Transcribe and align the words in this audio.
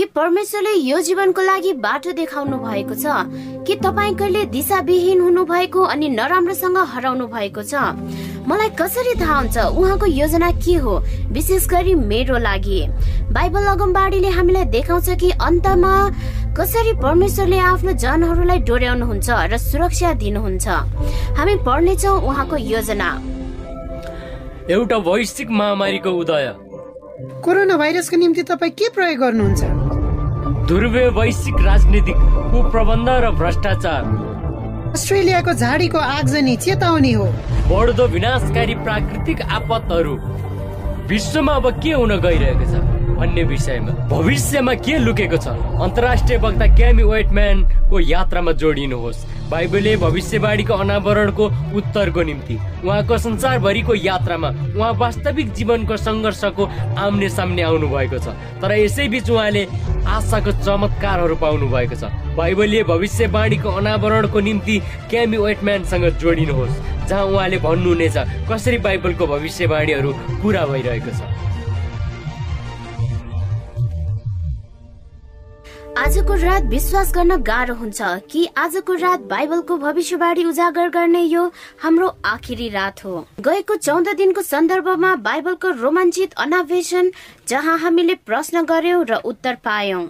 कि 0.00 0.04
परमेश्वरले 0.16 0.72
यो 0.72 1.00
जीवनको 1.00 1.42
लागि 1.42 1.72
बाटो 1.76 2.12
देखाउनु 2.16 2.56
भएको 2.56 2.94
छ? 2.96 3.04
कि 3.68 3.74
तपाईँ 3.84 4.14
कहिले 4.16 4.44
दिशाविहीन 4.48 5.20
हुनु 5.20 5.44
भएको 5.44 5.80
अनि 5.84 6.08
नराम्रोसँग 6.08 6.76
हराउनु 6.88 7.26
भएको 7.28 7.62
छ? 7.62 7.74
मलाई 8.48 8.68
कसरी 8.80 9.12
थाहा 9.20 9.36
हुन्छ? 9.38 9.56
उहाँको 9.76 10.06
योजना 10.06 10.50
के 10.56 10.74
हो? 10.80 10.94
विशेष 11.36 11.66
गरी 11.68 11.94
मेरो 11.94 12.38
लागि। 12.38 12.80
बाइबल 13.28 13.66
अगमबाडीले 13.76 14.28
हामीलाई 14.28 14.64
देखाउँछ 14.72 15.10
कि 15.20 15.30
अन्तमा 15.36 15.92
कसरी 16.56 16.92
परमेश्वरले 17.04 17.58
आफ्नो 17.60 17.92
जनहरूलाई 17.92 18.58
डोर्याउनुहुन्छ 18.64 19.28
र 19.52 19.58
सुरक्षा 19.60 20.12
दिनुहुन्छ। 20.16 20.68
हामी 21.36 21.56
पढ्नेछौँ 21.68 22.16
उहाँको 22.24 22.56
योजना। 22.56 23.10
एउटा 24.72 24.96
वैश्विक 24.96 25.50
महामारीको 25.50 26.10
उदय। 26.10 26.54
कोरोना 27.44 27.76
भाइरसको 27.76 28.16
निम्ति 28.16 28.42
तपाईँ 28.48 28.72
के 28.72 28.88
प्रयोग 28.96 29.20
गर्नुहुन्छ? 29.20 29.69
वैश्विक 30.70 31.54
राजनीतिक 31.66 32.16
कुप्रबन्ध 32.52 33.08
र 33.10 33.30
भ्रष्टाचार। 33.34 34.02
अस्ट्रेलियाको 34.94 35.52
झाडीको 35.52 35.98
आगजनी 35.98 36.56
चेतावनी 36.56 37.12
हो। 37.12 37.24
बढ्दो 37.66 38.06
विनाशकारी 38.06 38.74
प्राकृतिक 38.74 39.42
आपतहरू 39.42 40.14
विश्वमा 41.10 41.52
अब 41.52 41.66
के 41.82 41.92
हुन 41.92 42.12
गइरहेको 42.20 42.64
छ 42.70 42.74
भन्ने 43.18 43.42
विषयमा? 43.42 43.92
भविष्यमा 44.08 44.74
के 44.74 44.98
लुकेको 44.98 45.36
छ? 45.36 45.48
अन्तर्राष्ट्रिय 45.82 46.38
वक्ता 46.38 46.66
क्यामी 46.76 47.02
वेटम्यानको 47.02 48.00
यात्रामा 48.00 48.52
जोडिनुहोस्। 48.52 49.26
बाइबलले 49.50 49.96
भविष्यवाणीको 49.96 50.74
अनावरणको 50.74 51.44
उत्तरको 51.76 52.22
निम्ति 52.22 52.54
उहाँको 52.86 53.16
संसारभरिको 53.18 53.94
यात्रामा 53.94 54.48
उहाँ 54.78 54.92
वास्तविक 55.02 55.52
जीवनको 55.54 55.96
सङ्घर्षको 55.96 56.64
आम्ने 57.04 57.28
सामने 57.28 57.62
आउनु 57.62 57.88
भएको 57.90 58.18
छ। 58.18 58.30
तर 58.62 58.72
यसै 58.78 59.08
बिच 59.10 59.30
उहाँले 59.30 59.62
आशाको 60.06 60.50
चमत्कारहरू 60.62 61.36
पाउनु 61.42 61.66
भएको 61.66 61.96
छ। 61.98 62.14
बाइबलले 62.38 62.82
भविष्यवाणीको 62.86 63.68
अनावरणको 63.74 64.40
निम्ति 64.40 64.78
क्यामी 65.10 65.36
वेटम्यानसँग 65.36 66.06
जोडिनुहोस् 66.22 66.80
जहाँ 67.10 67.24
उहाँले 67.26 67.58
भन्नुहुनेछ 67.66 68.16
कसरी 68.46 68.78
बाइबलको 68.86 69.26
भविष्यवाणीहरू 69.26 70.10
पुरा 70.42 70.62
भइरहेको 70.70 71.10
छ। 71.10 71.49
आजको 76.00 76.34
रात 76.34 76.62
विश्वास 76.64 77.12
गर्न 77.14 77.36
गाह्रो 77.44 77.74
हुन्छ 77.74 78.02
कि 78.30 78.46
आजको 78.56 78.94
रात 78.94 79.20
बाइबलको 79.30 79.76
भविष्यवाणी 79.76 80.44
उजागर 80.44 80.88
गर्ने 80.88 81.20
यो 81.22 81.44
हाम्रो 81.82 82.08
आखिरी 82.24 82.68
रात 82.68 83.04
हो। 83.04 83.26
गएको 83.40 83.74
चौध 83.76 84.08
दिनको 84.16 84.42
सन्दर्भमा 84.42 85.14
बाइबलको 85.20 85.70
रोमाञ्चित 85.82 86.32
अनावेशन 86.40 87.10
जहाँ 87.48 87.76
हामीले 87.78 88.14
प्रश्न 88.26 88.62
गर्यौं 88.64 89.04
र 89.06 89.20
उत्तर 89.24 89.54
पायौं। 89.64 90.06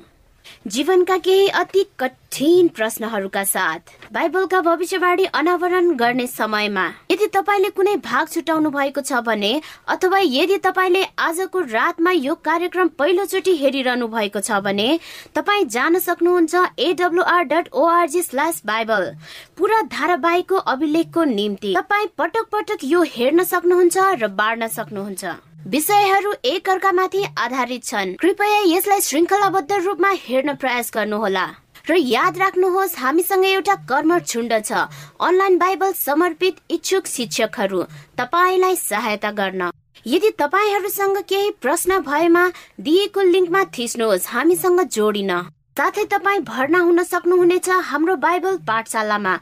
जीवनका 0.66 1.16
केही 1.18 1.48
अति 1.58 1.84
कठिन 2.32 2.68
प्रश्नहरूका 2.68 3.42
साथ 3.44 3.90
बाइबलका 4.12 4.60
भविष्यवाणी 4.60 5.24
अनावरण 5.34 5.90
गर्ने 5.96 6.26
समयमा 6.26 6.84
यदि 7.10 7.26
तपाईँले 7.34 7.68
कुनै 7.70 7.94
भाग 8.04 8.28
छुटाउनु 8.28 8.70
भएको 8.70 9.00
छ 9.00 9.20
भने 9.26 9.50
अथवा 9.88 10.18
यदि 10.22 10.58
तपाईँले 10.62 11.02
आजको 11.18 11.60
रातमा 11.72 12.10
यो 12.12 12.34
कार्यक्रम 12.44 12.88
पहिलोचोटि 12.98 13.56
हेरिरहनु 13.56 14.06
भएको 14.08 14.40
छ 14.40 14.60
भने 14.62 14.88
तपाईँ 15.34 15.64
जान 15.66 15.98
सक्नुहुन्छ 15.98 16.54
AWR 16.78 17.42
dot 17.50 17.68
ORG 17.74 18.22
slash 18.22 18.62
Bible 18.66 19.10
पुरा 19.58 19.80
धारावाहिकको 19.90 20.56
अभिलेखको 20.72 21.24
निम्ति। 21.32 21.74
तपाईँ 21.76 22.06
पटक 22.18 22.46
पटक 22.52 22.84
यो 22.84 23.02
हेर्न 23.16 23.44
सक्नुहुन्छ 23.44 23.98
र 24.22 24.28
बाँड्न 24.38 24.68
सक्नुहुन्छ। 24.68 25.24
विषयहरू 25.66 26.34
एक 26.44 26.68
अर्कामाथि 26.70 27.24
आधारित 27.38 27.84
छन्। 27.84 28.14
कृपया 28.20 28.62
यसलाई 28.66 29.00
श्रृङ्खलाबद्ध 29.00 29.72
रूपमा 29.72 30.12
हेर्न 30.18 30.54
प्रयास 30.54 30.90
गर्नुहोला। 30.94 31.44
र 31.88 31.96
याद 31.96 32.38
राख्नुहोस् 32.38 32.98
हामीसँग 32.98 33.44
एउटा 33.44 33.74
कर्मठ 33.88 34.26
झुण्ड 34.26 34.52
छ। 34.64 34.72
अनलाइन 35.20 35.58
बाइबल 35.58 35.92
समर्पित 35.96 36.56
इच्छुक 36.70 37.06
शिक्षकहरू 37.06 37.82
तपाईँलाई 38.18 38.76
सहायता 38.76 39.30
गर्न। 39.30 39.70
यदि 40.06 40.30
तपाईँहरूसँग 40.38 41.16
केही 41.28 41.50
प्रश्न 41.62 41.98
भएमा 42.00 42.44
दिएको 42.80 43.20
लिङ्कमा 43.20 43.64
थिच्नुहोस् 43.74 44.28
हामीसँग 44.28 44.80
जोडिन। 44.88 45.32
साथै 45.78 46.04
तपाईँ 46.04 46.40
भर्ना 46.44 46.78
हुन 46.78 47.02
सक्नुहुनेछ 47.02 47.68
हाम्रो 47.90 48.16
बाइबल 48.16 48.56
पाठशालामा। 48.68 49.34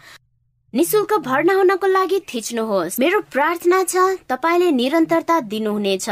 निशुल्क 0.75 1.13
भर्ना 1.27 1.55
हुनको 1.55 1.87
लागि 1.87 2.19
थिच्नुहोस्। 2.31 2.99
मेरो 3.01 3.21
प्रार्थना 3.35 3.83
छ 3.85 3.97
तपाईँले 4.29 4.71
निरन्तरता 4.71 5.41
दिनुहुनेछ। 5.51 6.09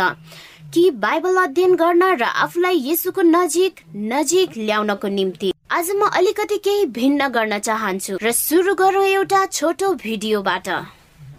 कि 0.75 0.91
बाइबल 0.91 1.37
अध्ययन 1.37 1.75
गर्न 1.75 2.03
र 2.19 2.23
आफूलाई 2.23 2.77
यसुको 2.87 3.23
नजिक 3.23 3.81
नजिक 3.95 4.57
ल्याउनको 4.59 5.09
निम्ति। 5.09 5.53
आज 5.71 5.91
म 5.91 6.07
अलिकति 6.17 6.57
केही 6.65 6.85
भिन्न 6.95 7.27
गर्न 7.29 7.59
चाहन्छु 7.59 8.17
र 8.23 8.31
सुरु 8.33 8.75
गरौँ 8.75 9.05
एउटा 9.05 9.45
छोटो 9.47 9.93
भिडियोबाट। 9.95 10.69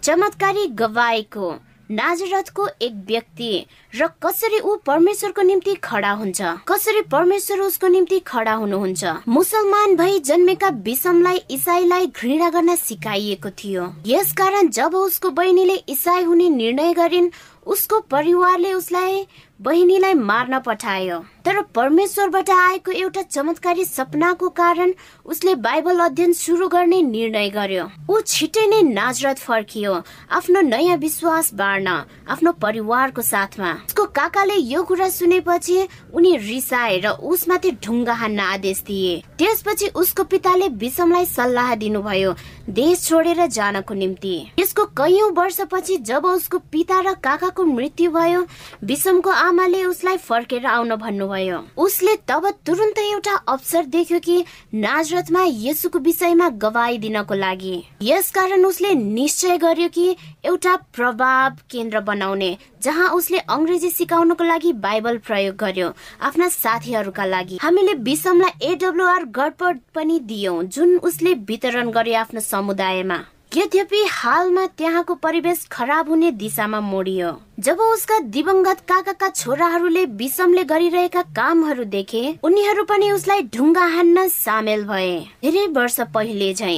चमत्कारी 0.04 0.66
गवाईको 0.76 1.48
नाजरतको 1.90 2.66
एक 2.82 2.94
व्यक्ति 3.08 3.50
र 3.94 4.06
कसरी 4.22 4.58
ऊ 4.60 4.74
परमेश्वरको 4.86 5.42
निम्ति 5.42 5.74
खडा 5.84 6.10
हुन्छ। 6.12 6.42
कसरी 6.68 7.02
परमेश्वर 7.08 7.60
उसको 7.60 7.88
निम्ति 7.88 8.18
खडा 8.26 8.52
हुनुहुन्छ। 8.52 9.04
मुसलमान 9.28 9.96
भई 9.96 10.18
जन्मेका 10.20 10.68
विषमलाई 10.84 11.42
इसाईलाई 11.50 12.06
घृणा 12.08 12.50
गर्न 12.50 12.76
सिकाइएको 12.76 13.50
थियो। 13.58 13.92
यसकारण 14.06 14.68
जब 14.68 14.94
उसको 14.94 15.30
बहिनीले 15.30 15.76
इसाई 15.88 16.22
हुने 16.24 16.48
निर्णय 16.50 16.92
गरिन् 16.94 17.30
उसको 17.66 18.00
परिवारले 18.10 18.72
उसलाई 18.72 19.26
बहिनीलाई 19.60 20.14
मार्न 20.14 20.58
पठायो। 20.60 21.24
तर 21.48 21.60
परमेश्वरबाट 21.74 22.50
आएको 22.50 22.92
एउटा 22.92 23.22
चमत्कारी 23.24 23.84
सपनाको 23.84 24.48
कारण 24.52 24.92
उसले 25.24 25.54
बाइबल 25.56 25.98
अध्ययन 26.04 26.32
सुरु 26.32 26.66
गर्ने 26.68 27.00
निर्णय 27.02 27.48
गर्यो। 27.50 27.84
ऊ 28.10 28.20
छिटै 28.20 28.66
नै 28.66 28.80
नाजरत 28.84 29.38
फर्कियो 29.40 29.94
आफ्नो 30.36 30.60
नयाँ 30.62 30.96
विश्वास 30.96 31.52
बाँड्न 31.54 31.88
आफ्नो 32.28 32.52
परिवारको 32.60 33.22
साथमा। 33.22 33.70
उसको 33.86 34.04
काकाले 34.12 34.56
यो 34.72 34.82
कुरा 34.84 35.08
सुनेपछि 35.08 35.86
उनी 36.12 36.36
रिसाए 36.36 36.98
र 37.00 37.16
उसमाथि 37.16 37.70
ढुङ्गा 37.80 38.12
हान्न 38.12 38.40
आदेश 38.40 38.82
दिए। 38.86 39.16
त्यसपछि 39.38 39.88
उसको 39.96 40.24
पिताले 40.28 40.68
विषमलाई 40.76 41.26
सल्लाह 41.26 41.74
दिनुभयो 41.80 42.34
देश 42.76 43.06
छोडेर 43.08 43.46
जानको 43.48 43.94
निम्ति। 43.94 44.34
यसको 44.60 44.84
कैयौं 45.00 45.32
वर्षपछि 45.32 45.96
जब 46.04 46.26
उसको 46.26 46.58
पिता 46.68 47.00
र 47.00 47.14
काकाको 47.24 47.64
मृत्यु 47.64 48.10
भयो 48.12 48.46
विषमको 48.84 49.30
आमाले 49.46 49.84
उसलाई 49.86 50.16
फर्केर 50.28 50.66
आउन 50.66 50.94
भन्नुभयो। 50.98 51.36
उसले 51.78 52.14
तब 52.28 52.48
तुरन्त 52.66 52.98
एउटा 52.98 53.34
अवसर 53.48 53.84
देख्यो 53.86 54.18
कि 54.20 54.44
नाजरतमा 54.74 55.44
यसुको 55.46 55.98
विषयमा 55.98 56.48
गवाई 56.64 56.98
दिनको 56.98 57.34
लागि। 57.34 57.76
यसकारण 58.02 58.64
उसले 58.64 58.94
निश्चय 58.94 59.56
गर्यो 59.58 59.88
कि 59.88 60.16
एउटा 60.44 60.76
प्रभाव 60.94 61.56
केन्द्र 61.70 62.00
बनाउने 62.00 62.56
जहाँ 62.82 63.08
उसले 63.10 63.38
अङ्ग्रेजी 63.38 63.90
सिकाउनको 63.90 64.44
लागि 64.44 64.72
बाइबल 64.82 65.18
प्रयोग 65.26 65.56
गर्यो 65.56 65.92
आफ्ना 66.22 66.48
साथीहरूका 66.48 67.24
लागि। 67.24 67.58
हामीले 67.62 67.94
विषमलाई 68.02 68.70
एडब्लुआर 68.72 69.24
गडपड 69.38 69.78
पनि 69.94 70.18
दियौं 70.20 70.62
जुन 70.68 70.96
उसले 70.98 71.34
वितरण 71.48 71.90
गर्यो 71.90 72.18
आफ्नो 72.18 72.40
समुदायमा। 72.40 73.18
यद्यपि 73.58 74.02
हालमा 74.08 74.64
त्यहाँको 74.78 75.14
परिवेश 75.14 75.66
खराब 75.72 76.08
हुने 76.08 76.30
दिशामा 76.32 76.80
मोडियो। 76.80 77.30
जब 77.58 77.80
उसका 77.80 78.18
दिवंगत 78.34 78.80
काकाका 78.88 79.28
छोराहरूले 79.30 80.04
विषमले 80.20 80.64
गरिरहेका 80.64 81.22
कामहरू 81.36 81.84
देखे 81.94 82.22
उनीहरू 82.44 82.84
पनि 82.84 83.10
उसलाई 83.12 83.42
ढुङ्गा 83.54 83.86
हान्न 83.94 84.26
सामेल 84.28 84.84
भए। 84.86 85.10
धेरै 85.42 85.66
वर्ष 85.74 86.00
पहिले 86.14 86.52
झै। 86.54 86.76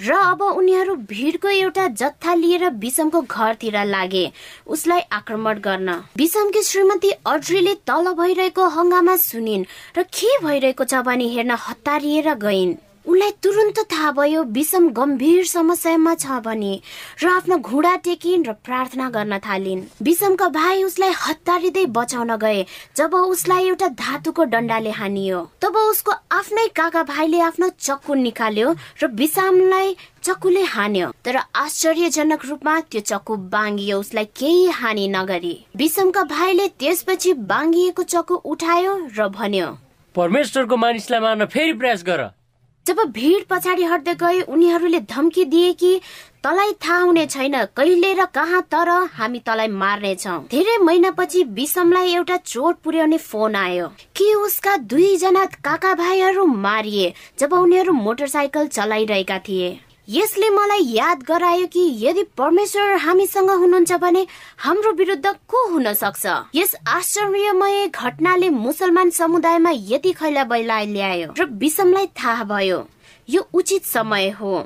र 0.00 0.14
अब 0.14 0.42
उनीहरू 0.42 0.94
भिडको 1.06 1.48
एउटा 1.48 1.86
जत्था 2.00 2.34
लिएर 2.34 2.68
विषमको 2.82 3.20
घरतिर 3.22 3.84
लागे 3.84 4.24
उसलाई 4.66 5.00
आक्रमण 5.12 5.58
गर्न। 5.60 5.88
विषमकी 6.18 6.62
श्रीमती 6.62 7.10
अड्रीले 7.26 7.74
तल 7.86 8.12
भइरहेको 8.18 8.68
हङ्गामा 8.76 9.16
सुनिन् 9.22 9.64
र 9.98 10.02
के 10.02 10.36
भइरहेको 10.42 10.84
छ 10.84 11.06
भनी 11.06 11.32
हेर्न 11.34 11.56
हतारिएर 11.60 12.34
गइन्। 12.42 12.76
उनलाई 13.08 13.30
तुरन्त 13.42 13.78
थाहा 13.90 14.10
भयो 14.12 14.42
विषम 14.52 14.88
गम्भीर 14.92 15.44
समस्यामा 15.48 16.14
छ 16.14 16.40
भने 16.44 16.72
र 17.22 17.28
आफ्नो 17.28 17.56
घुँडा 17.58 17.94
टेकिन् 18.04 18.44
र 18.46 18.52
प्रार्थना 18.66 19.08
गर्न 19.10 19.38
थालिन्। 19.40 19.80
विषमका 20.04 20.48
भाइ 20.52 20.82
उसलाई 20.84 21.12
हतारिँदै 21.16 21.84
बचाउन 21.96 22.36
गए 22.36 22.60
जब 22.96 23.14
उसलाई 23.14 23.66
एउटा 23.68 23.88
धातुको 23.96 24.44
डन्डाले 24.52 24.90
हानियो। 25.00 25.40
तब 25.62 25.76
उसको 25.76 26.12
आफ्नै 26.36 26.66
काका 26.76 27.02
भाइले 27.08 27.40
आफ्नो 27.48 27.68
चक्कु 27.80 28.14
निकाल्यो 28.14 28.76
र 29.02 29.06
विषमलाई 29.16 29.96
चक्कुले 30.22 30.62
हान्यो। 30.76 31.10
तर 31.24 31.36
आश्चर्यजनक 31.56 32.44
रूपमा 32.44 32.80
त्यो 32.92 33.00
चक्कु 33.00 33.36
बाङ्गियो 33.48 33.98
उसलाई 34.00 34.24
केही 34.36 34.68
हानि 34.84 35.08
नगरी। 35.08 35.56
विषमका 35.76 36.22
भाइले 36.28 36.68
त्यसपछि 36.76 37.32
बाङ्गिएको 37.48 38.02
चक्कु 38.04 38.34
उठायो 38.44 38.96
र 39.16 39.28
भन्यो 39.32 39.76
परमेश्वरको 40.14 40.76
मानिसलाई 40.76 41.20
मार्न 41.20 41.46
फेरि 41.46 41.72
प्रयास 41.72 42.02
गर। 42.04 42.20
जब 42.88 43.00
भिड 43.12 43.44
पछाडि 43.50 43.84
हट्दै 43.84 44.14
गए 44.14 44.40
उनीहरूले 44.48 45.00
धम्की 45.10 45.44
दिए 45.44 45.72
कि 45.72 46.00
तलाई 46.44 46.72
थाहा 46.84 46.98
हुने 46.98 47.24
छैन 47.26 47.54
कहिले 47.76 48.12
र 48.14 48.24
कहाँ 48.34 48.60
तर 48.72 48.88
हामी 49.12 49.38
तलाई 49.38 49.68
मार्नेछौ। 49.68 50.36
धेरै 50.50 50.76
महिनापछि 50.78 51.42
विषमलाई 51.58 52.14
एउटा 52.14 52.36
चोट 52.36 52.76
पुर्याउने 52.84 53.18
फोन 53.18 53.56
आयो। 53.56 53.88
कि 54.16 54.32
उसका 54.36 54.76
दुईजना 54.88 55.44
काका 55.64 55.92
भाइहरू 55.94 56.44
मारिए 56.46 57.12
जब 57.38 57.52
उनीहरू 57.52 57.92
मोटरसाइकल 57.92 58.66
चलाइरहेका 58.68 59.38
थिए? 59.38 59.68
यसले 60.08 60.48
मलाई 60.50 60.84
याद 60.88 61.22
गरायो 61.22 61.66
कि 61.66 61.80
यदि 62.00 62.22
परमेश्वर 62.38 62.92
हामीसँग 62.96 63.50
हुनुहुन्छ 63.50 63.92
भने 63.92 64.26
हाम्रो 64.58 64.92
विरुद्ध 64.92 65.26
को 65.48 65.66
हुन 65.68 65.92
सक्छ? 65.92 66.26
यस 66.54 66.74
आश्चर्यमय 66.88 67.86
घटनाले 67.88 68.48
मुसलमान 68.50 69.10
समुदायमा 69.10 69.70
यति 69.74 70.12
खैला 70.12 70.44
बैला 70.44 70.80
ल्यायो 70.82 71.34
र 71.38 71.44
विषमलाई 71.44 72.06
थाहा 72.16 72.44
भयो। 72.44 72.86
यो 73.28 73.48
उचित 73.52 73.84
समय 73.84 74.28
हो 74.30 74.56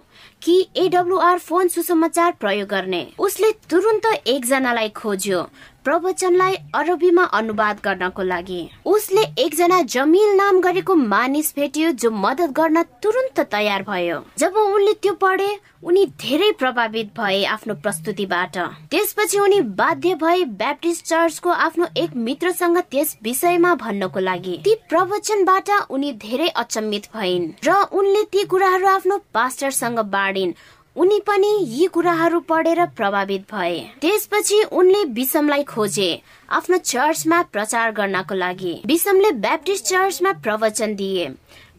कि 0.42 0.54
एडब्लुआर 0.76 1.38
फोन 1.38 1.68
सुसमाचार 1.68 2.32
प्रयोग 2.40 2.68
गर्ने। 2.68 3.02
उसले 3.18 3.50
तुरन्त 3.70 4.06
एकजनालाई 4.06 4.88
खोज्यो 4.88 5.42
प्रवचनलाई 5.84 6.54
अरबीमा 6.74 7.22
अनुवाद 7.34 7.80
गर्नको 7.84 8.22
लागि। 8.22 8.60
उसले 8.86 9.22
एकजना 9.38 9.80
जमिल 9.90 10.34
नाम 10.36 10.60
गरेको 10.60 10.94
मानिस 10.94 11.52
भेट्यो 11.56 11.90
जो 11.92 12.10
मदत 12.16 12.50
गर्न 12.56 12.82
तुरन्त 13.02 13.40
तयार 13.52 13.82
भयो। 13.82 14.18
जब 14.38 14.56
उनले 14.56 14.92
त्यो 15.02 15.12
पढे 15.22 15.50
उनी 15.84 16.04
धेरै 16.20 16.50
प्रभावित 16.58 17.08
भए 17.16 17.42
आफ्नो 17.44 17.74
प्रस्तुतिबाट। 17.74 18.58
त्यसपछि 18.90 19.38
उनी 19.38 19.60
बाध्य 19.80 20.14
भए 20.14 20.44
ब्याप्टिस्ट 20.60 21.06
चर्चको 21.06 21.50
आफ्नो 21.50 21.86
एक 21.96 22.14
मित्रसँग 22.16 22.78
त्यस 22.90 23.16
विषयमा 23.22 23.74
भन्नको 23.74 24.20
लागि। 24.20 24.56
ती 24.64 24.74
प्रवचनबाट 24.88 25.70
उनी 25.90 26.12
धेरै 26.22 26.48
अचम्मित 26.62 27.08
भइन् 27.14 27.50
र 27.66 27.74
उनले 27.92 28.22
ती 28.32 28.44
कुराहरू 28.44 28.86
आफ्नो 28.88 29.18
पास्टरसँग 29.34 29.98
बाँडिन्। 30.14 30.54
उनी 30.96 31.18
पनि 31.20 31.50
यी 31.68 31.86
कुराहरू 31.86 32.40
पढेर 32.40 32.84
प्रभावित 32.86 33.44
भए। 33.52 33.78
त्यसपछि 34.00 34.62
उनले 34.72 35.04
विषमलाई 35.12 35.62
खोजे 35.62 36.10
आफ्नो 36.50 36.76
चर्चमा 36.76 37.40
प्रचार 37.42 37.92
गर्नको 37.92 38.34
लागि। 38.34 38.80
विषमले 38.86 39.30
ब्याप्टिस्ट 39.30 39.84
चर्चमा 39.84 40.32
प्रवचन 40.32 40.94
दिए। 40.94 41.28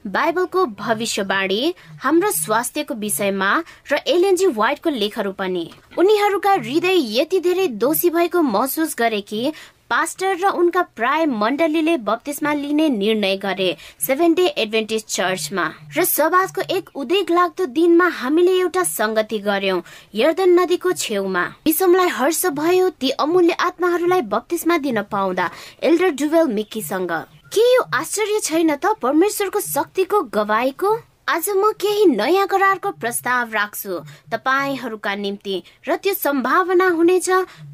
बाइबलको 0.07 0.65
भविष्यवाणी 0.65 1.73
हाम्रो 2.01 2.31
स्वास्थ्यको 2.31 2.93
विषयमा 2.93 3.51
र 3.91 3.99
एलएनजी 4.07 4.47
व्हाइटको 4.47 4.89
लेखहरू 4.89 5.31
पनि। 5.31 5.69
उनीहरूका 5.97 6.53
हृदय 6.53 7.19
यति 7.19 7.39
धेरै 7.39 7.67
दोषी 7.67 8.09
भएको 8.09 8.41
महसुस 8.41 8.95
गरे 8.99 9.21
कि 9.21 9.51
पास्टर 9.89 10.37
र 10.37 10.49
उनका 10.49 10.81
प्राय 10.95 11.25
मण्डलीले 11.25 11.95
बत्तिसमा 11.97 12.53
लिने 12.53 12.87
निर्णय 12.89 13.35
गरे 13.37 13.75
सेभेन 13.99 14.33
डे 14.33 14.45
एडभेन्टिज 14.47 15.03
चर्चमा। 15.05 15.65
र 15.97 16.03
सभाको 16.03 16.61
एक 16.75 16.89
उद्वेग 16.95 17.31
लाग्दो 17.31 17.65
दिनमा 17.65 18.07
हामीले 18.21 18.51
एउटा 18.59 18.83
संगति 18.83 19.39
गर्यौं 19.39 19.81
यर्दन 20.15 20.59
नदीको 20.59 20.91
छेउमा। 20.93 21.43
विषमलाई 21.65 22.09
हर्ष 22.09 22.45
भयो 22.57 22.89
ती 22.89 23.09
अमूल्य 23.19 23.53
आत्माहरूलाई 23.59 24.21
बत्तिसमा 24.33 24.77
दिन 24.77 25.01
पाउँदा 25.11 25.49
एल्डर 25.83 26.09
डुवेल 26.19 26.53
मिक्कीसँग। 26.53 27.11
के 27.53 27.73
यो 27.75 27.81
आश्चर्य 27.93 28.39
छैन 28.39 28.75
त? 28.75 28.97
परमेश्वरको 29.01 29.59
शक्तिको 29.59 30.21
गवाईको 30.33 30.97
आज 31.27 31.47
म 31.49 31.71
केही 31.79 32.05
नयाँ 32.05 32.45
करारको 32.47 32.89
प्रस्ताव 32.99 33.51
राख्छु। 33.53 33.99
तपाईँहरूका 34.31 35.13
निम्ति 35.15 35.55
र 35.87 35.95
त्यो 35.95 36.13
सम्भावना 36.13 36.87
हुनेछ 36.99 37.29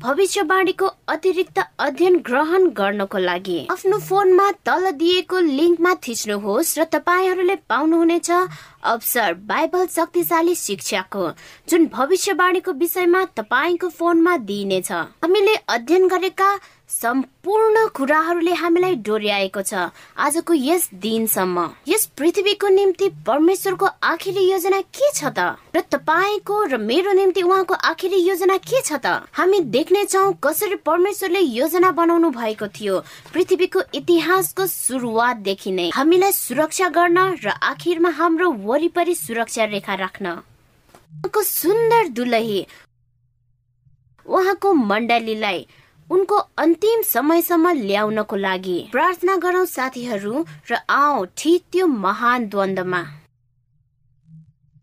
भविष्यवाणीको 0.06 0.88
अतिरिक्त 1.10 1.60
अध्ययन 1.60 2.18
ग्रहण 2.22 2.68
गर्नको 2.78 3.18
लागि। 3.18 3.58
आफ्नो 3.72 3.98
फोनमा 4.00 4.50
तल 4.62 4.90
दिएको 5.02 5.40
लिङ्कमा 5.50 5.94
थिच्नुहोस् 5.98 6.78
र 6.80 6.84
तपाईँहरूले 6.94 7.56
पाउनुहुनेछ 7.66 8.30
अवसर 8.30 9.34
बाइबल 9.50 9.86
शक्तिशाली 9.98 10.56
शिक्षाको 10.56 11.30
जुन 11.70 11.86
भविष्यवाणीको 11.90 12.72
विषयमा 12.72 13.26
तपाईँको 13.34 13.90
फोनमा 13.90 14.38
दिइनेछ। 14.46 14.92
हामीले 14.92 15.56
अध्ययन 15.68 16.08
गरेका 16.08 16.50
सम्पूर्ण 16.90 17.86
कुराहरूले 17.94 18.54
हामीलाई 18.54 18.96
डोर्याएको 19.06 19.62
छ। 19.62 19.74
आजको 20.18 20.54
यस 20.54 20.90
दिनसम्म 21.02 21.58
यस 21.88 22.06
पृथ्वीको 22.18 22.68
निम्ति 22.68 23.10
परमेश्वरको 23.28 23.86
आखिरी 24.04 24.50
योजना 24.50 24.80
के 24.82 25.12
छ 25.14 25.30
त? 25.30 25.62
र 25.76 25.82
तपाईँको 25.86 26.64
र 26.66 26.78
मेरो 26.82 27.12
निम्ति 27.14 27.42
उहाँको 27.42 27.74
आखिरी 27.74 28.18
योजना 28.18 28.58
के 28.58 28.82
छ 28.82 28.98
त? 29.06 29.30
हामी 29.38 29.60
देख्नेछौ 29.70 30.32
कसरी 30.44 30.76
परमेश्वरले 30.82 31.40
योजना 31.40 31.92
बनाउनु 31.94 32.30
भएको 32.34 32.68
थियो। 32.68 33.00
पृथ्वीको 33.34 33.80
इतिहासको 33.94 34.66
सुरुवातदेखि 34.68 35.72
नै 35.72 35.90
हामीलाई 35.94 36.32
सुरक्षा 36.34 36.90
गर्न 36.90 37.18
र 37.46 37.54
आखिरमा 37.70 38.10
हाम्रो 38.18 38.52
वरिपरि 38.66 39.16
सुरक्षा 39.16 39.66
रेखा 39.78 39.96
राख्न। 39.96 40.42
सुन्दर 41.40 42.08
दुलही 42.18 42.66
उहाँको 44.26 44.74
मण्डलीलाई 44.74 45.66
उनको 46.10 46.38
अन्तिम 46.58 47.02
समयसम्म 47.06 47.72
ल्याउनको 47.80 48.36
लागि 48.38 48.78
प्रार्थना 48.92 49.36
गरौँ 49.38 49.66
साथीहरू 49.68 50.46
र 50.72 50.82
आओ 50.92 51.26
ठिक 51.38 51.64
त्यो 51.72 51.88
महान 52.00 52.48
द्वन्दमा 52.48 53.02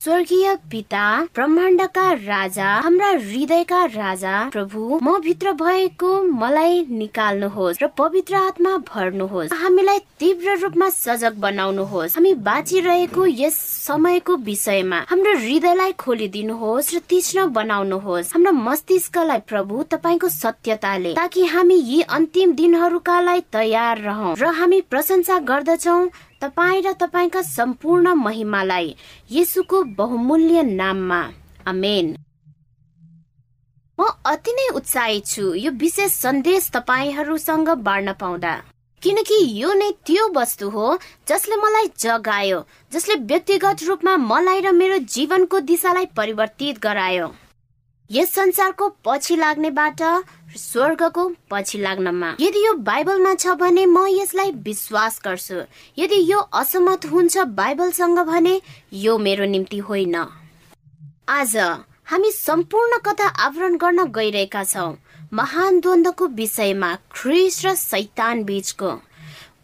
स्वर्गीय 0.06 0.54
पिता 0.70 1.04
ब्रह्माण्डका 1.34 2.10
राजा 2.14 2.66
हाम्रा 2.82 3.08
हृदयका 3.10 3.84
राजा 3.94 4.34
प्रभु 4.52 4.98
म 5.02 5.16
भित्र 5.20 5.52
भएको 5.62 6.10
मलाई 6.42 6.84
निकाल्नुहोस् 6.90 7.82
र 7.82 7.86
पवित्र 7.98 8.34
आत्मा 8.36 8.76
भर्नुहोस्। 8.90 9.52
हामीलाई 9.62 9.98
तीव्र 10.20 10.54
रूपमा 10.58 10.88
सजग 10.88 11.40
बनाउनुहोस्। 11.42 12.14
हामी 12.16 12.34
बाँचिरहेको 12.46 13.26
यस 13.26 13.56
समयको 13.86 14.36
विषयमा 14.46 15.00
हाम्रो 15.08 15.32
हृदयलाई 15.38 15.92
खोलिदिनुहोस् 15.98 16.92
र 16.94 16.98
तीक्ष्ण 17.10 17.46
बनाउनुहोस्। 17.58 18.30
हाम्रो 18.34 18.52
मस्तिष्कलाई 18.62 19.40
प्रभु 19.50 19.82
तपाईँको 19.90 20.28
सत्यताले 20.28 21.14
ताकि 21.14 21.44
हामी 21.46 21.80
यी 21.82 22.00
अन्तिम 22.10 22.54
दिनहरूका 22.54 23.20
लागि 23.26 23.44
तयार 23.52 23.98
रहौं 24.06 24.34
र 24.38 24.54
हामी 24.60 24.80
प्रशंसा 24.86 25.38
गर्दछौ 25.50 25.98
तपाईँ 26.42 26.82
र 26.82 26.92
तपाईँका 27.00 27.42
सम्पूर्ण 27.42 28.14
महिमालाई 28.16 28.94
यसुको 29.30 29.82
बहुमूल्य 29.96 30.62
नाममा। 30.62 31.20
अमेन 31.66 32.14
म 33.98 34.06
अति 34.26 34.52
नै 34.52 34.68
उत्साहित 34.76 35.26
छु 35.26 35.54
यो 35.56 35.70
विशेष 35.80 36.12
सन्देश 36.14 36.70
तपाईँहरूसँग 36.70 37.68
बाँड्न 37.80 38.12
पाउँदा। 38.20 38.54
किनकि 39.02 39.38
यो 39.60 39.72
नै 39.74 39.90
त्यो 40.06 40.28
वस्तु 40.36 40.68
हो 40.70 40.98
जसले 41.28 41.56
मलाई 41.56 41.88
जगायो 41.98 42.60
जसले 42.92 43.14
व्यक्तिगत 43.24 43.82
रूपमा 43.88 44.16
मलाई 44.16 44.60
र 44.60 44.72
मेरो 44.72 44.98
जीवनको 45.06 45.60
दिशालाई 45.62 46.06
परिवर्तित 46.16 46.78
गरायो। 46.82 47.28
यस 48.10 48.34
संसारको 48.34 48.88
पछि 49.04 49.36
लाग्नेबाट 49.36 50.02
स्वर्गको 50.56 51.28
पछि 51.50 51.78
लाग्नमा। 51.78 52.30
यदि 52.40 52.64
यो 52.66 52.72
बाइबलमा 52.82 53.34
छ 53.34 53.54
भने 53.60 53.86
म 53.86 54.06
यसलाई 54.10 54.50
विश्वास 54.64 55.20
गर्छु। 55.24 55.60
यदि 55.98 56.18
यो 56.32 56.38
असमत 56.54 57.06
हुन्छ 57.06 57.38
बाइबलसँग 57.38 58.18
भने 58.26 58.60
यो 58.92 59.16
मेरो 59.18 59.44
निम्ति 59.46 59.78
होइन। 59.78 60.16
आज 61.28 61.56
हामी 62.04 62.30
सम्पूर्ण 62.30 62.98
कथा 63.06 63.28
आवरण 63.44 63.76
गर्न 63.76 64.04
गइरहेका 64.12 64.64
छौँ। 64.64 64.96
महान 65.32 65.80
द्वन्दको 65.80 66.26
विषयमा 66.36 66.94
ख्रिस 67.12 67.64
र 67.66 67.74
सैतान 67.74 68.44
बीचको 68.44 68.90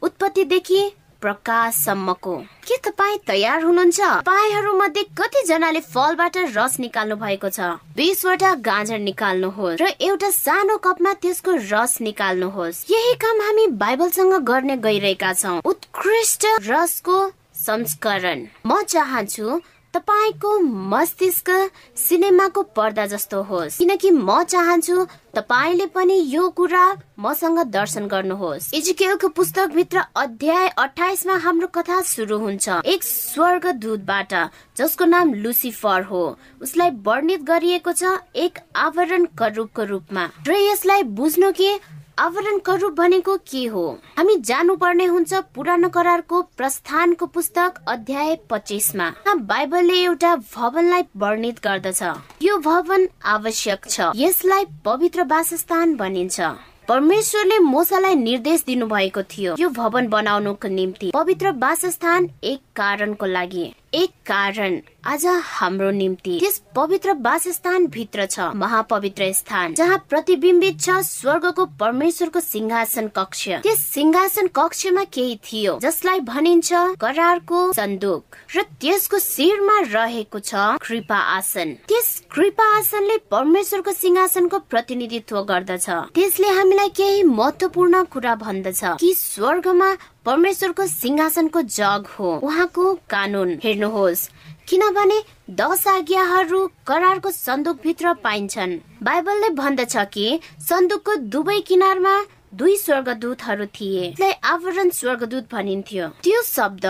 उत्पत्तिदेखि 0.02 0.83
प्रकाशसम्मको। 1.23 2.37
के 2.67 2.76
तपाईँ 2.85 3.19
तयार 3.26 3.62
हुनुहुन्छ? 3.62 4.00
तपाईँहरू 4.29 4.73
मध्ये 4.79 5.02
कतिजनाले 5.19 5.81
फलबाट 5.81 6.37
रस 6.57 6.79
निकाल्नु 6.81 7.17
भएको 7.17 7.49
छ? 7.49 7.61
बिसवटा 7.97 8.55
गाजर 8.69 8.99
निकाल्नुहोस् 8.99 9.81
र 9.83 9.87
एउटा 10.00 10.31
सानो 10.31 10.76
कपमा 10.85 11.12
त्यसको 11.23 11.52
रस 11.71 12.00
निकाल्नुहोस्। 12.00 12.85
यही 12.91 13.14
काम 13.23 13.41
हामी 13.41 13.67
बाइबलसँग 13.79 14.35
गर्ने 14.43 14.76
गइरहेका 14.76 15.33
छौँ। 15.33 15.61
उत्कृष्ट 15.64 16.47
रसको 16.67 17.19
संस्करण। 17.62 18.47
म 18.67 18.83
चाहन्छु 18.83 19.61
तपाईँको 19.95 20.59
मस्तिष्क 20.91 21.49
सिनेमाको 21.97 22.63
पर्दा 22.77 23.07
जस्तो 23.07 23.43
होस्। 23.43 23.77
किनकि 23.79 24.11
म 24.11 24.43
चाहन्छु 24.43 25.05
तपाईँले 25.35 25.87
पनि 25.87 26.17
यो 26.27 26.49
कुरा 26.49 26.85
मसँग 27.19 27.59
दर्शन 27.69 28.07
गर्नुहोस्। 28.09 28.73
इजिकेलको 28.75 29.29
पुस्तक 29.29 29.73
भित्र 29.75 30.03
अध्याय 30.17 30.69
अठाइसमा 30.69 31.37
हाम्रो 31.37 31.67
कथा 31.67 32.01
सुरु 32.03 32.39
हुन्छ। 32.39 32.69
एक 32.85 33.03
स्वर्ग 33.03 33.67
दूतबाट 33.77 34.35
जसको 34.77 35.05
नाम 35.05 35.35
लुसिफर 35.35 36.03
हो। 36.03 36.25
उसलाई 36.63 36.91
वर्णित 37.05 37.43
गरिएको 37.43 37.93
छ 37.93 38.19
एक 38.37 38.59
आवरण 38.77 39.27
करूपको 39.39 39.85
रूपमा। 39.85 40.29
र 40.49 40.53
यसलाई 40.53 41.03
बुझ्नु 41.03 41.53
कि 41.53 41.79
आवरण 42.19 42.59
करूप 42.59 42.92
भनेको 42.92 43.37
के 43.37 43.66
हो? 43.66 43.99
हामी 44.19 44.37
जानु 44.37 44.76
पर्ने 44.76 45.04
हुन्छ 45.04 45.35
पुरानो 45.54 45.88
करारको 45.88 46.42
प्रस्थानको 46.42 47.26
पुस्तक 47.26 47.75
अध्याय 47.88 48.37
पच्चिसमा। 48.50 49.12
बाइबलले 49.35 49.95
एउटा 49.95 50.37
भवनलाई 50.37 51.02
वर्णित 51.16 51.61
गर्दछ। 51.64 52.02
यो 52.42 52.59
भवन 52.59 53.09
आवश्यक 53.25 53.87
छ। 53.88 54.00
यसलाई 54.16 54.64
पवित्र 54.85 55.25
वासस्थान 55.25 55.97
भनिन्छ। 55.97 56.40
परमेश्वरले 56.88 57.59
मोसालाई 57.59 58.14
निर्देश 58.14 58.64
दिनु 58.66 58.87
भएको 58.87 59.23
थियो। 59.23 59.54
यो 59.59 59.69
भवन 59.69 60.09
बनाउनुको 60.09 60.69
निम्ति 60.69 61.11
पवित्र 61.14 61.50
वासस्थान 61.50 62.31
एक 62.45 62.61
कारणको 62.76 63.26
लागि। 63.26 63.75
एक 63.95 64.11
कारण। 64.26 64.81
आज 65.04 65.25
हाम्रो 65.44 65.90
निम्ति 65.90 66.37
त्यस 66.40 66.61
पवित्र 66.76 67.12
वासस्थान 67.23 67.87
भित्र 67.94 68.26
छ 68.26 68.40
महापवित्र 68.54 69.30
स्थान 69.32 69.73
जहाँ 69.75 69.97
प्रतिबिम्बित 70.11 70.78
छ 70.80 70.99
स्वर्गको 71.04 71.64
परमेश्वरको 71.80 72.40
सिंहासन 72.40 73.09
कक्ष। 73.16 73.49
त्यस 73.62 73.80
सिंहासन 73.87 74.47
कक्षमा 74.56 75.04
केही 75.04 75.35
थियो 75.44 75.78
जसलाई 75.82 76.21
भनिन्छ 76.21 76.73
करारको 77.00 77.73
सन्दुक 77.73 78.37
र 78.56 78.62
त्यसको 78.80 79.18
शिरमा 79.18 79.80
रहेको 79.92 80.38
छ 80.40 80.54
कृपा 80.82 81.18
आसन। 81.35 81.75
त्यस 81.88 82.23
कृपा 82.30 82.66
आसनले 82.76 83.16
परमेश्वरको 83.30 83.92
सिंहासनको 83.92 84.59
प्रतिनिधित्व 84.71 85.42
गर्दछ। 85.42 85.88
त्यसले 86.14 86.49
हामीलाई 86.49 86.88
केही 86.97 87.23
महत्वपूर्ण 87.32 88.04
कुरा 88.04 88.35
भन्दछ 88.37 88.85
कि 89.00 89.12
स्वर्गमा 89.18 89.92
परमेश्वरको 90.25 90.87
सिंहासनको 90.87 91.61
जग 91.75 92.06
हो। 92.18 92.38
उहाँको 92.42 92.94
कानून 93.11 93.59
हेर्नुहोस्। 93.64 94.28
किनभने 94.73 95.17
दश 95.50 95.87
आज्ञाहरू 95.88 96.61
करारको 96.87 97.31
सन्दुक 97.31 97.81
भित्र 97.83 98.12
पाइन्छन्। 98.25 98.71
बाइबलले 99.05 99.49
भन्दछ 99.55 99.97
कि 100.14 100.38
सन्दुकको 100.69 101.17
दुवै 101.35 101.59
किनारमा 101.69 102.14
दुई 102.55 102.76
स्वर्गदूतहरू 102.76 103.67
थिए। 103.76 104.31
आवरण 104.45 104.91
स्वर्गदूत 104.91 105.52
भनिन्थ्यो। 105.52 106.09
त्यो 106.25 106.43
शब्द 106.43 106.87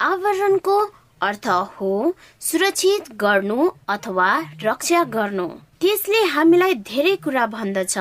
आवरणको 0.00 0.78
अर्थ 1.20 1.46
हो 1.74 1.90
सुरक्षित 2.40 3.10
गर्नु 3.20 3.68
अथवा 3.88 4.28
रक्षा 4.62 5.02
गर्नु। 5.16 5.48
त्यसले 5.80 6.22
हामीलाई 6.34 6.74
धेरै 6.86 7.16
कुरा 7.24 7.46
भन्दछ 7.56 7.98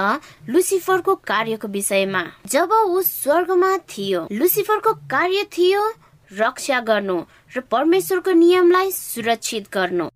लुसिफरको 0.50 1.15
कार्यको 1.25 1.67
विषयमा। 1.67 2.24
जब 2.45 2.69
ऊ 2.86 3.01
स्वर्गमा 3.01 3.77
थियो 3.89 4.27
लुसिफरको 4.31 4.93
कार्य 5.09 5.43
थियो 5.57 5.81
रक्षा 6.29 6.79
गर्नु। 6.88 7.17
र 7.51 7.59
परमेश्वरको 7.71 8.31
नियमलाई 8.33 8.91
सुरक्षित 8.91 9.67
गर्नु। 9.73 10.07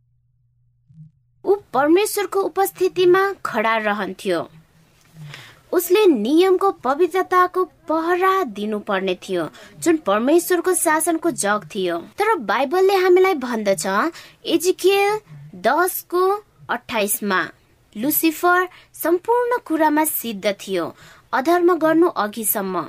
ऊ 1.45 1.55
परमेश्वरको 1.73 2.41
उपस्थितिमा 2.41 3.21
खडा 3.45 3.75
रहन्थ्यो। 3.77 4.39
उसले 5.73 6.05
नियमको 6.05 6.71
पवित्रताको 6.83 7.63
पहरा 7.89 8.31
दिनुपर्ने 8.43 9.15
थियो 9.23 9.47
जुन 9.79 9.97
परमेश्वरको 10.05 10.73
शासनको 10.75 11.31
जग 11.43 11.67
थियो। 11.75 11.97
तर 12.19 12.35
बाइबलले 12.51 12.95
हामीलाई 12.95 13.35
भन्दछ 13.39 13.85
एजिकियल 14.45 15.19
दसको 15.65 16.23
अठाइसमा 16.69 17.41
लुसिफर 17.95 18.67
सम्पूर्ण 18.93 19.57
कुरामा 19.67 20.03
सिद्ध 20.05 20.55
थियो 20.59 20.93
अधर्म 21.33 21.75
गर्नु 21.77 22.07
अघिसम्म। 22.23 22.85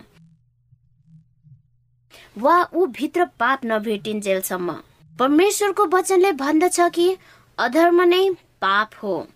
वा 2.38 2.56
ऊ 2.74 2.86
भित्र 2.86 3.24
पाप 3.38 3.60
नभेटिन्जेलसम्म 3.64 4.72
परमेश्वरको 5.18 5.84
वचनले 5.86 6.32
भन्दछ 6.32 6.80
कि 6.94 7.16
अधर्म 7.58 8.02
नै 8.02 8.28
पाप 8.60 8.90
हो। 9.02 9.26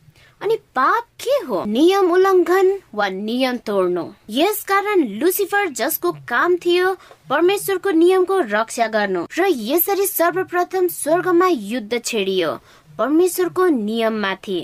अनि 0.40 0.56
पाप 0.74 1.04
के 1.20 1.36
हो? 1.46 1.64
नियम 1.66 2.10
उल्लङ्घन 2.12 2.72
वा 2.94 3.08
नियम 3.08 3.56
तोड्नु। 3.56 4.04
यस 4.30 4.62
कारण 4.64 5.04
लुसिफर 5.20 5.68
जसको 5.68 6.12
काम 6.28 6.56
थियो 6.56 6.92
परमेश्वरको 7.30 7.90
नियमको 7.90 8.38
रक्षा 8.40 8.86
गर्नु 8.86 9.26
र 9.38 9.46
यसरी 9.48 10.06
सर्वप्रथम 10.06 10.88
स्वर्गमा 10.88 11.48
युद्ध 11.48 12.00
छेडियो 12.04 12.52
परमेश्वरको 12.98 13.66
नियममाथि। 13.66 14.60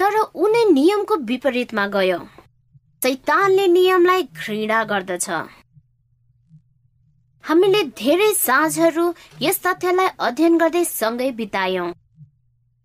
तर 0.00 0.16
उनी 0.16 0.64
नियमको 0.72 1.16
विपरीतमा 1.28 1.86
गयो। 1.86 2.18
सैतानले 3.02 3.66
नियमलाई 3.68 4.22
घृणा 4.22 4.82
गर्दछ। 4.84 5.28
हामीले 7.44 7.82
धेरै 7.98 8.32
साँझहरू 8.34 9.04
यस 9.42 9.60
तथ्यलाई 9.66 10.08
अध्ययन 10.18 10.56
गर्दै 10.58 10.84
सँगै 10.84 11.30
बितायौं। 11.32 11.86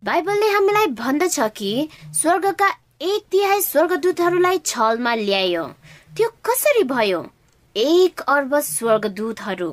बाइबलले 0.04 0.48
हामीलाई 0.50 0.88
भन्दछ 1.00 1.40
कि 1.58 1.72
स्वर्गका 2.14 2.70
एक 3.02 3.26
तिहाई 3.32 3.62
स्वर्गदूतहरूलाई 3.62 4.58
छलमा 4.66 5.14
ल्यायो। 5.16 5.66
त्यो 6.18 6.30
कसरी 6.46 6.84
भयो? 6.84 7.20
एक 7.76 8.22
अर्ब 8.28 8.60
स्वर्गदूतहरू। 8.60 9.70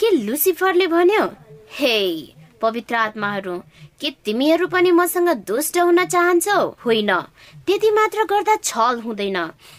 के 0.00 0.10
लुसिफरले 0.10 0.86
भन्यो? 0.86 1.24
हे 1.70 1.96
पवित्र 2.60 2.94
आत्माहरू 2.94 3.62
के 4.00 4.10
तिमीहरू 4.24 4.66
पनि 4.68 4.90
मसँग 4.90 5.28
दुष्ट 5.48 5.78
हुन 5.78 6.04
चाहन्छौ? 6.04 6.60
होइन। 6.84 7.10
त्यति 7.66 7.90
मात्र 7.90 8.24
गर्दा 8.24 8.56
छल 8.56 9.00
हुँदैन। 9.00 9.38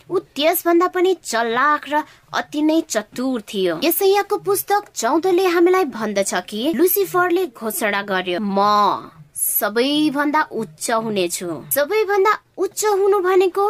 ऊ 0.10 0.20
त्यसभन्दा 0.36 0.88
पनि 0.88 1.14
चल्लाक 1.24 1.90
र 1.90 2.04
अति 2.34 2.62
नै 2.62 2.82
चतुर 2.90 3.42
थियो। 3.42 3.80
यसैयाको 3.84 4.38
पुस्तक 4.38 4.90
चौधले 4.96 5.46
हामीलाई 5.46 5.86
भन्दछ 5.86 6.34
कि 6.50 6.74
लुसिफरले 6.76 7.46
घोषणा 7.48 8.02
गर्यो 8.02 8.40
म 8.42 9.12
सबैभन्दा 9.36 10.42
उच्च 10.52 10.92
हुनेछु। 10.92 11.48
सबैभन्दा 11.72 12.34
उच्च 12.58 12.86
हुनु 12.86 13.20
भनेको 13.20 13.66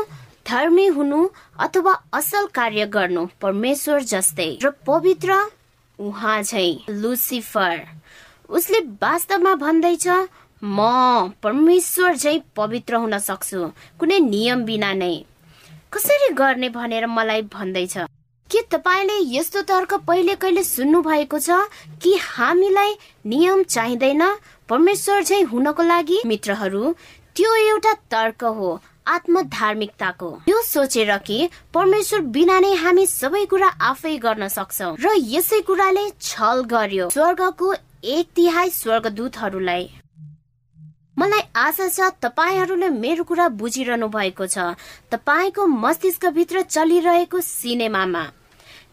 धर्मी 0.48 0.88
हुनु 0.88 1.20
अथवा 1.60 1.94
असल 2.14 2.46
कार्य 2.56 2.86
गर्नु 2.88 3.28
परमेश्वर 3.42 4.02
जस्तै। 4.04 4.50
र 4.64 4.70
पवित्र 4.88 5.52
उहाँ 6.00 6.42
झै 6.44 6.68
लुसिफर। 6.90 7.78
उसले 8.50 8.80
वास्तवमा 9.02 9.54
भन्दैछ 9.56 10.08
म 10.62 10.80
परमेश्वर 11.44 12.16
झै 12.16 12.38
पवित्र 12.56 12.96
हुन 12.96 13.18
सक्छु 13.20 13.66
कुनै 14.00 14.20
नियम 14.20 14.64
बिना 14.66 14.94
नै। 14.94 15.16
कसरी 15.94 16.34
गर्ने 16.34 16.70
भनेर 16.70 17.06
मलाई 17.08 17.42
भन्दैछ 17.54 17.98
के 18.50 18.62
तपाईँले 18.72 19.18
यस्तो 19.36 19.62
तर्क 19.70 19.94
पहिले 20.08 20.36
कहिले 20.36 20.64
सुन्नु 20.64 21.02
भएको 21.04 21.40
छ 21.40 21.60
कि 22.04 22.16
हामीलाई 22.24 22.94
नियम 23.26 23.64
चाहिँदैन 23.66 24.24
परमेश्वर 24.70 25.24
झै 25.24 25.42
हुनको 25.52 25.84
लागि? 25.84 26.22
मित्रहरू 26.26 26.94
त्यो 27.36 27.56
एउटा 27.56 27.94
तर्क 28.12 28.44
हो 28.60 28.80
आत्म 29.08 29.42
धार्मिकताको 29.50 30.30
यो 30.50 30.62
सोचेर 30.64 31.18
कि 31.28 31.50
परमेश्वर 31.74 32.22
बिना 32.36 32.60
नै 32.60 32.74
हामी 32.76 33.06
सबै 33.08 33.44
कुरा 33.52 33.68
आफै 33.90 34.16
गर्न 34.24 34.48
सक्छौ 34.56 34.90
र 35.00 35.14
यसै 35.36 35.60
कुराले 35.68 36.10
छल 36.22 36.64
गर्यो। 36.72 37.10
स्वर्गको 37.10 37.74
एक 38.04 38.28
तिहाई 38.36 38.70
स्वर्गदूतहरूलाई। 38.70 39.90
मलाई 41.20 41.42
आशा 41.56 41.88
छ 41.90 42.10
तपाईँहरूले 42.22 42.90
मेरो 42.90 43.24
कुरा 43.24 43.48
बुझिरहनु 43.58 44.08
भएको 44.08 44.46
छ। 44.46 44.78
तपाईँको 45.12 45.66
मस्तिष्क 45.66 46.26
भित्र 46.30 46.62
चलिरहेको 46.62 47.42
सिनेमामा। 47.42 48.24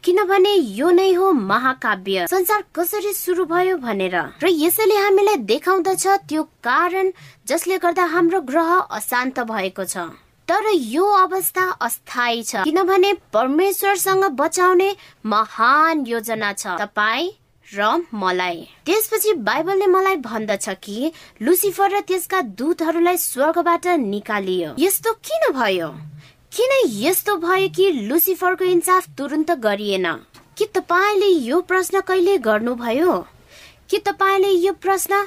किनभने 0.05 0.53
यो 0.79 0.91
नै 0.91 1.13
हो 1.13 1.33
महाकाव्य। 1.33 2.27
संसार 2.27 2.65
कसरी 2.75 3.13
सुरु 3.13 3.45
भयो 3.45 3.77
भनेर। 3.77 4.17
र 4.41 4.49
यसैले 4.49 4.97
हामीलाई 4.97 5.37
देखाउँदछ 5.45 6.07
त्यो 6.29 6.43
कारण 6.65 7.13
जसले 7.47 7.79
गर्दा 7.79 8.05
हाम्रो 8.09 8.41
ग्रह 8.41 8.73
अशान्त 8.89 9.41
भएको 9.45 9.85
छ। 9.85 10.09
तर 10.49 10.65
यो 10.73 11.05
अवस्था 11.05 11.71
अस्थायी 11.81 12.43
छ। 12.43 12.65
किनभने 12.65 13.13
परमेश्वरसँग 13.33 14.25
बचाउने 14.33 14.95
महान 15.25 16.05
योजना 16.07 16.53
छ। 16.53 16.81
तपाईँ 16.81 17.44
र 17.77 18.07
मलाई। 18.15 18.67
त्यसपछि 18.87 19.33
बाइबलले 19.43 19.87
मलाई 19.87 20.17
भन्दछ 20.17 20.69
कि 20.83 21.13
लुसिफर 21.43 21.91
र 21.91 22.01
त्यसका 22.01 22.41
दूतहरूलाई 22.55 23.17
स्वर्गबाट 23.17 23.87
निकालियो। 24.01 24.75
यस्तो 24.79 25.13
किन 25.13 25.53
भयो? 25.53 25.89
किन 26.53 26.73
यस्तो 26.87 27.37
भयो 27.37 27.69
कि 27.69 27.91
लुसिफरको 28.09 28.65
इन्साफ 28.65 29.09
तुरन्त 29.19 29.51
गरिएन? 29.59 30.07
के 30.59 30.65
तपाईँले 30.75 31.27
यो 31.27 31.61
प्रश्न 31.61 32.01
कहिले 32.01 32.37
गर्नुभयो? 32.39 33.19
के 33.91 33.99
तपाईँले 33.99 34.49
यो 34.49 34.73
प्रश्न 34.73 35.27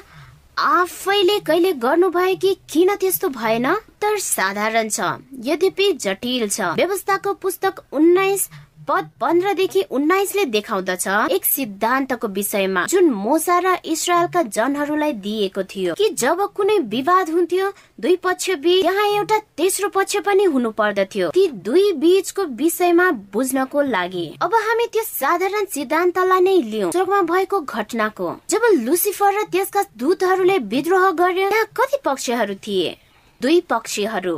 आफैले 0.58 1.38
कहिले 1.38 1.72
गर्नुभयो 1.72 2.36
कि 2.36 2.54
किन 2.70 2.94
त्यस्तो 2.94 3.28
भएन? 3.28 3.74
तर 4.00 4.18
साधारण 4.18 4.88
छ 4.88 5.00
यद्यपि 5.44 5.92
जटिल 5.92 6.48
छ। 6.48 6.60
व्यवस्थाको 6.74 7.32
पुस्तक 7.34 7.82
उन्नाइस 7.92 8.48
पद 8.88 9.08
पन्ध्रदेखि 9.20 9.82
उन्नाइसले 9.90 10.44
देखाउँदछ। 10.46 11.06
एक 11.30 11.44
सिद्धान्तको 11.44 12.28
विषयमा 12.28 12.84
जुन 12.86 13.10
मोसा 13.12 13.58
र 13.58 13.76
इसरायलका 13.84 14.42
जनहरूलाई 14.42 15.12
दिएको 15.12 15.62
थियो 15.62 15.94
कि 15.94 16.08
जब 16.16 16.40
कुनै 16.56 16.78
विवाद 16.88 17.30
हुन्थ्यो 17.30 17.72
दुई 18.00 18.16
पक्ष 18.16 18.50
बीच 18.64 18.82
त्यहाँ 18.82 19.06
एउटा 19.08 19.38
तेस्रो 19.56 19.88
पक्ष 19.88 20.16
पनि 20.26 20.44
हुनु 20.44 20.70
पर्दथ्यो। 20.72 21.28
ती 21.30 21.46
दुई 21.68 21.92
बीचको 22.00 22.44
विषयमा 22.56 23.10
बुझ्नको 23.32 23.82
लागि। 23.82 24.26
अब 24.42 24.54
हामी 24.54 24.86
त्यो 24.92 25.02
साधारण 25.04 25.64
सिद्धान्तलाई 25.68 26.40
नै 26.40 26.56
लियौँ। 26.62 26.92
स्वर्गमा 26.92 27.22
भएको 27.22 27.60
घटनाको। 27.60 28.34
जब 28.50 28.62
लुसिफर 28.74 29.32
र 29.34 29.44
त्यसका 29.52 29.82
दूतहरूले 29.96 30.58
विद्रोह 30.72 31.10
गर्यो 31.12 31.48
त्यहाँ 31.50 31.66
कति 31.76 31.98
पक्षहरू 32.04 32.54
थिए? 32.66 32.96
दुई 33.40 33.60
पक्षहरू। 33.70 34.36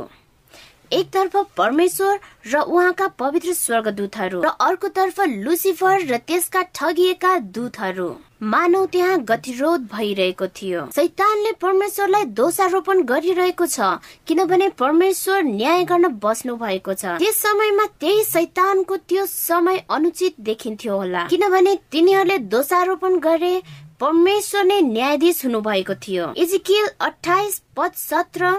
एकतर्फ 0.93 1.35
परमेश्वर 1.57 2.19
र 2.47 2.59
उहाँका 2.61 3.07
पवित्र 3.19 3.53
स्वर्गदूतहरू 3.53 4.41
र 4.41 4.47
अर्कोतर्फ 4.61 5.19
लुसिफर 5.27 6.05
र 6.09 6.17
त्यसका 6.27 6.61
ठगिएका 6.75 7.37
दूतहरू। 7.55 8.09
मानव 8.43 8.85
त्यहाँ 8.91 9.17
गतिरोध 9.29 9.81
भइरहेको 9.91 10.47
थियो। 10.57 10.85
सैतानले 10.95 11.51
परमेश्वरलाई 11.61 12.25
दोषारोपण 12.39 13.01
गरिरहेको 13.05 13.65
छ 13.67 13.89
किनभने 14.27 14.69
परमेश्वर 14.79 15.43
न्याय 15.43 15.83
गर्न 15.85 16.07
बस्नु 16.23 16.55
भएको 16.57 16.93
छ। 16.93 17.05
त्यस 17.21 17.41
समयमा 17.41 17.85
त्यही 18.01 18.23
सैतानको 18.23 18.97
त्यो 18.97 19.25
समय 19.25 19.85
अनुचित 19.89 20.39
देखिन्थ्यो 20.41 20.97
होला। 20.97 21.23
किनभने 21.29 21.75
तिनीहरूले 21.91 22.37
दोषारोपण 22.49 23.19
गरे 23.19 23.53
परमेश्वर 24.01 24.63
नै 24.65 24.81
न्यायाधीश 24.81 25.45
हुनु 25.45 25.61
भएको 25.61 25.93
थियो। 26.01 26.33
इजिकिल 26.33 26.87
अठाइस 26.99 27.61
पद 27.77 27.91
सत्र 27.95 28.51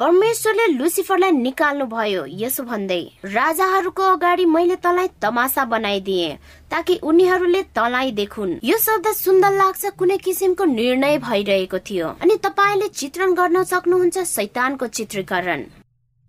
परमेश्वरले 0.00 0.66
लुसिफरलाई 0.66 1.30
निकाल्नु 1.30 1.84
भयो 1.86 2.24
यसो 2.28 2.62
भन्दै 2.66 2.98
राजाहरूको 3.24 4.02
अगाडि 4.02 4.44
मैले 4.44 4.76
तँलाई 4.76 5.08
तमासा 5.22 5.64
बनाइदिए 5.64 6.32
ताकि 6.70 6.94
उनीहरूले 7.02 7.62
तँलाई 7.70 8.10
देखुन्। 8.12 8.58
यो 8.64 8.78
शब्द 8.78 9.06
सुन्दर 9.14 9.52
लाग्छ 9.52 9.94
कुनै 9.94 10.16
किसिमको 10.18 10.64
निर्णय 10.64 11.18
भइरहेको 11.18 11.78
थियो। 11.78 12.08
अनि 12.22 12.36
तपाईँले 12.42 12.88
चित्रण 12.90 13.34
गर्न 13.34 13.62
सक्नुहुन्छ 13.62 14.18
सैतानको 14.18 14.86
चित्रीकरण। 14.98 15.64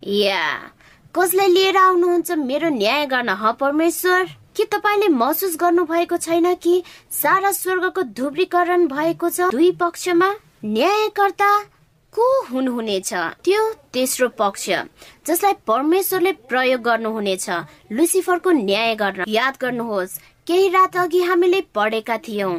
या 0.02 0.46
कसलाई 1.14 1.48
लिएर 1.48 1.76
आउनुहुन्छ 1.76 2.30
मेरो 2.46 2.68
न्याय 2.70 3.06
गर्न 3.06 3.28
ह 3.28 3.52
परमेश्वर? 3.60 4.24
के 4.56 4.64
तपाईँले 4.64 5.08
महसुस 5.10 5.56
गर्नु 5.60 5.84
भएको 5.84 6.16
छैन 6.16 6.54
कि 6.54 6.82
सारा 7.12 7.50
स्वर्गको 7.52 8.02
धुब्रीकरण 8.14 8.86
भएको 8.88 9.28
छ? 9.28 9.40
दुई 9.50 9.70
पक्षमा 9.80 10.34
न्यायकर्ता 10.64 11.50
को 12.16 12.26
हुनुहुनेछ? 12.50 13.12
त्यो 13.44 13.62
तेस्रो 13.92 14.28
पक्ष 14.38 14.68
जसलाई 15.26 15.52
परमेश्वरले 15.66 16.32
प्रयोग 16.48 16.80
गर्नुहुनेछ। 16.82 17.48
लुसिफरको 17.92 18.50
न्याय 18.50 18.94
गर्न 18.94 19.24
याद 19.28 19.54
गर्नुहोस् 19.60 20.18
केही 20.46 20.68
रात 20.68 20.96
अघि 20.96 21.22
हामीले 21.22 21.60
पढेका 21.74 22.16
थियौं। 22.18 22.54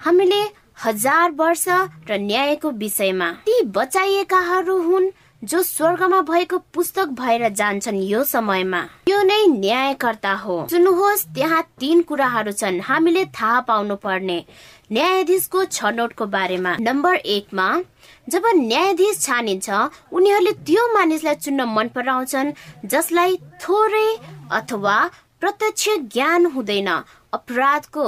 हामीले 0.00 0.42
हजार 0.84 1.30
वर्ष 1.30 1.64
र 2.08 2.16
न्यायको 2.18 2.70
विषयमा 2.70 3.30
ती 3.46 3.62
बचाइएकाहरू 3.76 4.76
हुन् 4.82 5.10
जो 5.42 5.62
स्वर्गमा 5.62 6.20
भएको 6.22 6.58
पुस्तक 6.74 7.06
भएर 7.18 7.48
जान्छन् 7.50 7.96
यो 8.02 8.22
समयमा। 8.24 8.80
यो 9.08 9.22
नै 9.22 9.46
न्यायकर्ता 9.46 10.32
हो। 10.32 10.56
सुन्नुहोस् 10.70 11.26
त्यहाँ 11.34 11.62
तीन 11.80 12.02
कुराहरू 12.02 12.52
छन्। 12.52 12.80
हामीले 12.80 13.24
थाहा 13.34 13.60
पाउनु 13.60 13.96
पर्ने 13.96 14.44
न्यायाधीशको 14.90 15.64
छनौटको 15.64 16.26
बारेमा। 16.26 16.76
नम्बर 16.80 17.14
एकमा 17.14 17.68
जब 18.28 18.42
न्यायाधीश 18.56 19.20
छानिन्छ 19.20 19.68
उनीहरूले 20.12 20.52
त्यो 20.66 20.82
मानिसलाई 20.94 21.34
चुन्न 21.34 21.64
मन 21.68 21.88
पराउँछन् 21.94 22.52
जसलाई 22.86 23.36
थोरै 23.62 24.08
अथवा 24.52 24.96
प्रत्यक्ष 25.40 25.88
ज्ञान 26.12 26.46
हुँदैन। 26.46 26.88
अपराधको 27.32 28.06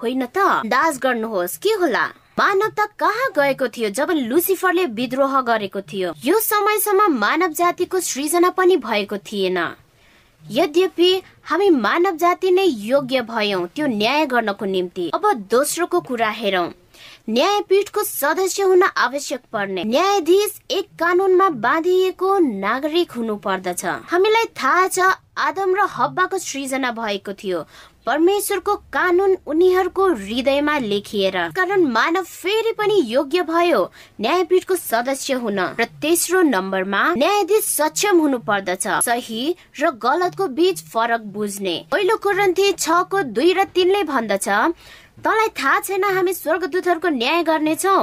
होइन 0.00 0.26
त? 0.26 0.38
दास 0.66 0.98
गर्नुहोस् 1.02 1.58
के 1.58 1.72
होला? 1.80 2.04
मानवता 2.38 2.84
कहाँ 2.98 3.28
गएको 3.34 3.68
थियो 3.68 3.88
जब 3.90 4.10
लुसिफरले 4.10 4.84
विद्रोह 4.94 5.40
गरेको 5.40 5.80
थियो? 5.80 6.12
यो 6.24 6.38
समयसम्म 6.40 7.10
मानव 7.18 7.52
जातिको 7.52 8.00
सृजना 8.00 8.50
पनि 8.50 8.76
भएको 8.78 9.16
थिएन। 9.18 9.58
यद्यपि 10.42 11.10
हामी 11.44 11.68
मानव 11.70 12.16
जाति 12.16 12.50
नै 12.50 12.64
योग्य 12.64 13.20
भयौं 13.22 13.66
त्यो 13.66 13.86
न्याय 13.86 14.26
गर्नको 14.26 14.64
निम्ति। 14.64 15.10
अब 15.14 15.32
दोस्रोको 15.50 16.00
कुरा 16.00 16.28
हेरौं। 16.30 16.68
न्यायपीठको 17.28 18.02
सदस्य 18.02 18.62
हुन 18.62 18.82
आवश्यक 18.82 19.40
पर्ने। 19.52 19.84
न्यायाधीश 19.84 20.58
एक 20.70 20.86
कानूनमा 20.98 21.48
बाँधिएको 21.60 22.38
नागरिक 22.38 23.12
हुनु 23.12 23.36
पर्दछ 23.36 23.84
हामीलाई 23.84 24.44
थाहा 24.56 24.86
छ 24.88 25.12
आदम 25.38 25.74
र 25.76 25.86
हब्बाको 25.96 26.38
सृजना 26.38 26.90
भएको 26.92 27.32
थियो। 27.32 27.60
परमेश्वरको 28.08 28.74
कानून 28.92 29.36
उनीहरूको 29.46 30.06
हृदयमा 30.10 30.76
लेखिएर 30.80 31.36
कारण 31.56 31.82
मानव 31.92 32.22
फेरि 32.24 32.72
पनि 32.72 33.00
योग्य 33.06 33.42
भयो 33.44 33.80
न्यायपीठको 34.20 34.76
सदस्य 34.76 35.34
हुन। 35.42 35.58
र 35.80 35.84
तेस्रो 36.02 36.40
नम्बरमा 36.42 37.02
न्यायाधीश 37.14 37.64
सक्षम 37.70 38.20
हुनु 38.20 38.38
पर्दछ 38.48 38.86
सही 39.04 39.42
र 39.80 39.90
गलतको 40.04 40.46
बीच 40.56 40.82
फरक 40.88 41.28
बुझ्ने। 41.34 41.76
पहिलो 41.92 42.16
कुरन्थी 42.16 42.72
छको 42.78 43.22
दुई 43.36 43.52
र 43.52 43.64
तिनले 43.76 44.02
भन्दछ 44.04 44.48
तँलाई 45.18 45.48
थाहा 45.58 45.78
छैन 45.80 46.04
हामी 46.06 46.32
स्वर्गदूतहरूको 46.32 47.08
न्याय 47.10 47.42
गर्नेछौ। 47.42 47.96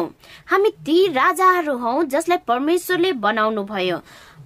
हामी 0.51 0.69
ती 0.85 0.97
राजाहरू 1.13 1.75
हौ 1.77 1.93
जसलाई 2.13 2.37
परमेश्वरले 2.47 3.11
बनाउनु 3.25 3.63
भयो 3.65 3.97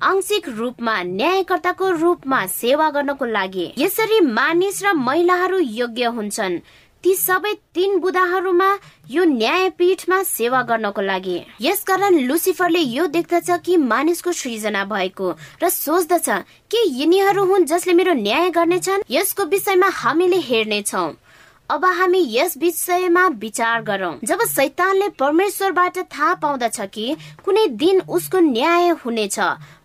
आंशिक 0.01 0.47
रूपमा 0.49 0.91
न्यायकर्ताको 1.03 1.89
रूपमा 1.91 2.45
सेवा 2.47 2.89
गर्नको 2.89 3.25
लागि 3.25 3.65
यसरी 3.77 4.19
मानिस 4.21 4.81
र 4.83 4.93
महिलाहरू 4.95 5.59
योग्य 5.59 6.05
हुन्छन्। 6.15 6.57
ती 7.03 7.15
सबै 7.15 7.53
तीन 7.75 7.99
बुदाहरूमा 7.99 8.69
यो 9.11 9.23
न्यायपीठमा 9.25 10.21
सेवा 10.23 10.61
गर्नको 10.63 11.01
लागि। 11.01 11.37
यसकारण 11.61 12.19
लुसिफरले 12.19 12.79
यो 12.79 13.05
देख्दछ 13.11 13.49
कि 13.65 13.77
मानिसको 13.77 14.31
सृजना 14.31 14.85
भएको 14.87 15.31
र 15.63 15.69
सोच्दछ 15.69 16.29
के 16.71 16.87
यिनीहरू 16.89 17.43
हुन् 17.45 17.65
जसले 17.67 17.93
मेरो 17.93 18.13
न्याय 18.15 18.49
गर्नेछन् 18.51 19.03
यसको 19.11 19.45
विषयमा 19.51 19.89
हामीले 19.93 20.39
हेर्नेछौ 20.39 21.07
अब 21.69 21.83
हामी 21.85 22.19
यस 22.29 22.55
विषयमा 22.57 23.27
विचार 23.37 23.81
गरौं। 23.83 24.13
जब 24.23 24.39
सैतानले 24.47 25.09
परमेश्वरबाट 25.19 25.97
थाहा 26.09 26.33
पाउँदछ 26.35 26.79
कि 26.93 27.15
कुनै 27.45 27.65
दिन 27.77 28.01
उसको 28.09 28.39
न्याय 28.39 28.89
हुनेछ 29.03 29.39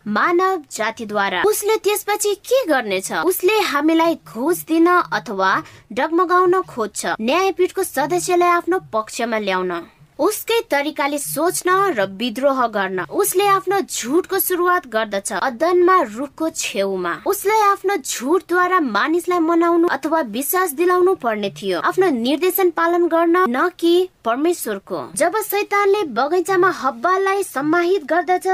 मानव 0.07 0.63
जातिद्वारा। 0.71 1.43
उसले 1.47 1.77
त्यसपछि 1.77 2.35
के 2.45 2.65
गर्नेछ? 2.67 3.13
उसले 3.25 3.59
हामीलाई 3.73 4.15
खोज 4.29 4.65
दिन 4.69 4.87
अथवा 4.87 5.51
डगमगाउन 5.93 6.61
खोज्छ। 6.63 7.17
न्यायपीठको 7.21 7.83
सदस्यलाई 7.83 8.49
आफ्नो 8.49 8.79
पक्षमा 8.93 9.39
ल्याउन। 9.39 9.73
उसकै 10.15 10.61
तरिकाले 10.71 11.19
सोच्न 11.19 11.71
र 11.97 12.05
विद्रोह 12.07 12.67
गर्न। 12.67 13.01
उसले 13.11 13.47
आफ्नो 13.47 13.81
झुटको 13.81 14.39
सुरुवात 14.39 14.87
गर्दछ 14.87 15.33
अदनमा 15.33 15.97
रुखको 16.15 16.49
छेउमा। 16.51 17.15
उसले 17.27 17.57
आफ्नो 17.63 17.97
झुटद्वारा 17.97 18.81
मानिसलाई 18.81 19.39
मनाउनु 19.39 19.89
अथवा 19.89 20.21
विश्वास 20.21 20.73
दिलाउनु 20.73 21.15
पर्ने 21.15 21.51
थियो। 21.51 21.81
आफ्नो 21.81 22.11
निर्देशन 22.11 22.71
पालन 22.71 23.09
गर्न 23.09 23.45
न 23.49 23.69
कि 23.79 24.09
परमेश्वरको। 24.25 24.99
जब 25.17 25.37
सैतानले 25.43 26.03
बगैँचामा 26.15 26.71
हब्बालाई 26.71 27.43
सम्माहित 27.43 28.05
गर्दछ 28.05 28.47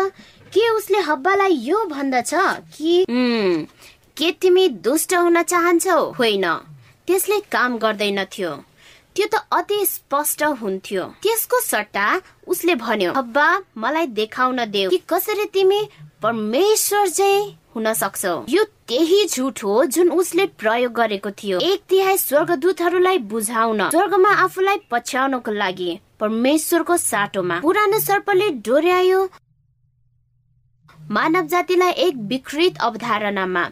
के 0.53 0.69
उसले 0.71 0.99
हब्बालाई 1.09 1.53
यो 1.65 1.85
भन्दछ 1.87 2.35
कि 2.77 3.05
के 4.17 4.31
तिमी 4.33 4.69
दुष्ट 4.69 5.15
हुन 5.15 5.43
चाहन्छौ? 5.43 5.99
होइन। 6.19 6.45
त्यसले 7.09 7.39
काम 7.53 7.79
गर्दैनथ्यो 7.79 8.51
त्यो 9.17 9.27
त 9.27 9.35
अति 9.53 9.85
स्पष्ट 9.87 10.43
हुन्थ्यो। 10.61 11.05
त्यसको 11.23 11.61
सट्टा 11.61 12.07
उसले 12.47 12.75
भन्यो 12.75 13.13
हब्बा 13.13 13.47
मलाई 13.77 14.07
देखाउन 14.19 14.65
देऊ 14.71 14.91
कि 14.91 14.99
कसरी 15.09 15.45
तिमी 15.55 15.81
परमेश्वर 16.23 17.09
चाहिँ 17.09 17.57
हुन 17.75 17.93
सक्छौ? 17.95 18.35
यो 18.49 18.65
त्यही 18.89 19.25
झुट 19.27 19.63
हो 19.65 19.85
जुन 19.87 20.11
उसले 20.11 20.47
प्रयोग 20.61 20.93
गरेको 20.93 21.31
थियो। 21.33 21.59
एक 21.61 21.83
तिहाई 21.89 22.17
स्वर्गदूतहरूलाई 22.19 23.19
बुझाउन 23.31 23.89
स्वर्गमा 23.91 24.33
आफूलाई 24.45 24.79
पछ्याउनको 24.91 25.53
लागि 25.53 25.91
परमेश्वरको 26.21 26.97
साटोमा। 26.97 27.61
पुरानो 27.61 27.99
सर्पले 28.01 28.49
डोर्यायो। 28.67 29.21
मानव 31.11 31.47
जातिलाई 31.47 31.93
एक 31.99 32.17
विकृत 32.31 32.77
अवधारणामा 32.81 33.65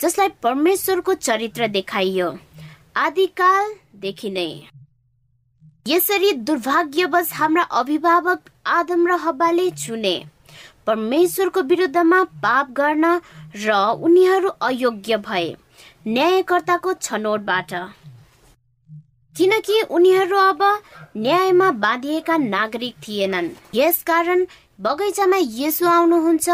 जसलाई 0.00 0.28
परमेश्वरको 0.42 1.14
चरित्र 1.16 1.66
देखाइयो। 1.68 2.28
आदिकालदेखि 2.96 4.30
नै। 4.30 4.50
यसरी 5.86 6.32
दुर्भाग्यवश 6.42 7.32
हाम्रा 7.32 7.62
अभिभावक 7.80 8.50
आदम 8.66 9.06
र 9.08 9.16
हब्बाले 9.24 9.70
चुने 9.76 10.14
परमेश्वरको 10.86 11.62
विरुद्धमा 11.62 12.22
पाप 12.44 12.70
गर्न 12.70 13.04
र 13.56 13.72
उनीहरू 14.02 14.48
अयोग्य 14.62 15.16
भए 15.24 15.48
न्यायकर्ताको 16.06 16.92
छनौटबाट। 17.00 17.72
किनकि 19.36 19.80
उनीहरू 19.90 20.36
अब 20.38 20.62
न्यायमा 21.16 21.70
बाँधिएका 21.80 22.36
नागरिक 22.36 22.94
थिएनन्। 23.04 23.48
यसकारण 23.74 24.44
बगैँचामा 24.82 25.36
यसो 25.38 25.86
आउनुहुन्छ 25.86 26.48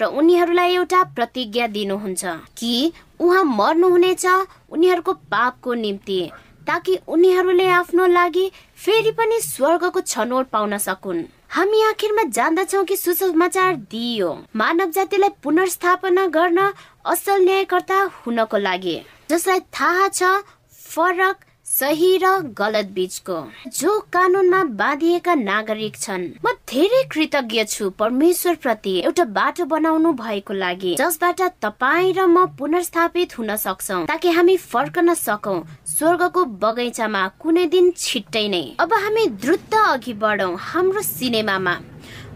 र 0.00 0.04
उनीहरूलाई 0.16 0.74
एउटा 0.74 1.02
प्रतिज्ञा 1.16 1.66
दिनुहुन्छ 1.68 2.24
कि 2.58 2.72
उहाँ 3.20 3.42
मर्नुहुनेछ 3.44 4.24
उनीहरूको 4.72 5.12
पापको 5.28 5.74
निम्ति 5.74 6.20
ताकि 6.66 6.96
उनीहरूले 7.08 7.68
आफ्नो 7.70 8.06
लागि 8.08 8.46
फेरि 8.84 9.10
पनि 9.18 9.40
स्वर्गको 9.40 10.00
छनौट 10.00 10.48
पाउन 10.48 10.76
सकुन्। 10.78 11.22
हामी 11.50 11.82
आखिरमा 11.84 12.22
जान्दछौ 12.32 12.82
कि 12.88 12.96
सुसमाचार 12.96 13.76
दिइयो। 13.92 14.30
मानव 14.56 14.90
जातिलाई 14.96 15.36
पुनर्स्थापना 15.44 16.26
गर्न 16.36 16.60
असल 17.04 17.44
न्यायकर्ता 17.44 17.98
हुनको 18.16 18.58
लागि 18.58 18.96
जसलाई 19.30 19.60
थाहा 19.76 20.08
छ 20.08 20.40
फरक 20.88 21.36
सही 21.74 22.16
र 22.22 22.28
गलत 22.58 22.90
बीचको 22.94 23.36
जो 23.76 23.92
कानूनमा 24.12 24.62
बाँधिएका 24.78 25.34
नागरिक 25.34 25.96
छन्। 25.96 26.26
म 26.44 26.50
धेरै 26.70 27.02
कृतज्ञ 27.10 27.64
छु 27.64 27.88
परमेश्वर 27.98 28.54
प्रति 28.62 28.92
एउटा 28.98 29.24
बाटो 29.34 29.64
बनाउनु 29.64 30.12
भएको 30.14 30.54
लागि 30.54 30.94
जसबाट 30.98 31.40
तपाईँ 31.62 32.12
र 32.14 32.26
म 32.26 32.46
पुनर्स्थापित 32.58 33.38
हुन 33.38 33.56
सक्छौ 33.56 33.98
ताकि 34.06 34.30
हामी 34.30 34.56
फर्कन 34.56 35.14
सकौ। 35.18 35.56
स्वर्गको 35.94 36.44
बगैँचामा 36.62 37.22
कुनै 37.42 37.66
दिन 37.74 37.90
छिट्टै 37.98 38.46
नै। 38.48 38.62
अब 38.78 38.94
हामी 38.94 39.26
द्रुत 39.42 39.74
अघि 39.74 40.14
बढौँ 40.22 40.54
हाम्रो 40.70 41.02
सिनेमामा। 41.02 41.74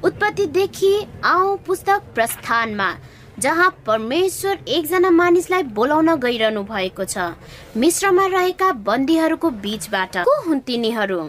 उत्पत्तिदेखि 0.04 0.92
आऊ 1.24 1.56
पुस्तक 1.66 2.10
प्रस्थानमा। 2.14 2.90
जहाँ 3.38 3.70
परमेश्वर 3.86 4.58
एकजना 4.68 5.10
मानिसलाई 5.10 5.62
बोलाउन 5.62 6.14
गइरहनु 6.16 6.62
भएको 6.62 7.04
छ। 7.04 7.18
मिश्रमा 7.76 8.26
रहेका 8.26 8.72
बन्दीहरूको 8.72 9.50
बीचबाट। 9.50 10.16
को 10.18 10.40
हुन् 10.42 10.60
तिनीहरू? 10.60 11.20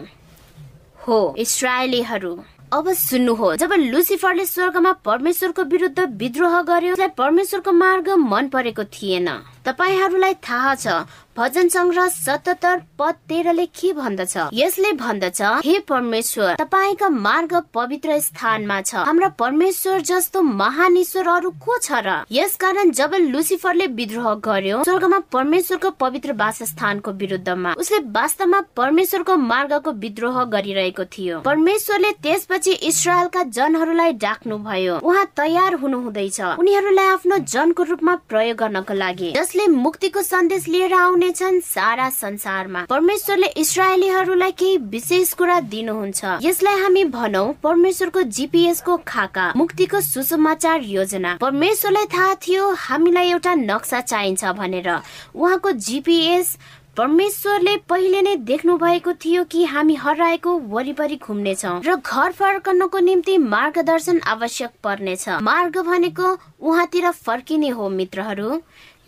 हो 1.06 1.34
इसरायलीहरू। 1.38 2.38
अब 2.72 2.92
सुन्नु 2.92 3.34
जब 3.56 3.72
लुसिफरले 3.72 4.44
स्वर्गमा 4.46 4.92
परमेश्वरको 4.92 5.62
विरुद्ध 5.62 6.00
विद्रोह 6.00 6.62
गर्यो 6.62 6.96
परमेश्वरको 7.08 7.72
मार्ग 7.72 8.08
मन 8.10 8.48
परेको 8.48 8.84
थिएन। 8.84 9.28
तपाईँहरूलाई 9.66 10.34
थाहा 10.48 10.74
छ 10.74 11.02
भजन 11.36 11.68
संग्रह 11.68 12.08
सतहत्तर 12.08 12.80
पद 12.98 13.14
तेह्रले 13.28 13.64
के 13.66 13.92
भन्दछ? 13.92 14.36
यसले 14.52 14.92
भन्दछ 14.92 15.40
हे 15.64 15.78
परमेश्वर 15.88 16.54
तपाईँका 16.60 17.08
मार्ग 17.08 17.54
पवित्र 17.74 18.18
स्थानमा 18.20 18.80
छ। 18.80 18.94
हाम्रा 19.06 19.28
परमेश्वर 19.38 20.00
जस्तो 20.00 20.42
महान 20.42 20.96
ईश्वर 20.96 21.28
अरू 21.28 21.50
को 21.64 21.78
छ 21.78 21.92
र? 22.04 22.24
यसकारण 22.32 22.90
जब 22.90 23.14
लुसिफरले 23.20 23.86
विद्रोह 23.96 24.34
गर्यो 24.44 24.82
स्वर्गमा 24.84 25.18
परमेश्वरको 25.32 25.90
पवित्र 26.00 26.32
वासस्थानको 26.42 27.10
विरुद्धमा 27.12 27.72
उसले 27.78 27.98
वास्तवमा 28.10 28.60
परमेश्वरको 28.76 29.36
मार्गको 29.36 29.92
विद्रोह 30.04 30.42
गरिरहेको 30.44 31.04
थियो। 31.08 31.40
परमेश्वरले 31.40 32.10
त्यसपछि 32.20 32.72
इसरायलका 32.90 33.42
जनहरूलाई 33.56 34.12
डाक्नु 34.26 34.58
भयो 34.68 34.98
उहाँ 34.98 35.24
तयार 35.36 35.74
हुनु 35.80 36.00
हुँदैछ 36.02 36.40
उनीहरूलाई 36.58 37.06
आफ्नो 37.06 37.38
जनको 37.48 37.82
रूपमा 37.82 38.14
प्रयोग 38.28 38.56
गर्नको 38.58 38.94
लागि। 38.94 39.32
जसले 39.50 39.66
मुक्तिको 39.66 40.22
सन्देश 40.22 40.66
लिएर 40.68 40.92
आउनेछन् 40.94 41.58
सारा 41.66 42.08
संसारमा। 42.14 42.84
परमेश्वरले 42.86 43.46
इसरायलीहरूलाई 43.58 44.52
केही 44.54 44.76
विशेष 44.94 45.32
कुरा 45.34 45.58
दिनुहुन्छ। 45.66 46.38
यसलाई 46.42 46.78
हामी 46.82 47.04
भनौ 47.10 47.44
परमेश्वरको 47.58 48.22
जिपिएस 48.30 48.80
को 48.86 48.96
खाका 49.02 49.52
मुक्तिको 49.56 50.00
सुसमाचार 50.00 50.82
योजना। 50.86 51.36
परमेश्वरलाई 51.42 52.06
थाहा 52.14 52.34
थियो 52.46 52.70
हामीलाई 52.78 53.30
एउटा 53.30 53.54
नक्सा 53.66 54.00
चाहिन्छ 54.00 54.44
भनेर। 54.54 54.88
उहाँको 55.34 55.70
जिपिएस 55.82 56.58
परमेश्वरले 56.96 57.76
पहिले 57.88 58.20
नै 58.22 58.34
देख्नु 58.36 58.76
भएको 58.78 59.12
थियो 59.14 59.44
कि 59.44 59.64
हामी 59.64 59.94
हराएको 59.94 60.58
वरिपरि 60.68 61.16
घुम्नेछौ 61.16 61.74
र 61.86 61.94
घर 61.96 62.32
फर्कनको 62.32 62.98
निम्ति 62.98 63.36
मार्गदर्शन 63.38 64.20
आवश्यक 64.26 64.70
पर्नेछ। 64.84 65.28
मार्ग 65.42 65.78
भनेको 65.80 66.36
उहाँतिर 66.60 67.10
फर्किने 67.10 67.68
हो 67.68 67.88
मित्रहरू। 67.88 68.60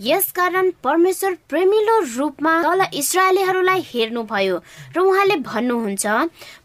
यसकारण 0.02 0.70
परमेश्वर 0.84 1.34
प्रेमिलो 1.48 1.98
रूपमा 2.16 2.52
तल 2.62 2.82
इसरायलीहरूलाई 2.94 3.80
हेर्नुभयो 3.86 4.56
र 4.96 5.00
उहाँले 5.00 5.36
भन्नुहुन्छ 5.48 6.06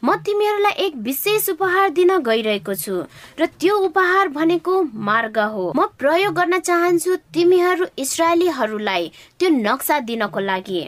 म 0.04 0.16
तिमीहरूलाई 0.26 0.86
एक 0.86 0.96
विशेष 1.08 1.50
उपहार 1.50 1.90
दिन 1.98 2.18
गइरहेको 2.26 2.76
छु 2.76 2.96
र 3.40 3.46
त्यो 3.60 3.76
उपहार 3.88 4.28
भनेको 4.38 4.82
मार्ग 5.10 5.38
हो। 5.54 5.66
म 5.76 5.86
प्रयोग 6.00 6.34
गर्न 6.34 6.60
चाहन्छु 6.60 7.16
तिमीहरू 7.34 7.86
इसरायलीहरूलाई 8.00 9.12
त्यो 9.40 9.50
नक्सा 9.50 10.00
दिनको 10.10 10.40
लागि। 10.40 10.82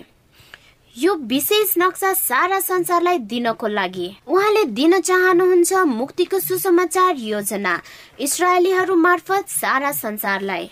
यो 0.96 1.14
विशेष 1.30 1.74
नक्सा 1.78 2.14
सारा 2.16 2.60
संसारलाई 2.60 3.18
दिनको 3.30 3.68
लागि। 3.68 4.10
उहाँले 4.28 4.64
दिन 4.74 5.00
चाहनुहुन्छ 5.00 5.86
मुक्तिको 5.86 6.40
सुसमाचार 6.40 7.16
योजना। 7.28 7.80
इसरायलीहरू 8.20 8.96
मार्फत 8.98 9.50
सारा 9.52 9.92
संसारलाई। 10.02 10.70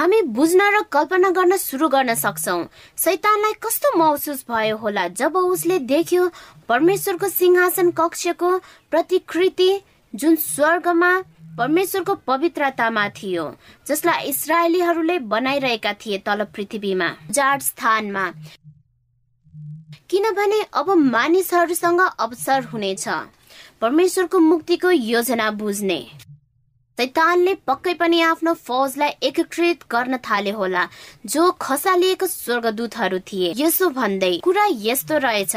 हामी 0.00 0.20
बुझ्न 0.32 0.66
र 0.72 0.80
कल्पना 0.92 1.30
गर्न 1.30 1.56
सुरु 1.56 1.88
गर्न 1.88 2.14
सक्छौ। 2.16 2.56
सैतानलाई 2.96 3.52
कस्तो 3.62 3.88
महसुस 3.98 4.44
भयो 4.50 4.76
होला 4.76 5.06
जब 5.12 5.36
उसले 5.36 5.78
देख्यो 5.78 6.28
परमेश्वरको 6.68 7.28
सिंहासन 7.28 7.90
कक्षको 7.98 8.50
प्रतिकृति 8.90 9.68
जुन 10.14 10.36
स्वर्गमा 10.36 11.12
परमेश्वरको 11.58 12.14
पवित्रतामा 12.26 13.08
थियो 13.12 13.44
जसलाई 13.86 14.28
इसरायलीहरूले 14.28 15.18
बनाइरहेका 15.28 15.92
थिए 16.00 16.18
तल 16.26 16.44
पृथ्वीमा 16.54 17.10
जाड 17.30 17.60
स्थानमा। 17.60 18.24
किनभने 20.10 20.62
अब 20.74 20.90
मानिसहरूसँग 21.12 22.00
अवसर 22.00 22.64
हुनेछ 22.72 23.08
परमेश्वरको 23.80 24.38
मुक्तिको 24.40 24.90
योजना 24.90 25.50
बुझ्ने। 25.60 26.00
शैतानले 27.00 27.52
पक्कै 27.66 27.92
पनि 28.00 28.20
आफ्नो 28.22 28.52
फौजलाई 28.64 29.12
एकीकृत 29.28 29.84
गर्न 29.90 30.16
थाले 30.26 30.50
होला 30.56 30.82
जो 31.34 31.44
खसालिएको 31.60 32.26
स्वर्गदूतहरू 32.26 33.18
थिए। 33.28 33.52
यसो 33.56 33.88
भन्दै 33.98 34.32
कुरा 34.44 34.66
यस्तो 34.80 35.18
रहेछ। 35.24 35.54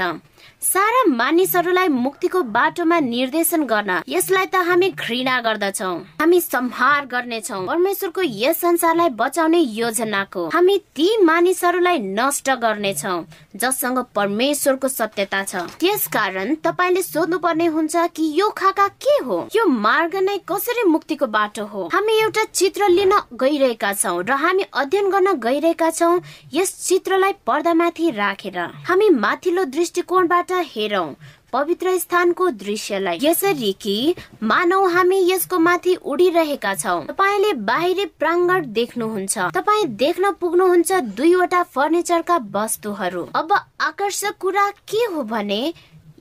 सारा 0.63 1.04
मानिसहरूलाई 1.06 1.88
मुक्तिको 1.89 2.41
बाटोमा 2.56 2.99
निर्देशन 2.99 3.63
गर्न 3.67 3.91
यसलाई 4.10 4.45
त 4.45 4.56
हामी 4.67 4.89
घृणा 4.91 5.39
गर्दछौ। 5.41 5.89
हामी 6.21 6.39
संहार 6.41 7.06
गर्नेछौ। 7.06 7.60
परमेश्वरको 7.67 8.21
यस 8.23 8.60
संसारलाई 8.62 9.10
बचाउने 9.19 9.60
योजनाको 9.60 10.47
हामी 10.54 10.78
ती 10.95 11.08
मानिसहरूलाई 11.23 11.99
नष्ट 11.99 12.49
गर्नेछौ 12.63 13.15
जससँग 13.56 13.99
परमेश्वरको 14.15 14.88
सत्यता 14.88 15.43
छ। 15.43 15.65
त्यस 15.80 16.08
कारण 16.15 16.56
तपाईँले 16.63 17.02
सोध्नु 17.04 17.38
पर्ने 17.43 17.65
हुन्छ 17.76 17.95
कि 18.15 18.32
यो 18.39 18.49
खाका 18.58 18.88
के 19.04 19.17
हो? 19.26 19.38
यो 19.56 19.65
मार्ग 19.67 20.15
नै 20.23 20.38
कसरी 20.47 20.88
मुक्तिको 20.89 21.28
बाटो 21.28 21.65
हो? 21.65 21.89
हामी 21.93 22.19
एउटा 22.21 22.43
चित्र 22.54 22.88
लिन 22.88 23.13
गइरहेका 23.36 23.93
छौ 23.93 24.15
र 24.21 24.39
हामी 24.39 24.63
अध्ययन 24.73 25.10
गर्न 25.12 25.34
गइरहेका 25.43 25.89
छौ 25.91 26.10
यस 26.54 26.73
चित्रलाई 26.88 27.34
पर्दामाथि 27.43 28.10
राखेर। 28.15 28.60
हामी 28.88 29.10
माथिल्लो 29.19 29.63
दृष्टिकोणबाट 29.76 30.52
हेरौं। 30.60 31.13
पवित्र 31.54 31.98
स्थानको 31.98 32.50
दृश्यलाई। 32.50 33.20
यसरी 33.22 33.72
कि 33.82 34.16
मानौ 34.44 34.88
हामी 34.88 35.20
यसको 35.32 35.60
माथि 35.60 35.96
उडिरहेका 35.96 36.76
छौ। 36.76 37.00
तपाईँले 37.02 37.54
बाहिरी 37.54 38.06
प्राङ्गण 38.06 38.66
देख्नुहुन्छ। 38.66 39.38
तपाईँ 39.38 39.86
देख्न 39.86 40.32
पुग्नुहुन्छ 40.32 40.92
दुईवटा 40.92 41.63
फर्निचरका 41.63 42.38
वस्तुहरू। 42.52 43.30
अब 43.36 43.54
आकर्षक 43.82 44.38
कुरा 44.39 44.70
के 44.70 44.98
हो 44.98 45.24
भने 45.24 45.74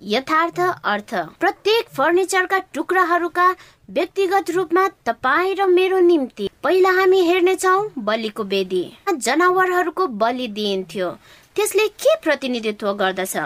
यथार्थ 0.02 0.60
अर्थ। 0.84 1.14
प्रत्येक 1.40 1.88
फर्निचरका 1.88 2.58
टुक्राहरूका 2.58 3.54
व्यक्तिगत 3.90 4.50
रूपमा 4.50 4.88
तपाईँ 4.88 5.54
र 5.54 5.66
मेरो 5.66 5.98
निम्ति। 5.98 6.50
पहिला 6.62 6.90
हामी 6.90 7.20
हेर्नेछौ 7.20 7.90
बलिको 7.98 8.44
वेदी। 8.44 8.84
जनावरहरूको 9.14 10.06
बलि 10.06 10.48
दिइन्थ्यो। 10.48 11.10
त्यसले 11.56 11.88
के 11.88 12.16
प्रतिनिधित्व 12.16 12.92
गर्दछ? 12.92 13.36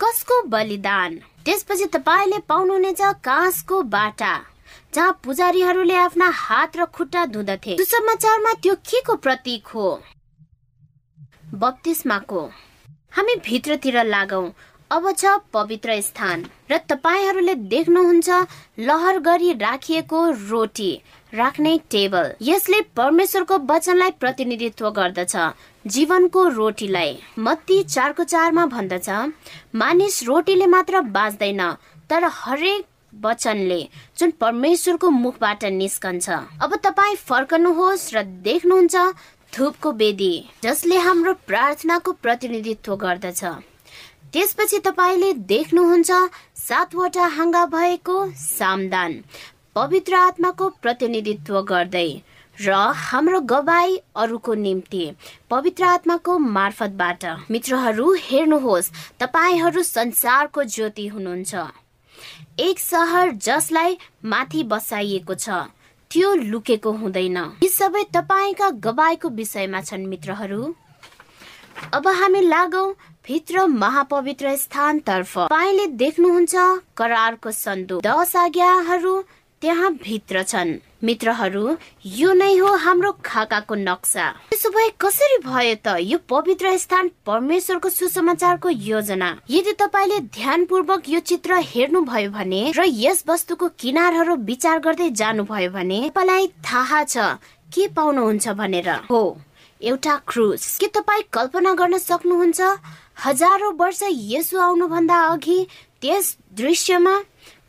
कसको 0.00 0.42
बलिदान? 0.48 1.18
त्यसपछि 1.44 1.86
तपाईँले 1.94 2.38
पाउनुहुनेछ 2.48 3.00
काँसको 3.24 3.82
बाटा 3.92 4.34
जहाँ 4.94 5.18
पुजारीहरूले 5.24 5.96
आफ्ना 5.96 6.28
हात 6.36 6.76
र 6.76 6.84
खुट्टा 6.94 7.24
धुँदथे। 7.26 7.76
सुसमाचारमा 7.76 8.52
त्यो 8.62 8.74
के 8.74 9.00
को 9.00 9.14
प्रतीक 9.16 9.66
हो? 9.66 9.88
बत्तिसमाको 11.54 12.42
हामी 13.12 13.34
भित्रतिर 13.46 14.02
लागौ। 14.04 14.42
अब 14.90 15.10
छ 15.12 15.36
पवित्र 15.52 16.00
स्थान 16.02 16.44
र 16.70 16.78
तपाईँहरूले 16.88 17.54
देख्नुहुन्छ 17.54 18.28
लहर 18.80 19.18
गरी 19.20 19.52
राखिएको 19.58 20.28
रोटी 20.50 20.92
राख्ने 21.34 21.76
टेबल। 21.90 22.32
यसले 22.42 22.80
परमेश्वरको 22.96 23.58
वचनलाई 23.66 24.10
प्रतिनिधित्व 24.20 24.90
गर्दछ। 24.90 25.36
जीवनको 25.84 26.46
रोटीलाई 26.48 27.16
मत्ती 27.38 27.82
चारको 27.84 28.24
चारमा 28.24 28.66
भन्दछ। 28.66 29.08
मानिस 29.74 30.22
रोटीले 30.24 30.66
मात्र 30.66 31.00
बाँच्दैन 31.10 31.62
तर 32.10 32.24
हरेक 32.32 32.84
वचनले 33.24 33.80
जुन 34.18 34.30
परमेश्वरको 34.40 35.10
मुखबाट 35.10 35.64
निस्कन्छ। 35.74 36.28
अब 36.60 36.76
तपाईँ 36.84 37.16
फर्कनुहोस् 37.18 38.12
र 38.14 38.22
देख्नुहुन्छ 38.44 38.96
धुपको 39.52 39.92
वेदी 39.92 40.32
जसले 40.62 40.96
हाम्रो 40.98 41.34
प्रार्थनाको 41.46 42.12
प्रतिनिधित्व 42.22 42.96
गर्दछ। 42.96 43.44
त्यसपछि 44.32 44.78
तपाईँले 44.78 45.32
देख्नुहुन्छ 45.48 46.10
सातवटा 46.58 47.26
हाँगा 47.36 47.64
भएको 47.66 48.16
सामदान 48.38 49.20
पवित्र 49.74 50.14
आत्माको 50.16 50.68
प्रतिनिधित्व 50.82 51.60
गर्दै 51.62 52.10
र 52.60 52.72
हाम्रो 52.94 53.40
गवाई 53.40 53.96
अरूको 54.16 54.54
निम्ति 54.54 55.04
पवित्र 55.50 55.84
आत्माको 55.84 56.36
मार्फतबाट। 56.38 57.24
मित्रहरू 57.50 58.12
हेर्नुहोस् 58.20 58.90
तपाईँहरू 59.20 59.82
संसारको 59.82 60.64
ज्योति 60.64 61.06
हुनुहुन्छ। 61.06 61.54
एक 62.60 62.78
सहर 62.78 63.30
जसलाई 63.38 63.96
माथि 64.24 64.62
बसाइएको 64.64 65.34
छ 65.34 65.48
त्यो 66.10 66.34
लुकेको 66.34 66.92
हुँदैन। 66.92 67.36
यी 67.62 67.68
सबै 67.68 68.04
तपाईँका 68.14 68.70
गवाईको 68.86 69.28
विषयमा 69.30 69.80
छन् 69.80 70.06
मित्रहरू। 70.06 70.74
अब 71.94 72.08
हामी 72.08 72.40
लागौ 72.40 72.84
भित्र 73.26 73.66
महापवित्र 73.66 74.56
स्थानतर्फ। 74.56 75.38
तपाईँले 75.38 75.86
देख्नुहुन्छ 75.96 76.54
करारको 76.96 77.50
सन्दुक। 77.54 78.02
दश 78.04 78.36
आज्ञाहरू 78.36 79.20
त्यहाँ 79.62 79.92
भित्र 80.04 80.42
छन्। 80.42 80.78
मित्रहरू 81.04 81.76
यो 82.04 82.32
नै 82.32 82.56
हो 82.56 82.74
हाम्रो 82.76 83.10
खाकाको 83.24 83.74
नक्सा। 83.74 84.24
त्यसो 84.50 84.70
भए 84.70 84.88
कसरी 85.00 85.38
भयो 85.44 85.74
त 85.84 85.96
यो 86.00 86.18
पवित्र 86.28 86.76
स्थान 86.78 87.10
परमेश्वरको 87.26 87.88
सुसमाचारको 87.88 88.68
योजना? 88.68 89.28
यदि 89.50 89.72
तपाईँले 89.80 90.18
ध्यानपूर्वक 90.36 91.08
यो 91.08 91.20
चित्र 91.20 91.60
हेर्नु 91.64 92.02
भयो 92.04 92.30
भने 92.30 92.62
र 92.76 92.84
यस 92.86 93.24
वस्तुको 93.28 93.68
किनारहरू 93.80 94.36
विचार 94.44 94.78
गर्दै 94.80 95.10
जानुभयो 95.10 95.70
भने 95.70 96.00
तपाईँलाई 96.08 96.46
थाहा 96.64 97.04
छ 97.04 97.38
के 97.72 97.86
पाउनुहुन्छ 97.96 98.48
भनेर। 98.60 98.90
हो 99.10 99.22
एउटा 99.80 100.16
क्रुज 100.28 100.62
के 100.80 100.86
तपाईँ 100.86 101.22
कल्पना 101.32 101.72
गर्न 101.74 101.98
सक्नुहुन्छ? 101.98 102.60
हजारौं 103.24 103.72
वर्ष 103.76 104.02
यसो 104.10 104.58
आउनुभन्दा 104.60 105.16
अघि 105.32 105.58
त्यस 106.00 106.36
दृश्यमा 106.56 107.14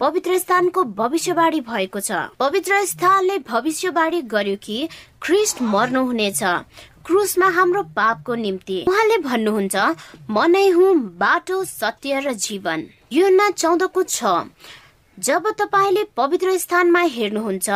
पवित्र 0.02 0.38
स्थानको 0.38 0.84
भविष्यवाणी 0.98 1.60
भएको 1.62 2.00
छ। 2.00 2.12
पवित्र 2.40 2.86
स्थानले 2.86 3.38
भविष्यवाणी 3.40 4.22
गर्यो 4.22 4.56
कि 4.64 4.88
ख्रिस्ट 5.22 5.62
मर्नुहुनेछ। 5.62 6.42
क्रुसमा 7.06 7.48
हाम्रो 7.48 7.84
पापको 7.94 8.36
निम्ति। 8.36 8.86
उहाँले 8.88 9.18
भन्नुहुन्छ 9.18 9.76
म 10.30 10.46
नै 10.50 10.68
हुँ 10.70 10.96
बाटो 11.22 11.64
सत्य 11.64 12.20
र 12.20 12.34
जीवन। 12.34 12.88
यो 13.14 13.30
न 13.30 13.50
चौधको 13.52 14.04
छ। 14.04 14.24
जब 15.20 15.50
तपाईँले 15.60 16.04
पवित्र 16.18 16.58
स्थानमा 16.58 17.00
हेर्नुहुन्छ 17.00 17.70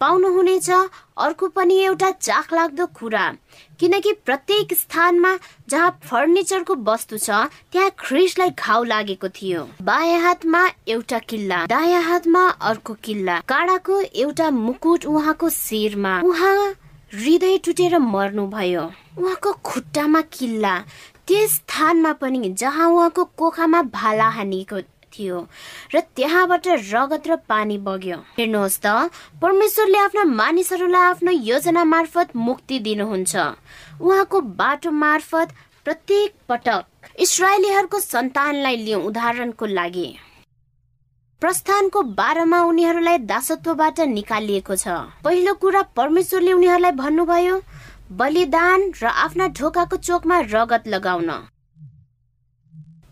पाउनुहुनेछ। 0.00 0.70
अर्को 1.18 1.48
पनि 1.48 1.74
एउटा 1.80 2.10
चाख 2.10 2.52
लाग्दो 2.52 2.86
कुरा। 2.98 3.24
किनकि 3.80 4.12
प्रत्येक 4.26 4.72
स्थानमा 4.74 5.32
जहाँ 5.68 5.90
फर्निचरको 6.04 6.74
वस्तु 6.84 7.18
छ 7.18 7.30
त्यहाँ 7.72 7.90
ख्रिसलाई 7.98 8.50
घाउ 8.50 8.84
लागेको 8.84 9.28
थियो। 9.28 9.68
बायाँ 9.82 10.20
हातमा 10.20 10.62
एउटा 10.88 11.18
किल्ला 11.28 11.64
दायाँ 11.66 12.02
हातमा 12.02 12.48
अर्को 12.70 12.94
किल्ला। 13.04 13.40
काँडाको 13.48 14.00
एउटा 14.00 14.50
मुकुट 14.50 15.06
उहाँको 15.06 15.48
शिरमा। 15.50 16.20
उहाँ 16.24 16.56
हृदय 17.14 17.58
टुटेर 17.64 17.98
मर्नुभयो। 17.98 18.84
उहाँको 19.18 19.52
खुट्टामा 19.64 20.20
किल्ला। 20.32 20.78
त्यस 21.26 21.52
स्थानमा 21.54 22.12
पनि 22.12 22.48
जहाँ 22.54 22.88
उहाँको 22.90 23.24
कोखामा 23.36 23.82
भाला 23.94 24.28
हानिएको 24.28 24.80
थियो 25.16 25.40
र 25.94 26.00
त्यहाँबाट 26.16 26.68
रगत 26.92 27.28
र 27.28 27.36
पानी 27.48 27.78
बग्यो। 27.80 28.18
हेर्नुहोस् 28.38 28.80
त 28.84 29.10
परमेश्वरले 29.42 29.98
आफ्ना 29.98 30.24
मानिसहरूलाई 30.36 31.04
आफ्नो 31.10 31.32
योजना 31.32 31.84
मार्फत 31.84 32.36
मुक्ति 32.36 32.78
दिनुहुन्छ। 32.86 33.34
उहाँको 34.00 34.40
बाटो 34.60 34.90
मार्फत 34.90 35.48
प्रत्येक 35.84 36.30
पटक 36.48 36.84
इसरायलीहरूको 37.18 37.98
सन्तानलाई 38.00 38.76
लिउँ 38.76 39.02
उदाहरणको 39.06 39.66
लागि। 39.66 40.08
प्रस्थानको 41.42 42.02
बाह्रमा 42.18 42.60
उनीहरूलाई 42.64 43.18
दासत्वबाट 43.30 44.00
निकालिएको 44.10 44.74
छ। 44.76 44.88
पहिलो 45.24 45.52
कुरा 45.54 45.82
परमेश्वरले 45.96 46.52
उनीहरूलाई 46.52 46.92
भन्नुभयो 46.96 47.56
बलिदान 48.10 48.80
र 49.02 49.06
आफ्ना 49.06 49.46
ढोकाको 49.52 49.96
चोकमा 49.96 50.40
रगत 50.50 50.88
लगाउन। 50.88 51.30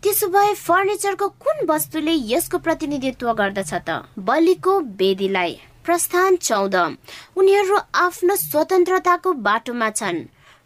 त्यसो 0.05 0.27
भए 0.29 0.53
फर्निचरको 0.53 1.27
कुन 1.43 1.65
वस्तुले 1.69 2.11
यसको 2.31 2.57
प्रतिनिधित्व 2.65 3.31
गर्दछ 3.33 3.71
त? 3.73 3.89
बलिको 4.21 4.73
वेदीलाई 4.99 5.53
प्रस्थान 5.85 6.35
चौध। 6.37 6.75
उनीहरू 7.37 7.77
आफ्नो 7.97 8.35
स्वतन्त्रताको 8.35 9.33
बाटोमा 9.47 9.89
छन् 9.89 10.19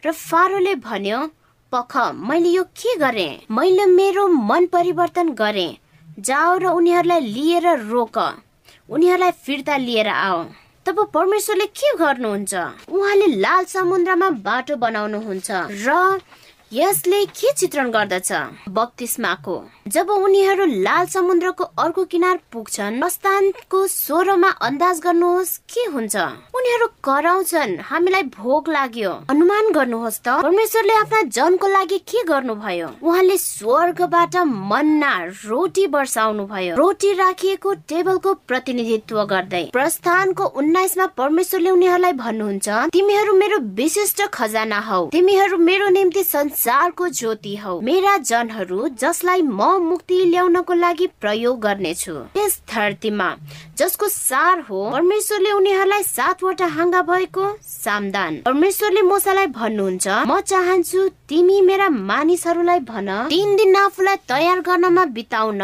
र 0.04 0.12
फारोले 0.12 0.73
भन्यो 0.84 1.19
पख 1.71 1.95
मैले 2.19 2.49
यो 2.49 2.63
के 2.75 2.95
गरे? 2.99 3.30
मैले 3.52 3.86
मेरो 3.86 4.28
मन 4.28 4.65
परिवर्तन 4.75 5.30
गरे। 5.39 5.67
जाओ 6.19 6.58
र 6.60 6.65
उनीहरूलाई 6.75 7.21
लिएर 7.21 7.67
रोक। 7.88 8.17
उनीहरूलाई 8.89 9.32
फिर्ता 9.39 9.78
लिएर 9.78 10.08
आओ 10.10 10.43
तब 10.86 10.99
परमेश्वरले 11.15 11.65
के 11.80 11.95
गर्नुहुन्छ? 11.95 12.54
उहाँले 12.91 13.28
लाल 13.39 13.63
समुद्रमा 13.71 14.30
बाटो 14.43 14.75
बनाउनुहुन्छ 14.75 15.49
र 15.88 16.19
यसले 16.73 17.23
के 17.25 17.51
चित्रण 17.51 17.89
गर्दछ? 17.91 18.32
बत्तिसमाको 18.69 19.53
जब 19.89 20.10
उनीहरू 20.10 20.65
लाल 20.84 21.05
समुद्रको 21.05 21.63
अर्को 21.63 22.03
किनार 22.05 22.39
पुग्छन् 22.53 22.99
प्रस्थानको 22.99 23.86
स्वरमा 23.88 24.49
अन्दाज 24.62 24.99
गर्नुहोस् 25.01 25.58
के 25.73 25.86
हुन्छ? 25.91 26.15
उनीहरू 26.53 26.88
कराउँछन् 27.03 27.73
हामीलाई 27.82 28.23
भोग 28.38 28.69
लाग्यो। 28.69 29.12
अनुमान 29.29 29.71
गर्नुहोस् 29.71 30.19
त 30.19 30.27
परमेश्वरले 30.43 30.93
आफ्ना 30.93 31.21
जनको 31.38 31.67
लागि 31.67 31.97
के 32.05 32.23
गर्नुभयो? 32.23 32.89
उहाँले 33.01 33.38
स्वर्गबाट 33.38 34.38
मन्ना 34.69 35.13
रोटी 35.49 35.86
वर्षाउनु 35.88 36.45
भयो 36.45 36.75
रोटी 36.75 37.13
राखिएको 37.13 37.73
टेबलको 37.89 38.34
प्रतिनिधित्व 38.45 39.23
गर्दै। 39.25 39.63
प्रस्थानको 39.73 40.45
उन्नाइसमा 40.62 41.05
परमेश्वरले 41.17 41.69
उनीहरूलाई 41.69 42.13
भन्नुहुन्छ 42.13 42.69
तिमीहरू 42.93 43.34
मेरो 43.34 43.58
विशिष्ट 43.82 44.21
खजाना 44.29 44.79
हौ। 44.86 45.05
तिमीहरू 45.10 45.58
मेरो 45.58 45.89
निम्ति 45.89 46.23
संसारको 46.59 47.07
ज्योति 47.07 47.55
हौ। 47.55 47.79
मेरा 47.81 48.15
जनहरू 48.19 48.87
जसलाई 48.99 49.41
म 49.41 49.63
मुक्ति 49.79 50.15
ल्याउनको 50.25 50.73
लागि 50.73 51.05
प्रयोग 51.21 51.59
गर्नेछु। 51.61 52.15
यस 52.37 52.59
धरतीमा 52.67 53.27
जसको 53.77 54.07
सार 54.07 54.59
हो 54.67 54.89
परमेश्वरले 54.91 55.51
उनीहरूलाई 55.51 56.03
सातवटा 56.03 56.65
हाँगा 56.67 57.01
भएको 57.01 57.45
सामदान। 57.63 58.41
परमेश्वरले 58.45 59.01
मोसालाई 59.01 59.47
भन्नुहुन्छ 59.55 60.07
म 60.27 60.39
चाहन्छु 60.41 61.07
तिमी 61.29 61.61
मेरा 61.61 61.87
मानिसहरूलाई 61.89 62.79
भन। 62.91 63.07
तिन 63.29 63.55
दिन 63.55 63.75
आफूलाई 63.77 64.15
तयार 64.27 64.59
गर्नमा 64.59 65.05
बिताउन 65.15 65.63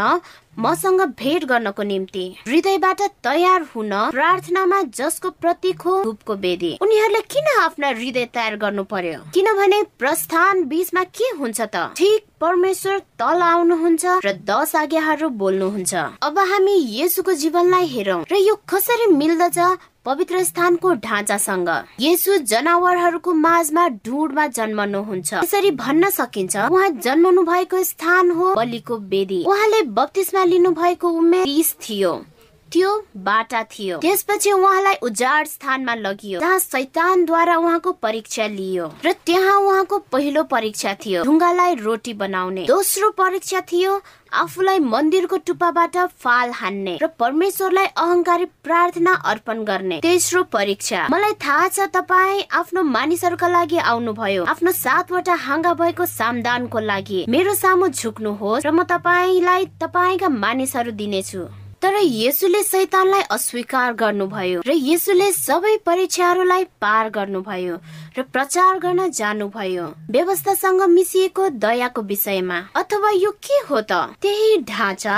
मसँग 0.59 1.01
भेट 1.19 1.43
गर्नको 1.45 1.83
निम्ति। 1.83 2.23
हृदयबाट 2.47 3.01
तयार 3.23 3.61
हुन 3.75 3.89
प्रार्थनामा 4.11 4.81
जसको 4.95 5.29
प्रतीक 5.29 5.81
हो 5.81 6.03
धुपको 6.03 6.35
वेदी 6.35 6.77
उनीहरूले 6.81 7.21
किन 7.31 7.47
आफ्ना 7.61 7.87
हृदय 7.89 8.25
तयार 8.33 8.55
गर्नु 8.57 8.83
पर्यो? 8.83 9.19
किनभने 9.33 9.81
प्रस्थान 9.99 10.63
बीचमा 10.65 11.03
के 11.03 11.29
हुन्छ 11.37 11.61
त? 11.61 11.75
ठिक 11.97 12.25
परमेश्वर 12.41 12.99
तल 13.19 13.41
आउनुहुन्छ 13.41 14.05
र 14.25 14.31
दस 14.47 14.75
आज्ञाहरू 14.75 15.29
बोल्नुहुन्छ। 15.41 15.93
अब 16.23 16.39
हामी 16.39 16.77
यसुको 17.01 17.33
जीवनलाई 17.33 17.87
हेरौँ। 17.87 18.23
र 18.31 18.35
यो 18.35 18.55
कसरी 18.69 19.11
मिल्दछ 19.13 19.59
पवित्र 20.05 20.43
स्थानको 20.43 20.93
ढाँचासँग 21.05 21.69
यसु 21.99 22.37
जनावरहरूको 22.51 23.33
माझमा 23.33 23.87
ढुडमा 24.05 24.45
जन्मनुहुन्छ। 24.47 25.33
यसरी 25.33 25.71
भन्न 25.71 26.09
सकिन्छ 26.09 26.55
उहाँ 26.57 26.89
जन्मनु 27.05 27.43
भएको 27.43 27.83
स्थान 27.83 28.31
हो 28.31 28.53
बलिको 28.55 28.97
वेदी। 29.11 29.43
उहाँले 29.47 29.81
बत्तिसमा 29.97 30.43
लिनु 30.43 30.71
भएको 30.71 31.09
उमेर 31.09 31.43
तिस 31.45 31.75
थियो। 31.81 32.13
त्यो 32.71 32.91
बाटा 33.25 33.63
थियो। 33.63 33.97
त्यसपछि 33.97 34.51
उहाँलाई 34.51 34.95
उजाड 35.03 35.47
स्थानमा 35.47 35.93
लगियो। 35.95 36.39
जहाँ 36.39 36.59
शैतानद्वारा 36.59 37.55
उहाँको 37.57 37.91
परीक्षा 37.91 38.47
लियो। 38.47 38.85
र 39.05 39.11
त्यहाँ 39.25 39.55
उहाँको 39.59 39.99
पहिलो 40.11 40.43
परीक्षा 40.43 40.93
थियो 41.05 41.23
ढुङ्गालाई 41.23 41.75
रोटी 41.75 42.13
बनाउने। 42.13 42.65
दोस्रो 42.65 43.09
परीक्षा 43.11 43.61
थियो 43.71 44.01
आफूलाई 44.33 44.79
मन्दिरको 44.79 45.37
टुप्पाबाट 45.47 45.97
फाल 46.19 46.51
हान्ने 46.51 46.97
र 47.01 47.07
परमेश्वरलाई 47.19 47.85
अहङ्कारी 47.85 48.45
प्रार्थना 48.65 49.13
अर्पण 49.25 49.63
गर्ने। 49.63 49.99
तेस्रो 50.01 50.43
परीक्षा। 50.43 51.07
मलाई 51.11 51.33
थाहा 51.39 51.67
छ 51.67 51.87
तपाईँ 51.93 52.43
आफ्नो 52.51 52.83
मानिसहरूका 52.83 53.47
लागि 53.47 53.77
आउनुभयो। 53.77 54.43
आफ्नो 54.45 54.71
सातवटा 54.71 55.33
हाँगा 55.47 55.73
भएको 55.73 56.05
सामदानको 56.05 56.79
लागि। 56.79 57.25
मेरो 57.29 57.53
सामु 57.55 57.87
झुक्नुहोस् 57.89 58.65
र 58.65 58.71
म 58.71 58.83
तपाईँलाई 58.83 59.65
तपाईँका 59.79 60.29
मानिसहरू 60.29 60.91
दिनेछु। 60.91 61.47
तर 61.85 61.95
यसुले 62.01 62.61
शैतानलाई 62.63 63.21
अस्वीकार 63.31 63.93
गर्नुभयो 63.93 64.61
र 64.65 64.73
यसुले 64.73 65.29
सबै 65.31 65.73
परीक्षाहरूलाई 65.85 66.63
पार 66.81 67.09
गर्नुभयो 67.13 67.75
र 68.17 68.21
प्रचार 68.33 68.79
गर्न 68.81 69.09
जानुभयो। 69.13 69.85
व्यवस्थासँग 70.09 70.81
मिसिएको 70.89 71.49
दयाको 71.61 72.01
विषयमा। 72.01 72.57
अथवा 72.75 73.09
यो 73.21 73.31
के 73.37 73.59
हो 73.69 73.81
त? 73.81 74.17
त्यही 74.17 74.57
ढाँचा 74.65 75.15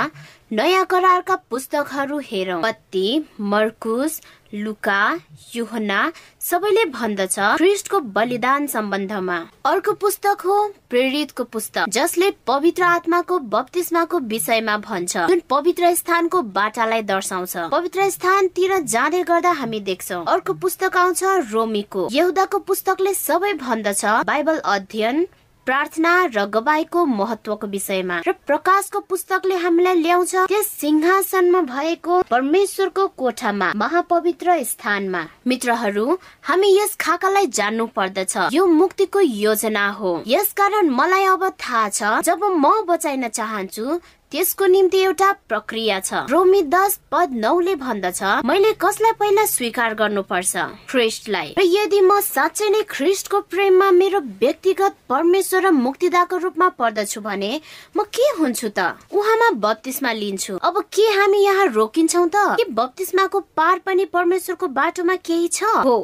नयाँ 0.52 0.84
करारका 0.84 1.36
पुस्तकहरू 1.48 2.18
हेरौँ। 2.24 2.60
पत्ती 2.62 3.06
मर्कुस 3.40 4.20
लुका 4.54 5.20
युहना 5.54 6.00
सबैले 6.40 6.84
भन्दछ 6.84 7.38
ख्रिस्टको 7.56 8.00
बलिदान 8.00 8.66
सम्बन्धमा। 8.66 9.36
अर्को 9.66 9.92
पुस्तक 9.94 10.40
हो 10.44 10.56
प्रेरितको 10.90 11.44
पुस्तक 11.44 11.88
जसले 11.88 12.30
पवित्र 12.46 12.82
आत्माको 12.82 13.38
बप्तिस्माको 13.38 14.18
विषयमा 14.18 14.76
भन्छ। 14.78 15.16
जुन 15.28 15.42
पवित्र 15.50 15.94
स्थानको 15.94 16.42
बाटालाई 16.56 17.02
दर्शाउँछ। 17.02 17.56
पवित्र 17.72 18.08
स्थानतिर 18.10 18.78
जाँदै 18.78 19.22
गर्दा 19.22 19.50
हामी 19.52 19.80
देख्छौ। 19.80 20.22
अर्को 20.24 20.52
पुस्तक 20.54 20.96
आउँछ 20.96 21.24
रोमीको। 21.52 22.08
यहुदाको 22.12 22.58
पुस्तकले 22.58 23.14
सबै 23.14 23.52
भन्दछ। 23.54 24.04
बाइबल 24.26 24.58
अध्ययन 24.64 25.26
प्रार्थना 25.68 26.12
र 26.32 26.44
गवाईको 26.48 27.04
महत्वको 27.04 27.66
विषयमा 27.66 28.16
र 28.26 28.32
प्रकाशको 28.48 29.00
पुस्तकले 29.04 29.54
हामीलाई 29.54 29.94
ल्याउँछ 29.94 30.34
त्यस 30.48 30.66
सिंहासनमा 30.80 31.60
भएको 31.68 32.22
परमेश्वरको 32.30 33.06
कोठामा 33.20 33.72
महापवित्र 33.76 34.56
स्थानमा। 34.64 35.22
मित्रहरू 35.46 36.06
हामी 36.48 36.68
यस 36.78 36.96
खाकालाई 37.00 37.46
जान्नु 37.52 37.86
पर्दछ। 37.86 38.36
यो 38.52 38.66
मुक्तिको 38.66 39.20
योजना 39.20 39.88
हो। 39.90 40.12
यसकारण 40.26 40.88
मलाई 40.90 41.24
अब 41.36 41.44
थाहा 41.60 41.88
छ 41.88 42.24
जब 42.24 42.44
म 42.44 42.72
बचाइन 42.88 43.28
चाहन्छु 43.28 44.00
त्यसको 44.32 44.66
निम्ति 44.66 44.98
एउटा 45.00 45.30
प्रक्रिया 45.48 45.98
छ। 46.00 46.28
रोमी 46.28 46.62
दस 46.68 46.98
पद 47.12 47.32
नौले 47.32 47.74
भन्दछ। 47.80 48.44
मैले 48.44 48.72
कसलाई 48.76 49.12
पहिला 49.20 49.44
स्वीकार 49.46 49.94
गर्नुपर्छ? 49.94 50.56
ख्रिस्टलाई 50.90 51.54
र 51.56 51.62
यदि 51.64 52.00
म 52.00 52.20
साँच्चै 52.20 52.68
नै 52.68 52.82
ख्रिस्टको 52.92 53.40
प्रेममा 53.48 53.90
मेरो 53.90 54.20
व्यक्तिगत 54.44 54.92
परमेश्वर 55.08 55.62
र 55.64 55.70
मुक्तिदाको 55.72 56.36
रूपमा 56.44 56.68
पर्दछु 56.76 57.20
भने 57.24 57.52
म 57.96 58.04
के 58.04 58.28
हुन्छु 58.36 58.68
त? 58.68 59.00
उहाँमा 59.08 59.50
बत्तिसमा 59.64 60.12
लिन्छु। 60.12 60.60
अब 60.60 60.76
के 60.92 61.08
हामी 61.16 61.44
यहाँ 61.44 61.66
रोकिन्छौ 61.72 62.26
त? 62.28 62.60
के 62.60 62.68
बत्तिसमाको 62.68 63.40
पार 63.56 63.78
पनि 63.86 64.04
परमेश्वरको 64.12 64.66
बाटोमा 64.76 65.16
केही 65.24 65.48
छ? 65.48 65.64
हो 65.64 65.98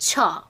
छ। 0.00 0.45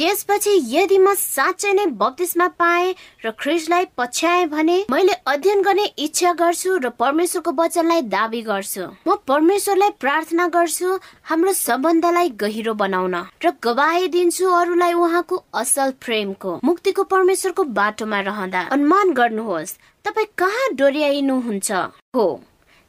त्यसपछि 0.00 0.52
यदि 0.72 0.98
म 0.98 1.12
साँच्चै 1.14 1.72
नै 1.76 1.84
बत्तिसमा 2.00 2.46
पाए 2.56 2.84
र 3.24 3.30
ख्रिस्टलाई 3.36 3.84
पछ्याए 3.98 4.44
भने 4.52 4.76
मैले 4.90 5.14
अध्ययन 5.28 5.60
गर्ने 5.62 5.84
इच्छा 6.04 6.32
गर्छु 6.40 6.76
र 6.84 6.88
परमेश्वरको 6.96 7.52
वचनलाई 7.60 8.02
दावी 8.08 8.40
गर्छु। 8.48 8.84
म 9.06 9.16
परमेश्वरलाई 9.28 9.90
प्रार्थना 10.00 10.46
गर्छु 10.56 10.88
हाम्रो 11.28 11.52
सम्बन्धलाई 11.60 12.28
गहिरो 12.40 12.74
बनाउन 12.80 13.16
र 13.44 13.52
गवाही 13.60 14.08
दिन्छु 14.16 14.48
अरूलाई 14.60 14.92
उहाँको 15.04 15.44
असल 15.62 15.92
प्रेमको। 16.00 16.58
मुक्तिको 16.64 17.02
परमेश्वरको 17.12 17.64
बाटोमा 17.76 18.20
रहँदा। 18.32 18.60
अनुमान 18.72 19.12
गर्नुहोस् 19.20 19.78
तपाईँ 20.04 20.32
कहाँ 20.40 20.68
डोर्याइनुहुन्छ? 20.80 21.70
हो। 22.16 22.26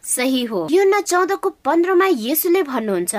सही 0.04 0.44
हो। 0.44 0.68
यो 0.72 0.84
न 0.84 1.00
चौधको 1.02 1.50
पन्ध्रमा 1.66 2.08
यसुले 2.10 2.62
भन्नुहुन्छ 2.64 3.16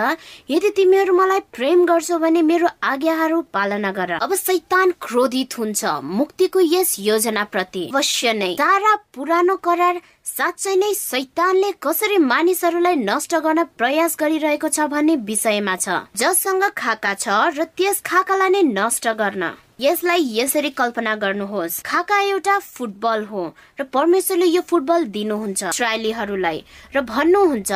यदि 0.50 0.70
तिमीहरू 0.76 1.12
मलाई 1.14 1.40
प्रेम 1.52 1.84
गर्छौ 1.86 2.18
भने 2.18 2.42
मेरो 2.42 2.68
आज्ञाहरू 2.82 3.40
पालना 3.54 3.90
गर। 3.92 4.10
अब 4.18 4.34
सैतान 4.34 4.92
क्रोधित 5.00 5.58
हुन्छ। 5.58 5.84
मुक्तिको 6.02 6.60
यस 6.60 6.96
योजना 7.00 7.44
प्रति 7.44 7.84
अवश्य 7.94 8.32
नै। 8.32 8.52
सारा 8.58 8.94
पुरानो 9.14 9.56
करार 9.56 10.00
साँच्चै 10.26 10.74
नै 10.76 10.92
सैतानले 10.94 11.70
कसरी 11.82 12.18
मानिसहरूलाई 12.18 12.96
नष्ट 12.98 13.34
गर्न 13.36 13.64
प्रयास 13.78 14.16
गरिरहेको 14.20 14.68
छ 14.68 14.86
भन्ने 14.90 15.16
विषयमा 15.28 15.76
छ। 15.76 15.88
जससँग 16.16 16.64
खाका 16.76 17.14
छ 17.14 17.28
र 17.58 17.64
त्यस 17.76 18.00
खाकालाई 18.02 18.50
नै 18.50 18.62
नष्ट 18.70 19.08
गर्न। 19.18 19.54
यसलाई 19.80 20.22
यसरी 20.34 20.70
कल्पना 20.70 21.14
गर्नुहोस्। 21.16 21.80
खाका 21.82 22.18
एउटा 22.20 22.58
फुटबल 22.58 23.24
हो 23.24 23.42
र 23.80 23.84
परमेश्वरले 23.84 24.46
यो 24.46 24.60
फुटबल 24.62 25.04
दिनुहुन्छ 25.14 25.62
इसरायलीहरूलाई 25.64 26.58
र 26.96 27.00
भन्नुहुन्छ 27.02 27.70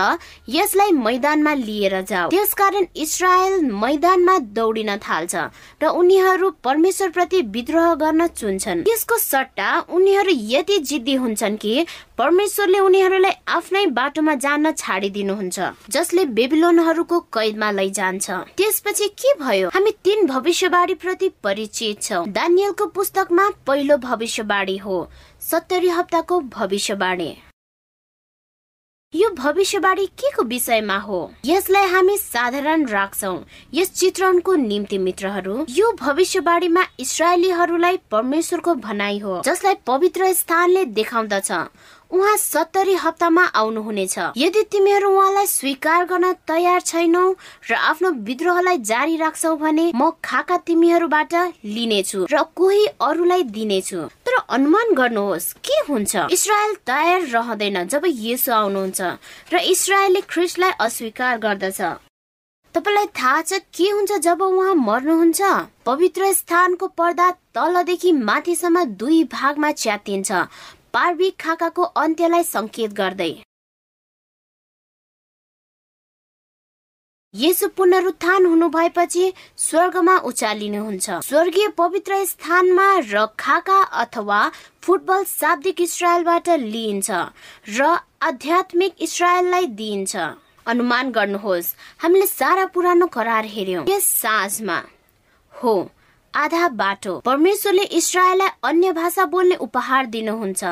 यसलाई 0.49 0.93
मैदानमा 0.93 1.55
लिएर 1.55 2.01
जाऊ। 2.03 2.29
त्यसकारण 2.31 2.87
इसरायल 2.97 3.55
मैदानमा 3.75 4.39
दौडिन 4.53 4.97
थाल्छ 4.99 5.35
र 5.83 5.87
उनीहरू 5.87 6.51
परमेश्वर 6.65 7.09
प्रति 7.11 7.41
विद्रोह 7.57 7.95
गर्न 7.95 8.27
चुन्छन्। 8.29 8.85
यसको 8.89 9.19
सट्टा 9.19 9.71
उनीहरू 9.89 10.33
यति 10.53 10.79
जिद्दी 10.91 11.15
हुन्छन् 11.15 11.57
कि 11.57 11.87
परमेश्वरले 12.19 12.79
उनीहरूलाई 12.81 13.33
आफ्नै 13.49 13.87
बाटोमा 13.93 14.35
जान 14.35 14.73
छाडिदिनुहुन्छ 14.73 15.59
जसले 15.91 16.25
बेबिलोनहरूको 16.37 17.21
कैदमा 17.33 17.71
लैजान्छ। 17.71 18.31
त्यसपछि 18.57 19.09
के 19.09 19.35
भयो? 19.41 19.69
हामी 19.69 19.91
तीन 20.05 20.27
भविष्यवाणी 20.27 20.95
प्रति 20.95 21.29
परिचित 21.45 21.86
छौँ। 21.95 22.27
दानियलको 22.29 22.87
पुस्तकमा 22.87 23.51
पहिलो 23.67 23.97
भविष्यवाणी 23.97 24.77
हो। 24.77 25.09
सत्तरी 25.41 25.89
हप्ताको 25.89 26.41
भविष्यवाणी। 26.41 27.37
यो 29.15 29.29
भविष्यवाणी 29.31 30.07
के 30.07 30.31
को 30.31 30.43
विषयमा 30.43 30.97
हो? 30.97 31.33
यसलाई 31.45 31.87
हामी 31.87 32.17
साधारण 32.19 32.87
राख्छौ। 32.87 33.39
यस 33.75 33.93
चित्रणको 33.93 34.55
निम्ति 34.55 34.99
मित्रहरू 34.99 35.67
यो 35.71 35.93
भविष्यवाणीमा 35.93 36.85
इसरायलीहरूलाई 37.01 37.97
परमेश्वरको 38.11 38.75
भनाइ 38.75 39.19
हो 39.19 39.43
जसलाई 39.47 39.75
पवित्र 39.87 40.33
स्थानले 40.33 40.85
देखाउँदछ। 40.85 41.53
उहाँ 42.11 42.37
सत्तरी 42.37 42.95
हप्तामा 42.95 43.45
आउनुहुनेछ। 43.61 44.19
यदि 44.37 44.63
तिमीहरू 44.73 45.09
उहाँलाई 45.11 45.47
स्वीकार 45.47 46.05
गर्न 46.07 46.33
तयार 46.47 46.81
छैनौ 46.81 47.25
र 47.71 47.75
आफ्नो 47.75 48.11
विद्रोहलाई 48.23 48.79
जारी 48.87 49.17
राख्छौ 49.17 49.55
भने 49.57 49.91
म 49.95 50.11
खाका 50.25 50.57
तिमीहरूबाट 50.67 51.35
लिनेछु 51.65 52.27
र 52.31 52.43
कोही 52.55 52.87
अरूलाई 53.01 53.43
दिनेछु। 53.51 54.01
तर 54.23 54.35
अनुमान 54.49 54.95
गर्नुहोस् 54.95 55.53
के 55.67 55.77
हुन्छ? 55.89 56.17
इसरायल 56.31 56.75
तयार 56.87 57.21
रहँदैन 57.35 57.85
जब 57.89 58.03
यसो 58.07 58.53
आउनुहुन्छ 58.55 59.01
र 59.53 59.55
इसरायलले 59.67 60.21
ख्रिस्टलाई 60.31 60.73
अस्वीकार 60.81 61.39
गर्दछ। 61.39 61.81
तपाईँलाई 62.75 63.07
थाहा 63.17 63.41
छ 63.43 63.59
के 63.73 63.89
हुन्छ 63.91 64.13
जब 64.21 64.43
उहाँ 64.43 64.75
मर्नुहुन्छ? 64.77 65.41
पवित्र 65.87 66.33
स्थानको 66.33 66.87
पर्दा 66.93 67.31
तलदेखि 67.57 68.13
माथिसम्म 68.13 68.85
दुई 69.01 69.23
भागमा 69.33 69.71
च्यातिन्छ। 69.73 70.31
पार्विक 70.97 71.35
खाकाको 71.41 71.83
अन्त्यलाई 72.01 72.43
संकेत 72.45 72.93
गर्दै। 72.99 73.33
यसो 77.35 77.67
पुनरुत्थान 77.77 78.47
हुनु 78.47 78.69
भएपछि 78.73 79.25
स्वर्गमा 79.59 80.17
उचालिनुहुन्छ। 80.31 81.19
स्वर्गीय 81.23 81.69
पवित्र 81.77 82.25
स्थानमा 82.25 82.87
र 83.13 83.25
खाका 83.39 83.81
अथवा 84.03 84.41
फुटबल 84.83 85.25
शाब्दिक 85.31 85.81
इसरायलबाट 85.81 86.49
लिइन्छ 86.65 87.11
र 87.77 87.91
आध्यात्मिक 88.23 89.03
इसरायललाई 89.07 89.67
दिइन्छ। 89.77 90.17
अनुमान 90.67 91.11
गर्नुहोस् 91.13 91.75
हामीले 92.03 92.27
सारा 92.27 92.65
पुरानो 92.73 93.07
करार 93.13 93.45
हेर्यौं 93.53 93.85
यस 93.89 94.07
साँझमा 94.23 94.79
हो। 95.53 95.77
आधा 96.37 96.69
बाटो। 96.69 97.19
परमेश्वरले 97.25 97.83
इसरायललाई 97.99 98.49
अन्य 98.65 98.93
भाषा 98.93 99.25
बोल्ने 99.25 99.55
उपहार 99.57 100.07
दिनुहुन्छ 100.07 100.65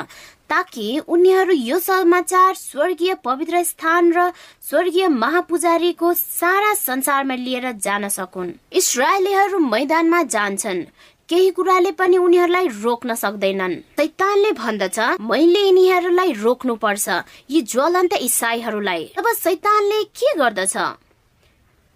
ताकि 0.51 0.99
उनीहरू 1.09 1.53
यो 1.53 1.79
समाचार 1.79 2.55
स्वर्गीय 2.55 3.15
पवित्र 3.25 3.63
स्थान 3.65 4.13
र 4.13 4.31
स्वर्गीय 4.63 5.09
महापुजारीको 5.09 6.13
सारा 6.15 6.75
संसारमा 6.75 7.35
लिएर 7.35 7.71
जान 7.81 8.09
सकुन्। 8.09 8.53
इसरायलीहरू 8.73 9.59
मैदानमा 9.59 10.23
जान्छन्। 10.23 10.85
केही 11.29 11.51
कुराले 11.57 11.91
पनि 11.97 12.17
उनीहरूलाई 12.19 12.69
रोक्न 12.83 13.15
सक्दैनन्। 13.15 13.75
सैतानले 13.97 14.51
भन्दछ 14.53 14.99
मैले 15.21 15.61
यिनीहरूलाई 15.61 16.33
रोक्नु 16.45 16.75
पर्छ 16.77 17.09
यी 17.51 17.63
ज्वलन्त 17.65 18.13
इसाईहरूलाई। 18.21 19.05
अब 19.19 19.33
सैतानले 19.35 20.03
के 20.13 20.35
गर्दछ? 20.39 20.77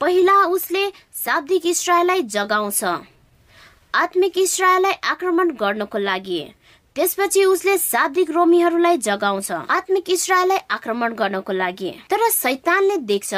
पहिला 0.01 0.39
उसले 0.47 0.89
शाब्दिक 1.25 1.67
इसरायललाई 1.67 2.23
जगाउँछ। 2.35 2.83
आत्मिक 3.95 4.37
इसरायललाई 4.39 4.93
आक्रमण 5.11 5.51
गर्नको 5.51 5.99
लागि। 5.99 6.41
त्यसपछि 6.97 7.45
उसले 7.45 7.77
शाब्दिक 7.79 8.31
रोमीहरूलाई 8.31 8.97
जगाउँछ। 8.99 9.51
आत्मिक 9.51 10.11
इसरायललाई 10.11 10.59
आक्रमण 10.71 11.13
गर्नको 11.15 11.53
लागि। 11.53 11.91
तर 12.11 12.29
सैतानले 12.31 12.97
देख्छ 13.09 13.35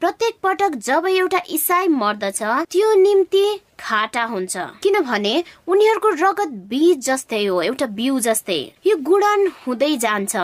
प्रत्येक 0.00 0.34
पटक 0.42 0.74
जब 0.84 1.06
एउटा 1.08 1.40
इसाई 1.48 1.88
मर्दछ 1.88 2.42
त्यो 2.70 2.94
निम्ति 2.94 3.44
खाटा 3.80 4.24
हुन्छ। 4.24 4.56
किनभने 4.82 5.34
उनीहरूको 5.68 6.08
रगत 6.20 6.50
बीज 6.68 6.98
जस्तै 7.06 7.44
हो 7.46 7.62
एउटा 7.62 7.86
बिउ 7.96 8.18
जस्तै। 8.20 8.60
यो 8.86 8.96
गुणन 9.00 9.48
हुँदै 9.66 9.96
जान्छ। 9.96 10.36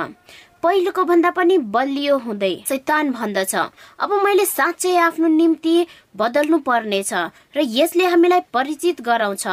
पहिलोको 0.62 1.04
भन्दा 1.04 1.30
पनि 1.30 1.56
बलियो 1.74 2.16
हुँदै 2.18 2.54
सैतान 2.68 3.10
भन्दछ। 3.12 3.54
अब 3.98 4.10
मैले 4.24 4.44
साँच्चै 4.46 4.96
आफ्नो 4.98 5.28
निम्ति 5.28 5.86
बदल्नु 6.16 6.58
पर्नेछ 6.68 7.12
र 7.56 7.64
यसले 7.76 8.06
हामीलाई 8.06 8.40
परिचित 8.52 9.00
गराउँछ। 9.00 9.46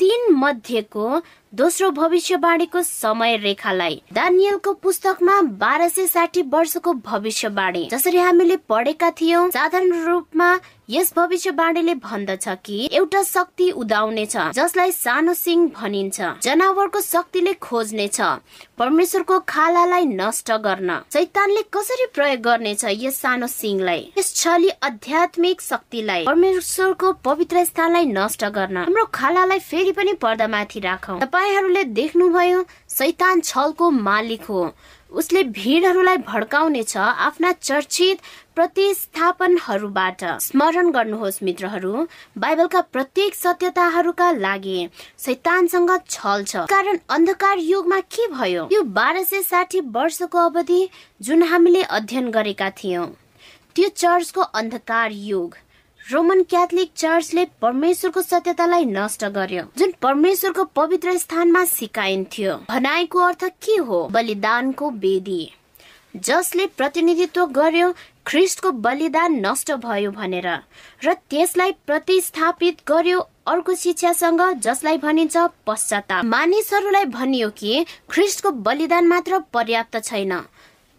तीन 0.00 0.32
मध्येको 0.34 1.04
दोस्रो 1.52 1.90
भविष्यवाणीको 1.90 2.80
समय 2.82 3.36
रेखालाई 3.36 3.94
दानियलको 4.12 4.72
पुस्तकमा 4.82 5.40
बाह्र 5.60 5.88
सय 5.88 6.06
साठी 6.06 6.42
वर्षको 6.44 6.92
भविष्यवाणी। 7.06 7.88
जसरी 7.92 8.18
हामीले 8.18 8.56
पढेका 8.68 9.10
थियौँ 9.10 9.48
साधारण 9.50 10.04
रूपमा 10.06 10.56
यस 10.90 11.12
भविष्यवाणीले 11.16 11.94
भन्दछ 11.94 12.48
कि 12.64 12.88
एउटा 12.92 13.22
शक्ति 13.22 13.70
उदाउनेछ 13.70 14.36
जसलाई 14.54 14.92
सानो 14.92 15.34
सिंह 15.34 15.66
भनिन्छ। 15.76 16.20
जनावरको 16.42 17.00
शक्तिले 17.00 17.52
खोज्नेछ 17.54 18.20
परमेश्वरको 18.78 19.38
खालालाई 19.48 20.04
नष्ट 20.04 20.52
गर्न। 20.66 21.00
सैतानले 21.12 21.62
कसरी 21.74 22.06
प्रयोग 22.14 22.40
गर्नेछ 22.40 22.84
यस 22.84 23.20
सानो 23.20 23.46
सिंहलाई? 23.46 24.12
यस 24.18 24.34
छली 24.34 24.68
आध्यात्मिक 24.82 25.60
शक्तिलाई 25.60 26.24
परमेश्वरको 26.26 27.12
पवित्र 27.24 27.64
स्थानलाई 27.64 28.04
नष्ट 28.12 28.44
गर्न। 28.46 28.76
हाम्रो 28.76 29.04
खालालाई 29.14 29.58
फेरि 29.60 29.92
पनि 29.92 30.12
पर्दामाथि 30.22 30.80
राखौ। 30.80 31.18
तपाईँहरूले 31.38 31.82
देख्नुभयो 31.94 32.64
सैतान 32.90 33.40
छलको 33.40 33.90
मालिक 33.90 34.42
हो। 34.44 34.62
उसले 35.12 35.42
भिडहरूलाई 35.54 36.16
भड्काउनेछ 36.26 36.96
आफ्ना 36.96 37.52
चर्चित 37.52 38.18
प्रतिस्थापनहरूबाट। 38.54 40.24
स्मरण 40.42 40.90
गर्नुहोस् 40.90 41.42
मित्रहरू 41.42 42.06
बाइबलका 42.38 42.80
प्रत्येक 42.90 43.34
सत्यताहरूका 43.34 44.30
लागि 44.32 44.88
शैतानसँग 45.18 45.92
छल 46.10 46.44
छ। 46.44 46.66
कारण 46.66 46.98
अन्धकार 47.08 47.58
युगमा 47.60 48.00
के 48.10 48.26
भयो? 48.34 48.68
यो 48.72 48.82
बाह्र 48.82 49.22
सय 49.22 49.42
साठी 49.44 49.80
वर्षको 49.94 50.38
अवधि 50.38 50.88
जुन 51.20 51.42
हामीले 51.44 51.82
अध्ययन 51.82 52.30
गरेका 52.30 52.70
थियौँ 52.82 53.06
त्यो 53.76 53.88
चर्चको 53.96 54.40
अन्धकार 54.40 55.12
युग। 55.12 55.54
रोमन 56.08 56.42
क्याथोलिक 56.42 56.90
चर्चले 56.96 57.44
परमेश्वरको 57.62 58.20
सत्यतालाई 58.22 58.84
नष्ट 58.86 59.24
गर्यो 59.32 59.62
जुन 59.78 59.92
परमेश्वरको 60.02 60.64
पवित्र 60.76 61.16
स्थानमा 61.18 61.64
सिकाइन्थ्यो। 61.64 62.54
भनाइको 62.68 63.18
अर्थ 63.20 63.44
के 63.64 63.74
हो? 63.78 63.98
बलिदानको 64.12 64.90
वेदी। 64.90 65.40
जसले 66.16 66.66
प्रतिनिधित्व 66.76 67.44
गर्यो 67.52 67.92
ख्रिस्टको 68.26 68.70
बलिदान 68.86 69.34
नष्ट 69.46 69.72
भयो 69.84 70.10
भनेर 70.10 70.48
र 71.04 71.14
त्यसलाई 71.30 71.72
प्रतिस्थापित 71.86 72.80
गर्यो 72.88 73.18
अर्को 73.46 73.74
शिक्षासँग 73.74 74.40
जसलाई 74.58 74.98
भनिन्छ 74.98 75.36
पश्चाताप। 75.66 76.24
मानिसहरूलाई 76.24 77.04
भनियो 77.12 77.50
कि 77.50 77.84
ख्रिस्टको 78.10 78.50
बलिदान 78.64 79.06
मात्र 79.06 79.38
पर्याप्त 79.52 80.00
छैन। 80.04 80.32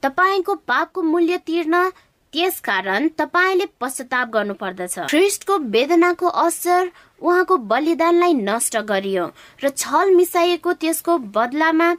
तपाईँको 0.04 0.56
पापको 0.68 1.02
मूल्य 1.04 1.38
तिर्न 1.48 1.90
त्यसकारण 2.34 3.08
तपाईँले 3.18 3.66
पश्चाताप 3.82 4.30
गर्नु 4.30 4.54
पर्दछ 4.54 4.98
ख्रिस्टको 5.10 5.58
वेदनाको 5.76 6.28
असर 6.42 6.90
उहाँको 7.22 7.58
बलिदानलाई 7.72 8.34
नष्ट 8.34 8.78
गरियो 8.90 9.26
र 9.64 9.70
छल 9.72 10.14
मिसाइएको 10.16 10.74
त्यसको 10.84 11.18
बदलामा 11.36 11.90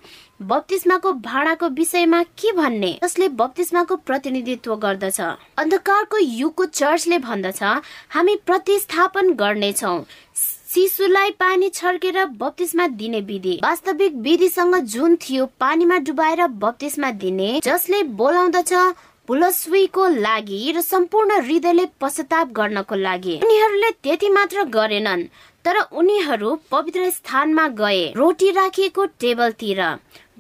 बत्तिस्माको 0.50 1.12
भाँडाको 1.26 1.68
विषयमा 1.78 2.22
के 2.38 2.52
भन्ने 2.52 2.92
जसले 3.02 3.28
बत्तिस्माको 3.40 3.96
प्रतिनिधित्व 4.06 4.76
गर्दछ। 4.76 5.20
अन्धकारको 5.58 6.18
युगको 6.18 6.64
चर्चले 6.64 7.18
भन्दछ 7.18 7.62
हामी 8.14 8.36
प्रतिस्थापन 8.46 9.32
गर्नेछौ। 9.34 9.98
शिशुलाई 10.70 11.30
पानी 11.40 11.68
छर्केर 11.68 12.24
बत्तिसमा 12.40 12.86
दिने 12.96 13.20
विधि। 13.20 13.58
वास्तविक 13.64 14.14
विधिसँग 14.24 14.76
जुन 14.86 15.16
थियो 15.22 15.46
पानीमा 15.60 15.98
डुबाएर 15.98 16.46
बत्तिसमा 16.64 17.10
दिने। 17.20 17.60
जसले 17.64 18.02
बोलाउँदछ 18.16 18.72
पुलस्वीको 19.28 20.06
लागि 20.08 20.60
र 20.76 20.80
सम्पूर्ण 20.82 21.40
हृदयले 21.40 21.84
पश्चाताप 22.00 22.52
गर्नको 22.52 22.94
लागि। 22.96 23.34
उनीहरूले 23.44 23.90
त्यति 24.02 24.28
मात्र 24.28 24.64
गरेनन् 24.76 25.22
तर 25.64 25.76
उनीहरू 25.92 26.54
पवित्र 26.70 27.10
स्थानमा 27.10 27.66
गए 27.80 28.02
रोटी 28.16 28.50
राखिएको 28.50 29.04
टेबलतिर 29.20 29.82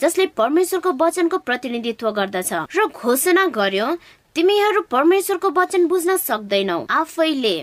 जसले 0.00 0.26
परमेश्वरको 0.36 0.92
वचनको 1.00 1.38
प्रतिनिधित्व 1.38 2.10
गर्दछ। 2.10 2.52
र 2.76 2.86
घोषणा 2.88 3.46
गर्यो 3.54 3.86
तिमीहरू 4.36 4.80
परमेश्वरको 4.90 5.48
वचन 5.50 5.86
बुझ्न 5.86 6.16
सक्दैनौ। 6.18 6.78
आफैले 6.90 7.56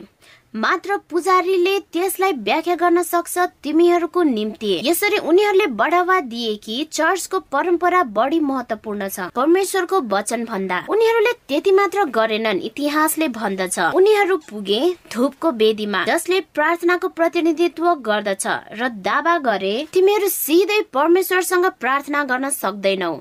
मात्र 0.54 0.96
पुजारीले 1.10 1.78
त्यसलाई 1.94 2.32
व्याख्या 2.34 2.76
गर्न 2.76 3.02
सक्छ 3.04 3.38
तिमीहरूको 3.64 4.24
निम्ति। 4.24 4.72
यसरी 4.86 5.18
उनीहरूले 5.20 5.66
बढावा 5.76 6.20
दिए 6.24 6.56
कि 6.56 6.88
चर्चको 6.92 7.40
परम्परा 7.52 8.02
बढी 8.16 8.40
महत्वपूर्ण 8.40 9.08
छ। 9.10 9.28
परमेश्वरको 9.36 10.02
वचन 10.08 10.46
भन्दा। 10.46 10.78
उनीहरूले 10.90 11.34
त्यति 11.48 11.72
मात्र 11.72 12.04
गरेनन् 12.10 12.64
इतिहासले 12.64 13.28
भन्दछ। 13.28 13.80
उनीहरू 13.94 14.38
पुगे 14.50 14.82
धुपको 15.14 15.52
वेदीमा 15.54 16.04
जसले 16.06 16.40
प्रार्थनाको 16.56 17.08
प्रतिनिधित्व 17.10 17.94
गर्दछ 18.02 18.48
र 18.80 18.88
दावा 19.04 19.38
गरे 19.44 19.76
तिमीहरू 19.94 20.28
सिधै 20.32 20.82
परमेश्वरसँग 20.94 21.66
प्रार्थना 21.80 22.24
गर्न 22.24 22.50
सक्दैनौ। 22.50 23.14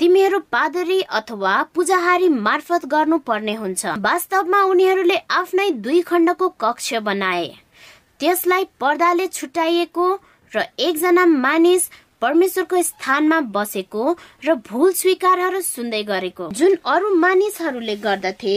तिमीहरू 0.00 0.38
पादरी 0.38 1.00
अथवा 1.10 1.52
पूजाहारी 1.74 2.28
मार्फत 2.28 2.84
गर्नु 2.86 3.16
पर्ने 3.18 3.54
हुन्छ। 3.54 3.86
वास्तवमा 3.98 4.60
उनीहरूले 4.64 5.16
आफ्नै 5.30 5.70
दुई 5.84 6.00
खण्डको 6.00 6.48
कक्ष 6.60 6.92
बनाए। 7.02 7.46
त्यसलाई 8.20 8.64
पर्दाले 8.80 9.26
छुट्याइएको 9.28 10.06
र 10.52 10.62
एकजना 10.78 11.24
मानिस 11.26 11.90
परमेश्वरको 12.22 12.82
स्थानमा 12.82 13.40
बसेको 13.54 14.16
र 14.44 14.54
भूल 14.68 14.92
स्वीकारहरू 14.92 15.60
सुन्दै 15.62 16.02
गरेको। 16.04 16.48
जुन 16.50 16.74
अरू 16.84 17.14
मानिसहरूले 17.14 17.96
गर्दथे 17.96 18.56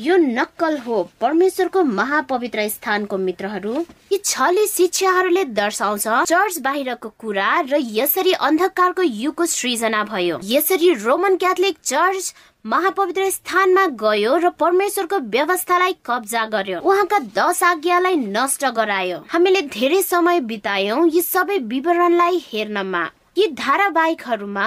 यो 0.00 0.16
नक्कल 0.16 0.78
हो। 0.78 1.02
परमेश्वरको 1.20 1.82
महापवित्र 1.82 2.68
स्थानको 2.68 3.18
मित्रहरू 3.18 3.84
यी 4.12 4.18
छले 4.24 4.66
शिक्षाहरूले 4.66 5.44
दर्शाउँछ 5.52 6.06
चर्च 6.28 6.58
बाहिरको 6.64 7.08
कुरा 7.18 7.50
र 7.70 7.80
यसरी 7.92 8.32
अन्धकारको 8.48 9.02
युगको 9.02 9.46
सृजना 9.46 10.02
भयो। 10.04 10.40
यसरी 10.44 10.92
रोमन 11.04 11.36
क्याथोलिक 11.36 11.78
चर्च 11.84 12.34
महापवित्र 12.64 13.28
स्थानमा 13.30 13.86
गयो 14.00 14.36
र 14.38 14.48
परमेश्वरको 14.50 15.18
व्यवस्थालाई 15.30 15.94
कब्जा 16.06 16.44
गर्यो। 16.46 16.80
उहाँका 16.80 17.18
दश 17.34 17.62
आज्ञालाई 17.62 18.16
नष्ट 18.16 18.64
गरायो। 18.76 19.18
हामीले 19.28 19.62
धेरै 19.66 20.02
समय 20.02 20.40
बितायौं 20.40 21.08
यी 21.10 21.22
सबै 21.22 21.56
विवरणलाई 21.72 22.38
हेर्नमा। 22.44 23.02
यी 23.38 23.46
धारावाहिकहरूमा 23.58 24.66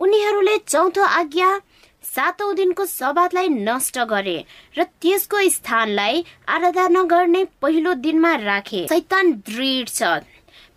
उनीहरूले 0.00 0.56
चौथो 0.58 1.02
आज्ञा 1.02 1.50
सातौं 2.04 2.54
दिनको 2.54 2.84
सभालाई 2.86 3.48
नष्ट 3.48 3.98
गरे 4.06 4.38
र 4.78 4.82
त्यसको 5.02 5.42
स्थानलाई 5.50 6.24
आराधना 6.48 7.02
गर्ने 7.02 7.44
पहिलो 7.62 7.94
दिनमा 7.98 8.34
राखे। 8.46 8.86
सैतान 8.88 9.32
दृढ 9.42 9.88
छ। 9.88 10.22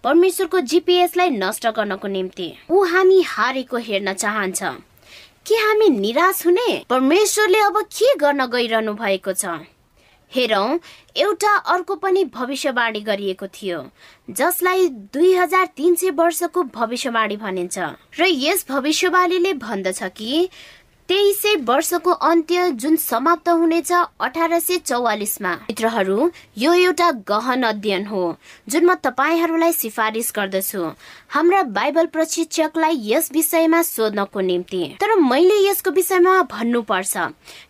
परमेश्वरको 0.03 0.59
जिपिएसलाई 0.73 1.29
नष्ट 1.37 1.67
गर्नको 1.69 2.07
निम्ति। 2.07 2.53
ऊ 2.71 2.83
हामी 2.83 3.21
हारेको 3.27 3.77
हेर्न 3.77 4.13
चाहन्छ। 4.13 4.63
के 5.47 5.55
हामी 5.55 5.89
निराश 5.89 6.45
हुने? 6.45 6.85
परमेश्वरले 6.89 7.59
अब 7.59 7.81
के 7.93 8.15
गर्न 8.15 8.45
गइरहनु 8.45 8.93
भएको 8.93 9.33
छ? 9.33 9.45
हेरौँ 10.31 10.79
एउटा 11.17 11.55
अर्को 11.73 11.95
पनि 11.95 12.23
भविष्यवाणी 12.25 13.01
गरिएको 13.01 13.47
थियो 13.47 13.79
जसलाई 14.29 14.87
दुई 15.13 15.33
हजार 15.33 15.65
तिन 15.77 15.95
सय 15.95 16.09
वर्षको 16.11 16.63
भविष्यवाणी 16.75 17.37
भनिन्छ। 17.37 17.77
र 18.19 18.25
यस 18.27 18.65
भविष्यवाणीले 18.69 19.53
भन्दछ 19.53 20.03
कि 20.17 20.49
तेइस 21.09 21.41
वर्षको 21.63 22.11
अन्त्य 22.11 22.69
जुन 22.73 22.95
समाप्त 22.95 23.49
हुनेछ 23.49 23.91
अठार 23.91 24.57
सय 24.59 24.77
चौवालिसमा। 24.77 25.53
मित्रहरू 25.53 26.29
यो 26.57 26.73
एउटा 26.73 27.11
गहन 27.29 27.63
अध्ययन 27.63 28.05
हो 28.07 28.23
जुन 28.69 28.85
म 28.85 28.93
तपाईँहरूलाई 29.03 29.73
सिफारिस 29.73 30.31
गर्दछु। 30.35 30.83
हाम्रा 31.29 31.63
बाइबल 31.71 32.05
प्रशिक्षकलाई 32.11 32.99
यस 33.03 33.31
विषयमा 33.33 33.81
सोध्नको 33.83 34.41
निम्ति। 34.41 34.83
तर 34.99 35.15
मैले 35.21 35.63
यसको 35.69 35.91
विषयमा 35.91 36.41
भन्नुपर्छ 36.51 37.17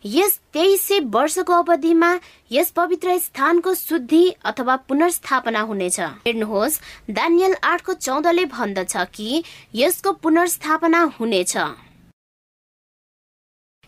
यस 0.06 0.40
तेइस 0.54 0.88
सय 0.88 1.00
वर्षको 1.06 1.54
अवधिमा 1.54 2.14
यस 2.52 2.72
पवित्र 2.74 3.18
स्थानको 3.20 3.74
शुद्धि 3.78 4.26
अथवा 4.46 4.76
पुनर्स्थापना 4.90 5.62
हुनेछ। 5.62 6.00
हेर्नुहोस् 6.00 6.82
दानियल 7.12 7.56
आठको 7.64 7.94
चौधले 7.94 8.46
भन्दछ 8.48 8.98
कि 9.14 9.44
यसको 9.76 10.12
पुनर्स्थापना 10.24 11.12
हुनेछ। 11.20 11.58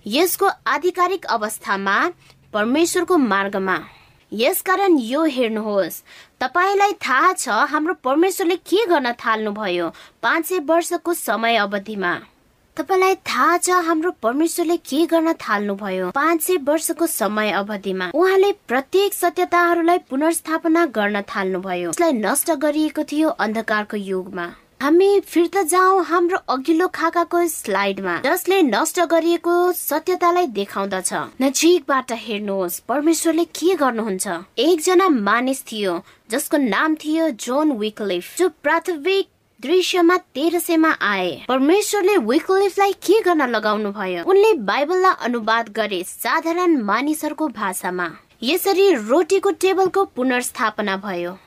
यसको 0.10 0.47
आधिकारिक 0.68 1.26
अवस्थामा 1.28 1.95
परमेश्वरको 2.53 3.18
मार्गमा। 3.18 3.78
यसकारण 4.32 4.97
यो 4.99 5.24
हेर्नुहोस्। 5.36 6.01
तपाईँलाई 6.41 6.93
थाहा 7.01 7.34
छ 7.34 7.49
हाम्रो 7.72 7.93
परमेश्वरले 8.03 8.55
के 8.55 8.86
गर्न 8.86 9.12
थाल्नुभयो 9.22 9.89
पाँच 10.24 10.45
सय 10.45 10.60
वर्षको 10.70 11.14
समय 11.14 11.55
अवधिमा। 11.57 12.14
तपाईँलाई 12.78 13.16
थाहा 13.28 13.57
छ 13.57 13.70
हाम्रो 13.86 14.12
परमेश्वरले 14.24 14.78
के 14.80 15.05
गर्न 15.05 15.34
थाल्नुभयो 15.41 16.10
पाँच 16.12 16.41
सय 16.41 16.57
वर्षको 16.64 17.07
समय 17.07 17.51
अवधिमा। 17.51 18.10
उहाँले 18.14 18.51
प्रत्येक 18.68 19.14
सत्यताहरूलाई 19.14 19.97
पुनर्स्थापना 20.10 20.86
गर्न 20.95 21.22
थाल्नुभयो। 21.30 21.89
उसलाई 21.89 22.14
नष्ट 22.16 22.51
गरिएको 22.57 23.03
थियो 23.03 23.30
अन्धकारको 23.38 23.97
युगमा। 23.97 24.47
हामी 24.82 25.19
फिर्ता 25.19 25.61
जाउँ 25.61 26.03
हाम्रो 26.05 26.38
अघिल्लो 26.49 26.88
खाकाको 26.88 27.39
स्लाइडमा 27.47 28.15
जसले 28.25 28.61
नष्ट 28.61 28.99
गरिएको 29.11 29.71
सत्यतालाई 29.71 30.45
देखाउँदछ। 30.49 31.11
नजिकबाट 31.41 32.11
हेर्नुहोस् 32.17 32.80
परमेश्वरले 32.88 33.43
के 33.45 33.75
गर्नुहुन्छ? 33.75 34.27
एकजना 34.57 35.07
मानिस 35.09 35.61
थियो 35.71 35.99
जसको 36.32 36.57
नाम 36.57 36.95
थियो 36.95 37.30
जोन 37.38 37.71
विकलिफ 37.77 38.38
जो 38.38 38.49
प्राथमिक 38.63 39.27
दृश्यमा 39.59 40.17
तेह्र 40.17 40.59
सयमा 40.59 40.91
आए। 41.01 41.30
परमेश्वरले 41.47 42.17
विकलिफलाई 42.23 42.93
के 43.03 43.19
गर्न 43.21 43.49
लगाउनु 43.49 43.91
भयो 43.91 44.23
उनले 44.23 44.53
बाइबललाई 44.63 45.25
अनुवाद 45.25 45.69
गरे 45.75 46.03
साधारण 46.07 46.82
मानिसहरूको 46.84 47.47
भाषामा। 47.59 48.09
यसरी 48.43 48.93
रोटीको 48.95 49.51
टेबलको 49.61 50.05
पुनर्स्थापना 50.15 50.97
भयो। 51.05 51.38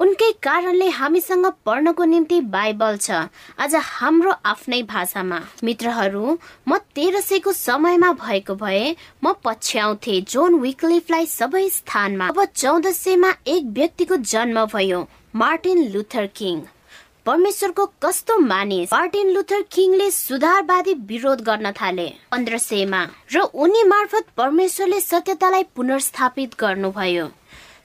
उनकै 0.00 0.30
कारणले 0.42 0.88
हामीसँग 0.90 1.46
पढ्नको 1.66 2.04
निम्ति 2.04 2.40
बाइबल 2.50 2.96
छ। 2.96 3.10
आज 3.58 3.74
हाम्रो 3.80 4.32
आफ्नै 4.44 4.80
भाषामा। 4.90 5.38
मित्रहरू 5.64 6.22
म 6.68 6.78
तेह्र 6.94 7.20
सयको 7.20 7.52
समयमा 7.52 8.10
भएको 8.18 8.54
भए 8.54 8.96
म 9.24 9.32
पछ्याउँथे 9.44 10.20
जोन 10.28 10.54
विकलिफलाई 10.60 11.26
सबै 11.30 11.68
स्थानमा। 11.70 12.28
अब 12.28 12.44
चौध 12.44 12.86
सयमा 12.92 13.30
एक 13.46 13.70
व्यक्तिको 13.70 14.16
जन्म 14.32 14.64
भयो 14.74 15.00
मार्टिन 15.34 15.78
लुथर 15.92 16.26
किङ। 16.34 16.60
परमेश्वरको 17.26 17.86
कस्तो 18.02 18.38
मानिस? 18.38 18.92
मार्टिन 18.92 19.30
लुथर 19.30 19.62
किङले 19.70 20.10
सुधारवादी 20.10 20.94
विरोध 21.06 21.40
गर्न 21.42 21.72
थाले। 21.72 22.08
पन्ध्र 22.32 22.58
सयमा 22.60 23.02
र 23.32 23.46
उनी 23.54 23.82
मार्फत 23.84 24.26
परमेश्वरले 24.36 25.00
सत्यतालाई 25.00 25.62
पुनर्स्थापित 25.76 26.60
गर्नुभयो। 26.60 27.26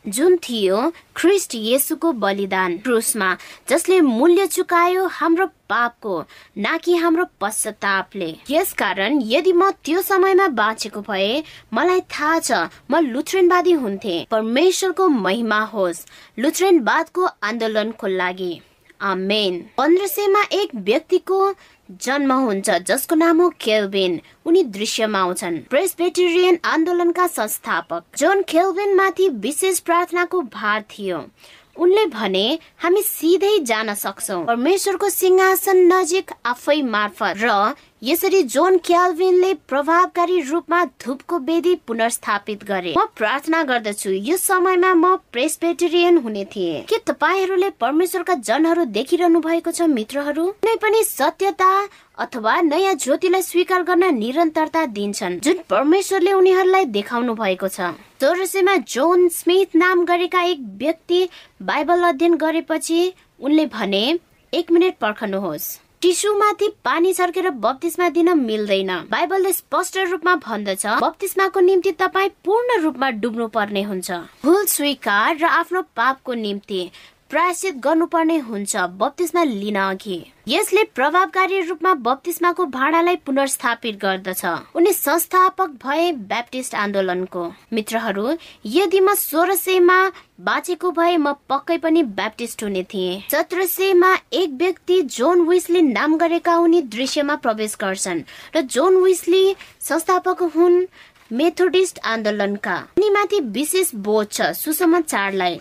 जुन 0.08 0.38
थियो 0.38 0.78
ख्रिस्ट 1.16 1.56
येसुको 1.56 2.12
बलिदान 2.22 2.78
क्रुसमा 2.78 3.36
जसले 3.70 4.00
मूल्य 4.02 4.46
चुकायो 4.48 5.06
हाम्रो 5.08 5.46
पापको 5.70 6.20
न 6.58 6.78
कि 6.84 6.96
हाम्रो 6.96 7.26
पश्चातापले। 7.42 8.30
यसकारण 8.52 9.20
यदि 9.24 9.54
म 9.54 9.70
त्यो 9.86 10.02
समयमा 10.02 10.48
बाँचेको 10.48 11.02
भए 11.02 11.44
मलाई 11.74 12.02
थाहा 12.12 12.40
छ 12.40 12.52
म 12.92 13.00
लुथ्रेनवादी 13.06 13.72
हुन्थे। 13.72 14.16
परमेश्वरको 14.32 15.08
महिमा 15.08 15.60
होस् 15.74 16.06
लुथ्रेनवादको 16.40 17.26
आन्दोलनको 17.44 18.08
लागि। 18.08 18.54
आमेन। 19.02 19.60
पन्ध्र 19.78 20.08
सयमा 20.08 20.42
एक 20.54 20.76
व्यक्तिको 20.76 21.40
जन्म 21.92 22.34
हुन्छ 22.34 22.70
जसको 22.70 23.16
नाम 23.16 23.42
हो 23.42 23.50
केल्भिन। 23.50 24.20
उनी 24.46 24.64
दृश्यमा 24.64 25.20
आउँछन्। 25.20 25.58
प्रेसबेटेरियन 25.70 26.58
आन्दोलनका 26.66 27.28
संस्थापक। 27.28 28.04
जोन 28.18 28.42
खेल्भिन 28.42 28.96
माथि 28.96 29.30
विशेष 29.30 29.80
प्रार्थनाको 29.80 30.42
भार 30.42 30.82
थियो। 30.82 31.26
उनले 31.78 32.06
भने 32.06 32.60
हामी 32.78 33.02
सिधै 33.02 33.60
जान 33.60 33.94
सक्छौ। 33.94 34.44
परमेश्वरको 34.44 35.10
सिंहासन 35.10 35.78
नजिक 35.94 36.32
आफै 36.46 36.82
मार्फत 36.82 37.34
र 37.38 37.74
यसरी 38.04 38.42
जोन 38.44 38.78
क्याल्भिनले 38.78 39.54
प्रभावकारी 39.68 40.40
रूपमा 40.42 40.84
धुपको 41.04 41.38
वेदी 41.38 41.74
पुनर्स्थापित 41.88 42.64
गरे। 42.64 42.94
म 42.98 43.06
प्रार्थना 43.16 43.64
गर्दछु 43.64 44.10
यो 44.10 44.38
समयमा 44.38 44.94
म 44.94 45.16
प्रेसबेटेरियन 45.32 46.18
हुने 46.18 46.44
थिए। 46.46 46.80
के 46.90 46.98
तपाईँहरूले 46.98 47.70
परमेश्वरका 47.76 48.34
जनहरू 48.40 48.86
देखिरहनु 48.88 49.40
भएको 49.40 49.72
छ 49.72 49.82
मित्रहरू? 49.92 50.46
कुनै 50.64 50.76
पनि 50.76 51.04
सत्यता 51.04 51.68
अथवा 52.18 52.62
नयाँ 52.62 52.94
ज्योतिलाई 52.96 53.42
स्वीकार 53.42 53.84
गर्न 53.84 54.16
निरन्तरता 54.16 54.86
दिन्छन् 54.96 55.40
जुन 55.40 55.60
परमेश्वरले 55.70 56.34
उनीहरूलाई 56.34 56.86
देखाउनु 56.96 57.36
भएको 57.36 57.68
छ। 57.68 57.92
चौरसीमा 58.22 58.76
जोन 58.88 59.28
स्मिथ 59.28 59.76
नाम 59.76 60.06
गरेका 60.06 60.42
एक 60.56 60.64
व्यक्ति 60.80 61.22
बाइबल 61.62 62.08
अध्ययन 62.10 62.38
गरेपछि 62.38 63.14
उनले 63.40 63.66
भने 63.76 64.04
एक 64.54 64.72
मिनट 64.72 64.98
पर्खनुहोस्। 64.98 65.70
टिसुमाथि 66.02 66.68
पानी 66.86 67.12
छर्केर 67.14 67.50
बत्तिसमा 67.60 68.08
दिन 68.10 68.30
मिल्दैन। 68.40 68.92
बाइबलले 69.12 69.52
स्पष्ट 69.54 69.98
रूपमा 70.10 70.36
भन्दछ 70.46 70.86
बत्तिसमाको 71.02 71.60
निम्ति 71.60 71.92
तपाईँ 72.00 72.30
पूर्ण 72.46 72.80
रूपमा 72.82 73.10
डुब्नु 73.20 73.48
पर्ने 73.48 73.82
हुन्छ। 73.84 74.12
भुल 74.44 74.66
स्वीकार 74.66 75.38
र 75.38 75.46
आफ्नो 75.46 75.82
पापको 75.96 76.34
निम्ति। 76.34 76.82
प्रायश्चित 77.30 77.76
गर्नुपर्ने 77.78 78.38
हुन्छ 78.38 78.76
बत्तिसमा 79.00 79.44
लिन 79.44 79.76
अघि। 79.78 80.16
यसले 80.48 80.84
प्रभावकारी 80.96 81.60
रूपमा 81.62 81.94
बत्तिसमाको 82.06 82.66
भाँडालाई 82.66 83.16
पुनर्स्थापित 83.26 84.00
गर्दछ। 84.02 84.46
उनी 84.76 84.94
संस्थापक 84.94 85.76
भए 85.84 86.12
ब्याप्टिस्ट 86.12 86.76
आन्दोलनको। 86.76 87.46
मित्रहरू 87.74 88.34
यदि 88.66 89.00
म 89.00 89.14
सोह्र 89.16 89.56
सयमा 89.56 90.00
बाँचेको 90.42 90.92
भए 90.92 91.16
म 91.18 91.34
पक्कै 91.50 91.78
पनि 91.78 92.04
ब्याप्टिस्ट 92.18 92.64
हुने 92.64 92.84
थिएँ। 92.84 93.22
सत्र 93.32 93.66
सयमा 93.68 94.16
एक 94.34 94.58
व्यक्ति 94.58 95.02
जोन 95.14 95.48
विस्ली 95.48 95.82
नाम 95.82 96.18
गरेका 96.18 96.58
उनी 96.58 96.82
दृश्यमा 96.90 97.36
प्रवेश 97.46 97.78
गर्छन् 97.82 98.26
र 98.56 98.62
जोन 98.64 99.04
विस्ली 99.04 99.56
संस्थापक 99.82 100.44
हुन् 100.56 100.86
मेथोडिस्ट 101.32 102.00
आन्दोलनका। 102.06 102.78
उनीमाथि 102.98 103.40
विशेष 103.54 103.96
बोध 103.96 104.32
छ 104.32 104.52
सुसमाचारलाई। 104.58 105.60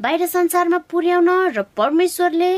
बाहिर 0.00 0.26
संसारमा 0.26 0.78
पुर्याउन 0.90 1.30
र 1.56 1.62
परमेश्वरले 1.76 2.52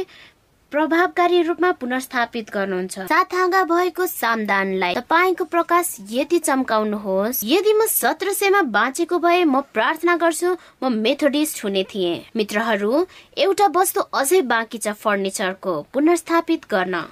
प्रभावकारी 0.72 1.42
रूपमा 1.42 1.70
पुनर्स्थापित 1.72 2.50
गर्नुहुन्छ। 2.50 2.98
सात 3.08 3.34
हाँगा 3.34 3.62
भएको 3.64 4.06
सामदानलाई 4.06 4.94
तपाईँको 4.94 5.44
प्रकाश 5.44 5.96
यति 6.10 6.38
चम्काउनुहोस् 6.38 7.42
यदि 7.44 7.72
म 7.72 7.86
सत्र 7.86 8.32
सयमा 8.32 8.62
बाँचेको 8.74 9.18
भए 9.18 9.44
म 9.44 9.60
प्रार्थना 9.72 10.16
गर्छु 10.16 10.56
म 10.82 10.92
मेथोडिस्ट 10.92 11.64
हुने 11.64 11.84
थिएँ। 11.84 12.24
मित्रहरू 12.36 13.06
एउटा 13.38 13.66
वस्तु 13.76 14.00
अझै 14.00 14.42
बाँकी 14.42 14.78
छ 14.78 14.92
फर्निचरको 14.98 15.80
पुनर्स्थापित 15.94 16.66
गर्न। 16.70 17.04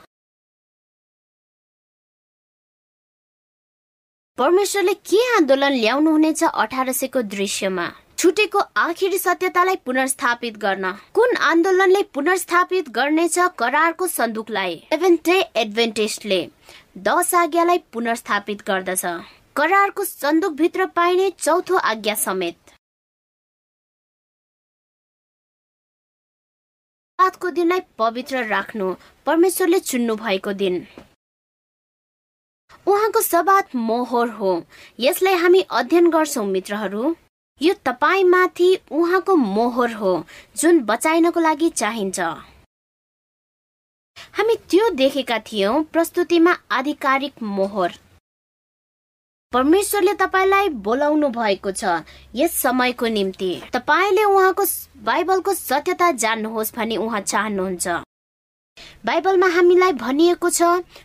परमेश्वरले 4.39 4.95
के 5.07 5.19
आन्दोलन 5.37 5.73
ल्याउनु 5.73 6.11
हुनेछ 6.11 6.43
अठार 6.45 6.93
सयको 6.93 7.23
दृश्यमा? 7.23 7.87
छुटेको 8.25 8.59
आखिरी 8.77 9.19
सत्यतालाई 9.19 9.77
पुनर्स्थापित 9.77 10.57
गर्न। 10.57 10.93
कुन 11.15 11.37
आन्दोलनले 11.37 12.03
पुनर्स्थापित 12.03 12.89
गर्नेछ 12.89 13.35
करारको 13.59 14.07
सन्दुकलाई? 14.07 14.77
एभेन्टे 14.93 15.35
एडभेन्टेजले 15.57 16.39
दश 16.99 17.35
आज्ञालाई 17.35 17.79
पुनर्स्थापित 17.93 18.63
गर्दछ। 18.67 19.03
करारको 19.57 20.05
सन्दुक 20.05 20.53
भित्र 20.53 20.87
पाइने 20.87 21.31
चौथो 21.39 21.77
आज्ञा 21.77 22.15
समेत। 22.15 22.57
को 27.41 27.51
दिनलाई 27.51 27.81
पवित्र 27.99 28.45
राख्नु 28.47 28.95
परमेश्वरले 29.27 29.79
चुन्नु 29.81 30.17
भएको 30.17 30.53
दिन। 30.53 30.87
उहाँको 32.87 33.21
सबात 33.21 33.75
मोहर 33.75 34.29
हो। 34.29 34.55
यसलाई 35.01 35.35
हामी 35.35 35.61
अध्ययन 35.61 36.11
गर्छौ 36.11 36.45
मित्रहरू। 36.45 37.15
यो 37.61 37.75
तपाईँमाथि 37.87 38.69
उहाँको 38.91 39.35
मोहर 39.37 39.93
हो 39.95 40.13
जुन 40.57 40.81
बचाइनको 40.85 41.41
लागि 41.41 41.69
चाहिन्छ। 41.71 42.21
हामी 44.35 44.55
त्यो 44.71 44.89
देखेका 44.91 45.39
थियौँ 45.47 45.83
प्रस्तुतिमा 45.93 46.57
आधिकारिक 46.71 47.43
मोहर। 47.43 47.93
परमेश्वरले 49.53 50.15
तपाईँलाई 50.15 50.69
बोलाउनु 50.83 51.29
भएको 51.31 51.71
छ 51.73 52.03
यस 52.35 52.57
समयको 52.59 53.07
निम्ति। 53.07 53.53
तपाईँले 53.73 54.25
उहाँको 54.25 54.65
बाइबलको 55.05 55.55
सत्यता 55.55 56.11
जान्नुहोस् 56.11 56.75
भनी 56.77 56.97
उहाँ 56.97 57.21
चाहनुहुन्छ। 57.23 57.87
बाइबलमा 59.07 59.49
हामीलाई 59.49 59.93
भनिएको 60.03 60.51
छ 60.51 60.63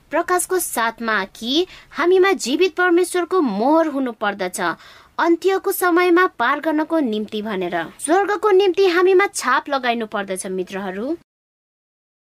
प्रकाशको 0.10 0.60
साथमा 0.60 1.24
कि 1.36 1.66
हामीमा 1.92 2.32
जीवित 2.46 2.76
परमेश्वरको 2.76 3.42
मोहर 3.42 3.88
हुनु 3.94 4.12
पर्दछ 4.18 4.60
अन्त्यको 5.20 5.72
समयमा 5.72 6.26
पार 6.40 6.60
गर्नको 6.60 7.00
निम्ति 7.00 7.42
भनेर। 7.42 7.76
स्वर्गको 8.00 8.52
निम्ति 8.52 8.86
हामीमा 8.88 9.28
छाप 9.34 9.70
लगाइनु 9.70 10.06
पर्दछ 10.08 10.46
मित्रहरू। 10.48 11.18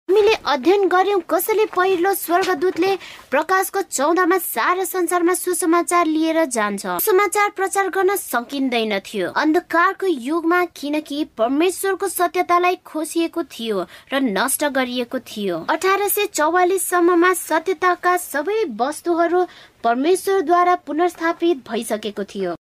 हामीले 0.09 0.33
अध्ययन 0.45 0.87
गर्यौं 0.87 1.19
कसैले 1.29 1.65
पहिलो 1.65 2.13
स्वर्गदूतले 2.13 2.95
प्रकाशको 3.31 3.81
चौधमा 3.81 4.37
सारा 4.37 4.83
संसारमा 4.83 5.33
सुसमाचार 5.33 6.05
लिएर 6.05 6.43
जान्छ। 6.45 6.85
समाचार 7.01 7.49
प्रचार 7.49 7.89
गर्न 7.89 8.15
सकिँदैन 8.15 8.99
थियो। 8.99 9.29
अन्धकारको 9.31 10.07
युगमा 10.07 10.63
किनकि 10.75 11.23
परमेश्वरको 11.37 12.07
सत्यतालाई 12.07 12.75
खोसिएको 12.85 13.43
थियो 13.43 13.85
र 14.13 14.19
नष्ट 14.21 14.65
गरिएको 14.75 15.19
थियो। 15.19 15.65
अठार 15.69 16.07
सय 16.07 16.25
चौवालिससम्ममा 16.33 17.33
सत्यताका 17.33 18.17
सबै 18.17 18.63
वस्तुहरू 18.81 19.45
परमेश्वरद्वारा 19.83 20.75
पुनर्स्थापित 20.85 21.63
भइसकेको 21.69 22.23
थियो। 22.23 22.55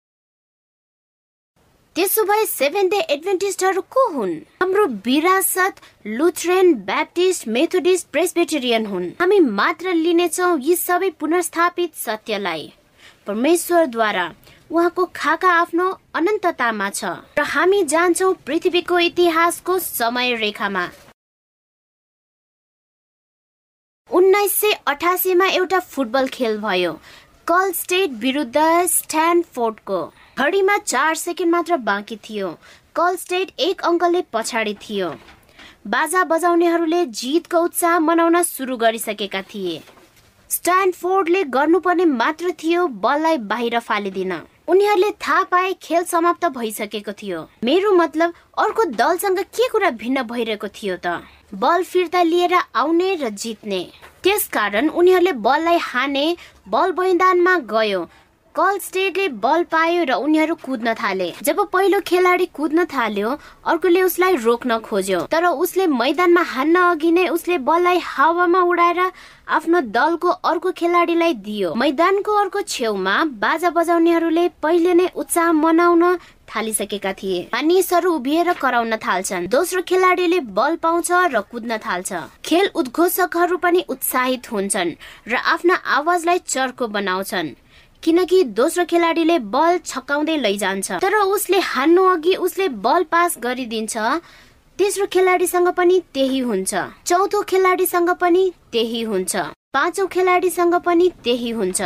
त्यसो 1.99 2.23
भए 2.23 2.43
सेभेन 2.45 2.89
डे 2.89 2.99
एडभेन्टिस्टहरू 3.13 3.81
को 3.91 4.07
हुन्? 4.09 4.29
हाम्रो 4.61 4.85
विरासत 5.05 5.79
लुथरेन 6.07 6.73
ब्याप्टिस्ट 6.87 7.47
मेथोडिस्ट 7.47 8.07
प्रेसबेटेरियन 8.11 8.85
हुन्। 8.85 9.09
हामी 9.19 9.39
मात्र 9.39 9.93
लिनेछौ 9.93 10.47
यी 10.57 10.75
सबै 10.75 11.09
पुनर्स्थापित 11.19 11.95
सत्यलाई। 11.95 12.63
परमेश्वरद्वारा 13.27 14.25
उहाँको 14.71 15.05
खाका 15.15 15.49
आफ्नो 15.53 15.87
अनन्ततामा 16.15 16.89
छ। 16.89 17.03
र 17.37 17.43
हामी 17.43 17.83
जान्छौ 17.91 18.31
पृथ्वीको 18.47 18.99
इतिहासको 18.99 19.77
समय 19.79 20.35
रेखामा 20.35 20.85
उन्नाइस 24.09 24.55
सय 24.61 24.71
अठासीमा 24.87 25.47
एउटा 25.49 25.79
फुटबल 25.91 26.27
खेल 26.33 26.57
भयो 26.61 26.93
कल 27.47 27.71
स्टेट 27.73 28.09
विरुद्ध 28.23 28.57
स्ट्यान्डफोर्डको 28.87 30.01
घडीमा 30.39 30.77
चार 30.77 31.15
सेकेन्ड 31.15 31.51
मात्र 31.51 31.75
बाँकी 31.77 32.15
थियो। 32.15 32.49
कल 32.95 33.15
स्टेट 33.15 33.49
एक 33.59 33.81
अङ्कले 33.81 34.21
पछाडि 34.33 34.73
थियो। 34.73 35.09
बाजा 35.87 36.23
बजाउनेहरूले 36.23 37.05
जितको 37.19 37.59
उत्साह 37.59 37.97
मनाउन 37.99 38.41
सुरु 38.43 38.77
गरिसकेका 38.77 39.41
थिए। 39.41 39.81
स्ट्यान्डफोर्डले 40.49 41.43
गर्नुपर्ने 41.55 42.05
मात्र 42.05 42.51
थियो 42.63 42.85
बललाई 43.03 43.37
बाहिर 43.51 43.79
फालिदिन। 43.79 44.31
उनीहरूले 44.67 45.11
थाहा 45.19 45.43
पाए 45.43 45.73
खेल 45.81 46.03
समाप्त 46.03 46.45
भइसकेको 46.55 47.11
थियो। 47.11 47.41
मेरो 47.63 47.91
मतलब 47.93 48.33
अर्को 48.57 48.83
दलसँग 48.95 49.39
के 49.39 49.67
कुरा 49.69 49.89
भिन्न 49.99 50.23
भइरहेको 50.23 50.67
थियो 50.67 50.95
त? 51.05 51.19
बल 51.53 51.83
फिर्ता 51.83 52.23
लिएर 52.23 52.53
आउने 52.53 53.15
र 53.15 53.29
जित्ने। 53.35 53.81
त्यसकारण 54.23 54.89
उनीहरूले 54.89 55.33
बललाई 55.43 55.77
हाने 55.83 56.25
बल 56.69 56.95
मैदानमा 56.99 57.57
गयो। 57.67 58.07
कल 58.59 58.77
स्टेटले 58.77 59.27
बल 59.39 59.63
पायो 59.71 60.03
र 60.03 60.13
उनीहरू 60.19 60.55
कुद्न 60.59 60.93
थाले। 60.93 61.27
जब 61.47 61.59
पहिलो 61.71 61.99
खेलाडी 62.03 62.45
कुद्न 62.51 62.83
थाल्यो 62.91 63.29
अर्कोले 63.63 64.01
उसलाई 64.03 64.35
रोक्न 64.35 64.77
खोज्यो। 64.83 65.19
तर 65.31 65.45
उसले 65.63 65.85
मैदानमा 65.87 66.41
हान्न 66.43 66.75
अघि 66.91 67.11
नै 67.11 67.27
उसले 67.31 67.57
बललाई 67.63 67.99
हावामा 68.03 68.61
उडाएर 68.61 68.99
आफ्नो 69.47 69.81
दलको 69.95 70.29
अर्को 70.43 70.71
खेलाडीलाई 70.75 71.33
दियो। 71.39 71.73
मैदानको 71.73 72.31
अर्को 72.35 72.61
छेउमा 72.67 73.15
बाजा 73.39 73.69
बजाउनेहरूले 73.71 74.47
पहिले 74.59 74.93
नै 74.93 75.07
उत्साह 75.15 75.51
मनाउन 75.55 76.03
थालिसकेका 76.51 77.13
थिए। 77.13 77.39
मानिसहरू 77.55 78.11
उभिएर 78.11 78.53
कराउन 78.59 78.95
थाल्छन्। 78.99 79.47
दोस्रो 79.47 79.81
खेलाडीले 79.87 80.39
बल 80.51 80.75
पाउँछ 80.83 81.11
र 81.31 81.41
कुद्न 81.47 81.77
थाल्छ। 81.79 82.11
खेल 82.43 82.69
उद्घोषकहरू 82.75 83.57
पनि 83.63 83.85
उत्साहित 83.87 84.51
हुन्छन् 84.51 84.95
र 85.31 85.35
आफ्ना 85.47 85.75
आवाजलाई 85.95 86.39
चर्को 86.43 86.87
बनाउँछन्। 86.91 87.55
किनकि 88.03 88.43
दोस्रो 88.55 88.85
खेलाडीले 88.85 89.37
बल 89.53 89.77
छकाउँदै 89.85 90.37
लैजान्छ। 90.37 90.91
तर 91.03 91.15
उसले 91.15 91.59
हान्नु 91.59 92.03
अघि 92.09 92.35
उसले 92.35 92.67
बल 92.79 93.03
पास 93.11 93.37
गरिदिन्छ। 93.43 93.97
तेस्रो 94.79 95.05
खेलाडीसँग 95.13 95.67
पनि 95.75 95.99
त्यही 96.13 96.39
हुन्छ। 96.39 96.71
चौथो 97.05 97.41
खेलाडीसँग 97.43 98.09
पनि 98.21 98.43
त्यही 98.71 99.01
हुन्छ। 99.03 99.35
पाँचौं 99.75 100.07
खेलाडीसँग 100.07 100.75
पनि 100.85 101.09
त्यही 101.23 101.51
हुन्छ। 101.51 101.81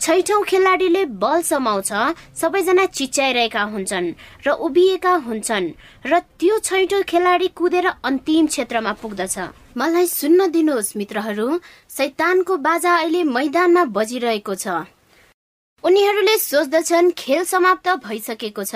छैठौं 0.00 0.42
खेलाडीले 0.44 1.04
बल 1.18 1.42
समाउँछ। 1.42 1.90
सबैजना 2.38 2.84
चिच्याइरहेका 2.86 3.62
हुन्छन् 3.74 4.14
र 4.46 4.50
उभिएका 4.66 5.14
हुन्छन् 5.26 5.66
र 6.06 6.18
त्यो 6.38 6.58
छैठौं 6.62 7.02
खेलाडी 7.02 7.48
कुदेर 7.58 7.86
अन्तिम 8.04 8.46
क्षेत्रमा 8.46 8.92
पुग्दछ। 9.02 9.36
मलाई 9.76 10.06
सुन्न 10.06 10.50
दिनुहोस् 10.54 10.96
मित्रहरू 10.96 11.48
सैतानको 11.90 12.56
बाजा 12.56 12.92
अहिले 12.96 13.22
मैदानमा 13.26 13.84
बजिरहेको 13.90 14.54
छ। 14.54 14.66
उनीहरूले 15.86 16.36
सोच्दछन् 16.38 17.10
खेल 17.18 17.44
समाप्त 17.44 17.88
भइसकेको 18.04 18.62
छ। 18.64 18.74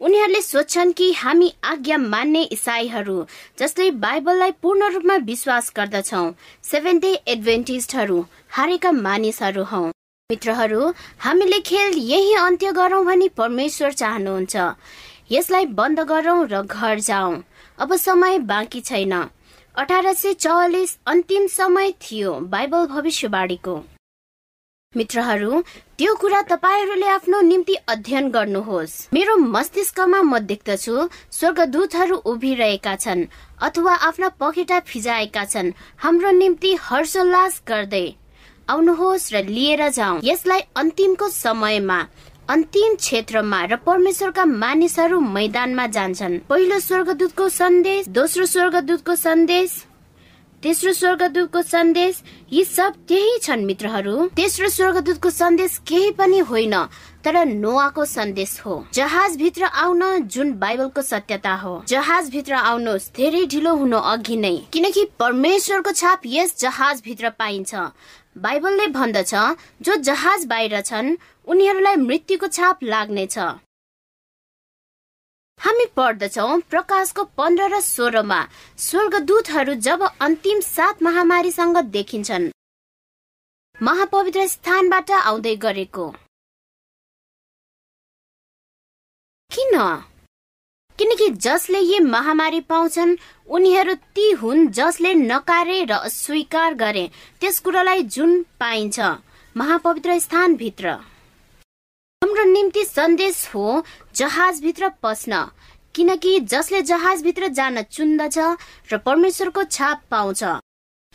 उनीहरूले 0.00 0.40
सोच्छन् 0.40 0.92
कि 0.92 1.10
हामी 1.12 1.48
आज्ञा 1.64 1.96
मान्ने 1.98 2.42
इसाईहरू 2.54 3.16
जसले 3.58 3.90
बाइबललाई 4.04 4.50
पूर्ण 4.62 4.90
रूपमा 4.94 5.16
विश्वास 5.26 5.72
गर्दछौ। 5.76 6.22
सेभेन 6.64 6.98
डे 6.98 7.12
एडभेन्टिस्टहरू 7.26 8.18
हारेका 8.50 8.92
मानिसहरू 8.92 9.64
हौ। 9.64 9.82
मित्रहरू 10.30 10.92
हामीले 11.18 11.60
खेल 11.66 11.98
यही 12.04 12.32
अन्त्य 12.36 12.72
गरौं 12.72 13.04
भनी 13.06 13.28
परमेश्वर 13.34 13.92
चाहनुहुन्छ। 13.94 14.56
यसलाई 15.30 15.66
बन्द 15.74 16.00
गरौं 16.06 16.38
र 16.46 16.62
घर 16.62 17.00
जाउँ 17.00 17.42
अब 17.78 17.96
समय 17.96 18.38
बाँकी 18.46 18.80
छैन। 18.82 19.18
अठार 19.74 20.12
सय 20.14 20.32
चौवालिस 20.38 20.96
अन्तिम 21.06 21.46
समय 21.50 21.92
थियो 22.00 22.38
बाइबल 22.54 22.86
भविष्यवाणीको। 22.86 23.76
मित्रहरू 24.96 25.60
त्यो 25.98 26.14
कुरा 26.14 26.40
तपाईँहरूले 26.50 27.06
आफ्नो 27.08 27.40
निम्ति 27.40 27.74
अध्ययन 27.88 28.28
गर्नुहोस्। 28.30 28.94
मेरो 29.14 29.36
मस्तिष्कमा 29.36 30.20
म 30.22 30.38
देख्दछु 30.50 31.08
स्वर्गदूतहरू 31.30 32.16
उभिरहेका 32.26 32.94
छन् 32.96 33.24
अथवा 33.62 33.94
आफ्ना 34.08 34.28
पखेटा 34.40 34.78
फिजाएका 34.90 35.44
छन्। 35.44 35.72
हाम्रो 35.98 36.30
निम्ति 36.32 36.70
हर्षोल्लास 36.82 37.62
गर्दै 37.68 38.06
आउनुहोस् 38.68 39.32
र 39.34 39.42
लिएर 39.46 39.88
जाउँ। 39.90 40.20
यसलाई 40.24 40.60
अन्तिमको 40.76 41.28
समयमा 41.28 41.98
अन्तिम 42.48 42.94
क्षेत्रमा 42.94 43.60
र 43.64 43.76
परमेश्वरका 43.86 44.44
मानिसहरू 44.44 45.18
मैदानमा 45.20 45.86
जान्छन्। 45.86 46.38
पहिलो 46.48 46.78
स्वर्गदूतको 46.78 47.48
सन्देश 47.48 48.08
दोस्रो 48.08 48.46
स्वर्गदूतको 48.46 49.14
सन्देश। 49.16 49.70
तेस्रो 50.62 50.92
स्वर्गदूतको 50.92 51.60
सन्देश 51.62 52.22
यी 52.52 52.64
सब 52.64 52.94
त्यही 53.08 53.38
छन् 53.42 53.64
मित्रहरू। 53.64 54.26
तेस्रो 54.36 54.68
स्वर्गदूतको 54.68 55.30
सन्देश 55.30 55.76
केही 55.88 56.10
पनि 56.18 56.38
होइन 56.48 56.74
तर 57.24 57.44
नोआको 57.46 58.04
सन्देश 58.04 58.60
हो। 58.66 58.74
जहाज 58.94 59.36
भित्र 59.36 59.64
आउन 59.64 60.02
जुन 60.26 60.52
बाइबलको 60.58 61.02
सत्यता 61.02 61.54
हो। 61.54 61.82
जहाज 61.88 62.30
भित्र 62.30 62.54
आउनुहोस् 62.54 63.10
धेरै 63.16 63.44
ढिलो 63.46 63.74
हुनु 63.76 63.98
अघि 64.12 64.36
नै। 64.36 64.56
किनकि 64.72 65.04
परमेश्वरको 65.20 65.92
छाप 65.92 66.26
यस 66.26 66.58
जहाज 66.60 67.02
भित्र 67.04 67.30
पाइन्छ। 67.38 67.74
बाइबलले 68.38 68.86
भन्दछ 68.96 69.34
जो 69.82 69.96
जहाज 70.02 70.44
बाहिर 70.46 70.80
छन् 70.80 71.16
उनीहरूलाई 71.48 71.96
मृत्युको 71.98 72.46
छाप 72.48 72.84
लाग्नेछ। 72.84 73.38
हामी 75.60 75.84
पढ्दछौ 75.96 76.46
प्रकाशको 76.70 77.22
पन्ध्र 77.24 77.64
र 77.68 77.80
सोह्रमा। 77.80 78.40
स्वर्गदूतहरू 78.78 79.74
जब 79.74 80.02
अन्तिम 80.20 80.60
सात 80.60 81.02
महामारीसँग 81.02 81.76
देखिन्छन्। 81.86 82.50
महापवित्र 83.82 84.46
स्थानबाट 84.46 85.10
आउँदै 85.10 85.54
गरेको। 85.56 86.06
किन? 89.50 89.74
किनकि 90.98 91.28
जसले 91.30 91.78
यी 91.78 91.98
महामारी 92.00 92.60
पाउँछन् 92.60 93.16
उनीहरू 93.48 93.94
ती 94.14 94.30
हुन् 94.30 94.68
जसले 94.68 95.14
नकारे 95.14 95.84
र 95.84 95.92
अस्वीकार 95.92 96.74
गरे। 96.74 97.10
त्यस 97.40 97.60
कुरालाई 97.60 98.02
जुन 98.02 98.42
पाइन्छ। 98.60 99.00
महापवित्र 99.56 100.18
स्थानभित्र। 100.18 100.96
हाम्रो 102.36 102.52
निम्ति 102.52 102.84
सन्देश 102.84 103.36
हो 103.54 103.82
जहाजभित्र 104.14 104.88
पस्न। 105.02 105.36
किनकि 105.94 106.40
जसले 106.52 106.80
जहाजभित्र 106.82 107.48
जान 107.48 107.82
चुन्दछ 107.82 108.38
र 108.92 108.96
परमेश्वरको 108.98 109.64
छाप 109.64 110.02
पाउँछ। 110.10 110.42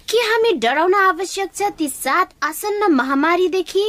के 0.08 0.18
हामी 0.18 0.52
डराउन 0.58 0.94
आवश्यक 0.94 1.54
छ 1.54 1.70
ती 1.78 1.90
सात 1.90 2.34
आसन्न 2.44 2.92
महामारीदेखि? 2.94 3.86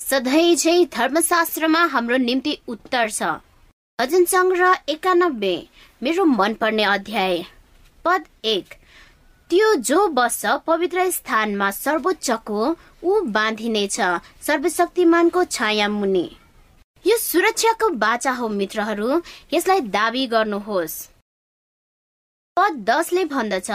सधैँ 0.00 0.56
चाहिँ 0.56 0.86
धर्मशास्त्रमा 0.96 1.84
हाम्रो 1.84 2.16
निम्ति 2.16 2.58
उत्तर 2.68 3.10
छ। 3.10 3.36
भजन 4.00 4.24
सङ्ग्रह 4.24 4.78
एकानब्बे 4.88 5.54
मेरो 6.02 6.24
मनपर्ने 6.24 6.84
अध्याय। 6.84 7.44
पद 8.04 8.24
एक। 8.44 8.74
त्यो 9.50 9.74
जो 9.88 10.06
बस्छ 10.08 10.46
पवित्र 10.66 11.10
स्थानमा 11.10 11.70
सर्वोच्चको 11.70 12.60
ऊ 13.02 13.20
बाँधिनेछ 13.34 13.98
सर्वशक्तिमानको 14.46 15.44
छाया 15.46 15.88
मुनि। 15.88 16.26
यो 17.04 17.16
सुरक्षाको 17.16 17.88
बाचा 18.02 18.32
हो 18.38 18.48
मित्रहरू 18.48 19.20
यसलाई 19.52 19.80
दावी 19.96 20.26
गर्नुहोस्। 20.26 20.96
पद 22.56 22.72
दसले 22.88 23.24
भन्दछ 23.30 23.70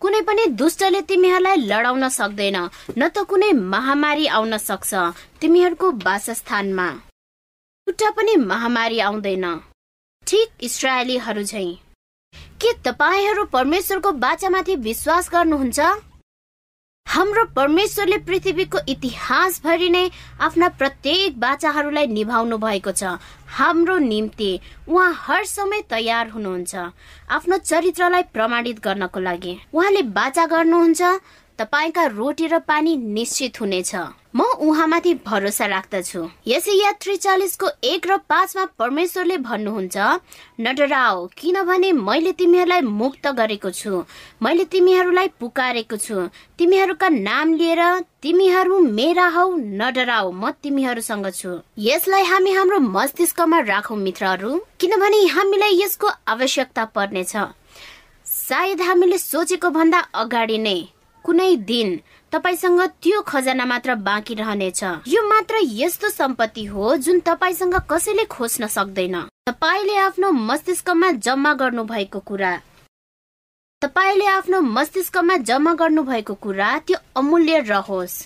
कुनै 0.00 0.20
पनि 0.28 0.46
दुष्टले 0.60 1.00
तिमीहरूलाई 1.10 1.56
लडाउन 1.70 2.08
सक्दैन 2.18 2.58
न 2.98 3.08
त 3.08 3.24
कुनै 3.30 3.50
महामारी 3.74 4.26
आउन 4.36 4.56
सक्छ 4.58 4.92
तिमीहरूको 5.40 5.90
वासस्थानमा। 6.06 6.88
एउटा 7.86 8.10
पनि 8.18 8.36
महामारी 8.46 8.98
आउँदैन। 9.08 9.46
ठिक 10.26 10.48
इसरायलीहरू 10.68 11.42
झै। 11.42 11.66
के 12.60 12.72
तपाईँहरू 12.84 13.44
परमेश्वरको 13.52 14.12
बाचामाथि 14.12 14.76
विश्वास 14.76 15.30
गर्नुहुन्छ? 15.32 15.80
हाम्रो 17.06 17.44
परमेश्वरले 17.56 18.16
पृथ्वीको 18.18 18.78
इतिहासभरि 18.88 19.88
नै 19.90 20.08
आफ्ना 20.40 20.68
प्रत्येक 20.68 21.38
बाचाहरूलाई 21.40 22.06
निभाउनु 22.06 22.56
भएको 22.58 22.92
छ। 22.92 23.16
हाम्रो 23.48 23.96
निम्ति 23.98 24.50
उहाँ 24.88 25.12
हर 25.18 25.44
समय 25.46 25.80
तयार 25.90 26.28
हुनुहुन्छ। 26.28 26.74
आफ्नो 27.30 27.56
चरित्रलाई 27.58 28.22
प्रमाणित 28.34 28.80
गर्नको 28.84 29.20
लागि 29.20 29.58
उहाँले 29.72 30.02
बाचा 30.02 30.46
गर्नुहुन्छ। 30.46 31.02
तपाईँका 31.58 32.04
रोटी 32.06 32.46
र 32.46 32.58
पानी 32.58 32.96
निश्चित 32.96 33.60
हुनेछ। 33.60 33.94
म 34.36 34.44
उहाँमाथि 34.60 35.12
भरोसा 35.26 35.66
राख्दछु। 35.66 36.20
यसै 36.46 36.72
यात्री 36.72 37.16
चालिसको 37.16 37.68
एक 37.84 38.06
र 38.06 38.16
पाँचमा 38.28 38.64
परमेश्वरले 38.78 39.36
भन्नुहुन्छ 39.38 39.96
नडराओ 40.60 41.26
किनभने 41.36 41.92
मैले 41.92 42.32
तिमीहरूलाई 42.32 42.80
मुक्त 42.80 43.26
गरेको 43.32 43.70
छु। 43.70 44.04
मैले 44.42 44.64
तिमीहरूलाई 44.68 45.28
पुकारेको 45.40 45.96
छु। 45.96 46.28
तिमीहरूका 46.58 47.08
नाम 47.08 47.54
लिएर 47.54 47.82
तिमीहरू 48.22 48.80
मेरा 48.92 49.26
हौ 49.28 49.48
नडराओ 49.56 50.30
म 50.32 50.50
तिमीहरूसँग 50.62 51.28
छु। 51.32 51.60
यसलाई 51.80 52.24
हामी 52.24 52.52
हाम्रो 52.52 52.78
मस्तिष्कमा 52.78 53.60
राखौँ 53.72 53.96
मित्रहरू 53.96 54.50
किनभने 54.80 55.24
हामीलाई 55.32 55.80
यसको 55.80 56.08
आवश्यकता 56.28 56.84
पर्नेछ। 56.92 57.36
सायद 58.26 58.80
हामीले 58.82 59.18
सोचेको 59.18 59.70
भन्दा 59.70 59.98
अगाडि 60.14 60.58
नै 60.58 60.78
कुनै 61.26 61.56
दिन 61.68 61.88
तपाईँसँग 62.32 62.80
त्यो 63.02 63.20
खजना 63.22 63.64
मात्र 63.64 63.94
बाँकी 64.06 64.34
रहनेछ। 64.34 64.82
यो 65.08 65.22
मात्र 65.28 65.54
यस्तो 65.62 66.08
सम्पत्ति 66.10 66.64
हो 66.64 66.96
जुन 66.96 67.20
तपाईँसँग 67.20 67.74
कसैले 67.90 68.24
खोज्न 68.24 68.66
सक्दैन। 68.66 69.16
तपाईँले 69.48 69.96
आफ्नो 69.96 70.30
मस्तिष्कमा 70.30 71.10
जम्मा 71.26 71.52
गर्नु 71.54 71.84
भएको 71.84 72.20
कुरा। 72.20 72.52
तपाईँले 73.82 74.26
आफ्नो 74.26 74.60
मस्तिष्कमा 74.60 75.36
जम्मा 75.48 75.72
गर्नु 75.74 76.02
भएको 76.02 76.34
कुरा 76.34 76.78
त्यो 76.86 76.98
अमूल्य 77.16 77.60
रहोस्। 77.70 78.16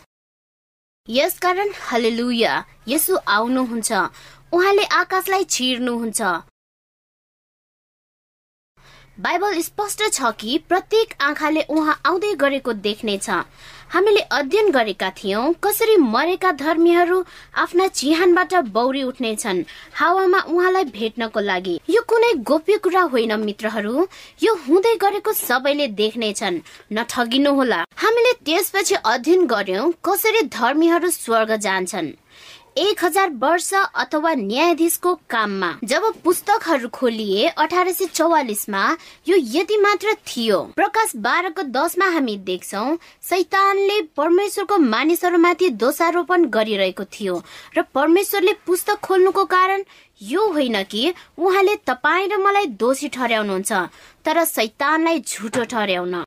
यसकारण 1.08 1.70
हलेलुया। 1.88 2.52
यसो 2.88 3.16
आउनुहुन्छ। 3.16 3.92
उहाँले 4.52 4.84
आकाशलाई 5.00 5.44
छिर्नुहुन्छ। 5.44 6.20
बाइबल 9.20 9.60
स्पष्ट 9.60 10.02
छ 10.12 10.30
कि 10.40 10.56
प्रत्येक 10.68 11.12
आँखाले 11.20 11.62
उहाँ 11.68 11.94
आउँदै 12.06 12.32
गरेको 12.40 12.72
देख्नेछ। 12.72 13.28
हामीले 13.90 14.20
अध्ययन 14.32 14.70
गरेका 14.70 15.10
थियौं 15.10 15.52
कसरी 15.62 15.96
मरेका 15.96 16.52
धर्मीहरू 16.52 17.18
आफ्ना 17.54 17.86
चिहानबाट 17.90 18.54
बौरी 18.72 19.02
उठ्नेछन् 19.02 19.62
हावामा 19.94 20.40
उहाँलाई 20.48 20.84
भेट्नको 20.96 21.40
लागि। 21.40 21.74
यो 21.90 22.02
कुनै 22.08 22.32
गोप्य 22.48 22.76
कुरा 22.78 23.02
होइन 23.12 23.32
मित्रहरू। 23.40 24.06
यो 24.42 24.54
हुँदै 24.64 24.94
गरेको 24.96 25.32
सबैले 25.32 25.86
देख्नेछन्। 26.00 26.60
नठगिनुहोला। 26.92 27.84
हामीले 27.96 28.32
त्यसपछि 28.46 28.94
अध्ययन 29.04 29.46
गर्यौं 29.46 29.90
कसरी 30.00 30.42
धर्मीहरू 30.48 31.10
स्वर्ग 31.12 31.56
जान्छन्। 31.58 32.12
एक 32.80 33.02
हजार 33.04 33.30
वर्ष 33.38 33.72
अथवा 33.74 34.32
न्यायाधीशको 34.34 35.14
काममा। 35.30 35.68
जब 35.84 36.02
पुस्तकहरू 36.24 36.88
खोलिए 36.88 37.48
अठार 37.54 37.90
सय 37.92 38.06
चौवालिसमा 38.06 38.84
यो 39.28 39.36
यति 39.54 39.76
मात्र 39.76 40.14
थियो। 40.26 40.60
प्रकाश 40.76 41.12
बाह्रको 41.16 41.62
दसमा 41.70 42.06
हामी 42.14 42.36
देख्छौ 42.46 42.84
सैतानले 43.22 44.00
परमेश्वरको 44.16 44.78
मानिसहरूमाथि 44.86 45.68
दोषारोपण 45.76 46.46
गरिरहेको 46.56 47.04
थियो 47.12 47.42
र 47.76 47.82
परमेश्वरले 47.94 48.52
पुस्तक 48.66 49.00
खोल्नुको 49.04 49.44
कारण 49.52 49.84
यो 50.20 50.48
होइन 50.48 50.82
कि 50.84 51.12
उहाँले 51.38 51.76
तपाईँ 51.86 52.28
र 52.28 52.38
मलाई 52.38 52.66
दोषी 52.80 53.08
ठहर्याउनुहुन्छ 53.10 53.72
तर 54.24 54.44
सैतानलाई 54.46 55.20
झुटो 55.20 55.64
ठहर्याउन 55.64 56.22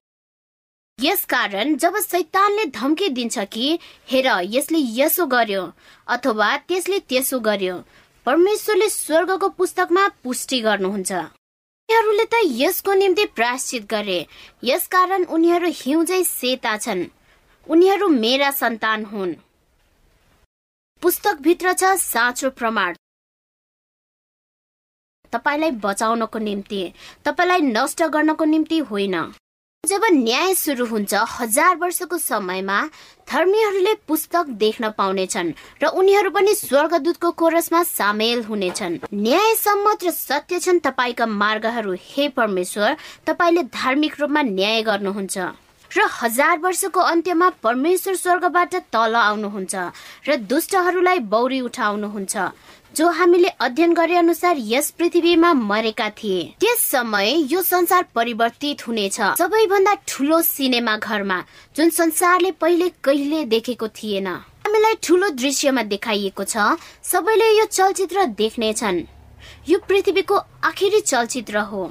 यसकारण 0.99 1.75
जब 1.75 1.97
सैतानले 1.97 2.65
धम्की 2.65 3.09
दिन्छ 3.09 3.39
कि 3.53 3.79
हेर 4.07 4.27
यसले 4.49 4.79
यसो 4.97 5.25
गर्यो 5.25 5.61
अथवा 6.07 6.55
त्यसले 6.57 6.99
त्यसो 6.99 7.39
गर्यो 7.39 7.77
परमेश्वरले 8.25 8.89
स्वर्गको 8.89 9.49
पुस्तकमा 9.49 10.07
पुष्टि 10.23 10.59
गर्नुहुन्छ। 10.61 11.11
उनीहरूले 11.11 12.25
त 12.25 12.39
यसको 12.59 12.93
निम्ति 12.93 13.25
प्राश्चित 13.35 13.89
गरे 13.89 14.19
यसकारण 14.63 15.23
उनीहरू 15.25 15.69
हिउँझै 15.75 16.23
सेता 16.23 16.77
छन्। 16.77 17.05
उनीहरू 17.67 18.07
मेरा 18.07 18.51
सन्तान 18.51 19.05
हुन्। 19.05 19.33
पुस्तकभित्र 21.01 21.73
छ 21.73 21.93
साँचो 21.99 22.49
प्रमाण। 22.49 22.95
तपाईँलाई 25.33 25.71
बचाउनको 25.83 26.39
निम्ति 26.39 26.81
तपाईँलाई 27.25 27.61
नष्ट 27.61 28.03
गर्नको 28.13 28.45
निम्ति 28.45 28.77
होइन। 28.89 29.15
जब 29.85 30.01
न्याय 30.13 30.53
सुरु 30.55 30.85
हुन्छ 30.85 31.13
हजार 31.29 31.75
वर्षको 31.77 32.17
समयमा 32.17 32.77
धर्मीहरूले 33.27 33.93
पुस्तक 34.07 34.45
देख्न 34.55 34.89
पाउनेछन् 34.95 35.51
र 35.83 35.87
उनीहरू 35.99 36.29
पनि 36.31 36.53
स्वर्गदूतको 36.55 37.31
कोरसमा 37.35 37.81
सामेल 37.83 38.43
हुनेछन्। 38.43 38.97
न्याय 39.13 39.55
सम्मत 39.59 40.03
र 40.03 40.11
सत्य 40.15 40.59
छन् 40.59 40.79
तपाईँका 40.87 41.25
मार्गहरू 41.25 41.95
हे 41.99 42.27
परमेश्वर 42.31 42.95
तपाईँले 43.27 43.63
धार्मिक 43.75 44.13
रूपमा 44.19 44.41
न्याय 44.55 44.81
गर्नुहुन्छ। 44.87 45.37
र 45.91 46.07
हजार 46.21 46.57
वर्षको 46.63 46.99
अन्त्यमा 47.03 47.49
परमेश्वर 47.59 48.15
स्वर्गबाट 48.15 48.75
तल 48.87 49.15
आउनुहुन्छ 49.19 49.75
र 50.27 50.35
दुष्टहरूलाई 50.47 51.19
बौरी 51.27 51.59
उठाउनुहुन्छ। 51.61 52.35
जो 52.95 53.09
हामीले 53.09 53.47
अध्ययन 53.47 53.93
गरे 53.93 54.15
अनुसार 54.15 54.55
यस 54.59 54.89
पृथ्वीमा 54.91 55.53
मरेका 55.53 56.09
थिए। 56.13 56.41
त्यस 56.59 56.79
समय 56.81 57.29
यो 57.53 57.61
संसार 57.61 58.03
परिवर्तित 58.15 58.87
हुनेछ। 58.87 59.19
सबैभन्दा 59.37 59.93
ठुलो 60.07 60.41
सिनेमा 60.41 60.95
घरमा 60.97 61.39
जुन 61.75 61.89
संसारले 61.89 62.51
पहिले 62.51 62.89
कहिले 63.03 63.43
देखेको 63.45 63.87
थिएन। 63.87 64.27
हामीलाई 64.27 64.95
ठुलो 65.03 65.29
दृश्यमा 65.31 65.83
देखाइएको 65.83 66.43
छ 66.43 66.57
सबैले 67.03 67.49
यो 67.57 67.65
चलचित्र 67.65 68.25
देख्नेछन्। 68.37 69.01
यो 69.69 69.79
पृथ्वीको 69.89 70.37
आखिरी 70.63 70.99
चलचित्र 71.01 71.57
हो। 71.73 71.83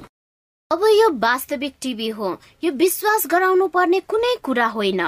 अब 0.71 0.83
यो 0.89 1.09
वास्तविक 1.19 1.75
टिभी 1.81 2.09
हो। 2.09 2.37
यो 2.63 2.71
विश्वास 2.73 3.27
गराउनु 3.27 3.67
पर्ने 3.67 3.99
कुनै 3.99 4.35
कुरा 4.43 4.67
होइन। 4.67 5.01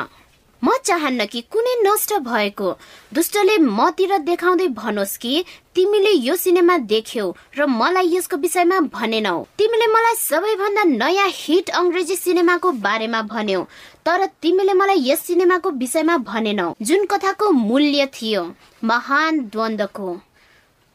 म 0.64 0.72
चाहन्न 0.84 1.26
कि 1.26 1.42
कुनै 1.52 1.74
नष्ट 1.82 2.14
भएको। 2.26 2.70
दुष्टले 3.14 3.58
मतिर 3.58 4.18
देखाउँदै 4.18 4.68
भनोस् 4.68 5.18
कि 5.18 5.44
तिमीले 5.76 6.12
यो 6.12 6.36
सिनेमा 6.36 6.78
देख्यौ 6.90 7.26
र 7.58 7.66
मलाई 7.66 8.16
यसको 8.16 8.38
विषयमा 8.38 8.80
भनेनौ। 8.94 9.38
तिमीले 9.58 9.88
मलाई 9.88 10.16
सबैभन्दा 10.20 10.84
नयाँ 10.84 11.30
हिट 11.34 11.70
अङ्ग्रेजी 11.72 12.16
सिनेमाको 12.16 12.72
बारेमा 12.86 13.22
भन्यौ 13.34 13.64
तर 14.06 14.26
तिमीले 14.42 14.74
मलाई 14.74 15.00
यस 15.10 15.20
सिनेमाको 15.28 15.70
विषयमा 15.82 16.18
भनेनौ। 16.30 16.74
जुन 16.82 17.06
कथाको 17.06 17.52
मूल्य 17.52 18.06
थियो 18.14 18.44
महान 18.84 19.40
द्वन्दको। 19.50 20.10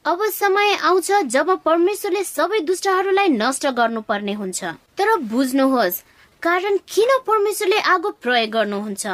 अब 0.04 0.24
समय 0.32 0.74
आउँछ 0.82 1.10
जब 1.26 1.50
परमेश्वरले 1.64 2.22
सबै 2.24 2.60
दुष्टहरूलाई 2.60 3.28
नष्ट 3.30 3.66
गर्नुपर्ने 3.76 4.32
हुन्छ। 4.32 4.64
तर 4.96 5.16
बुझ्नुहोस् 5.28 6.02
कारण 6.42 6.76
किन 6.88 7.10
परमेश्वरले 7.26 7.78
आगो 7.92 8.10
प्रयोग 8.22 8.50
गर्नुहुन्छ? 8.50 9.06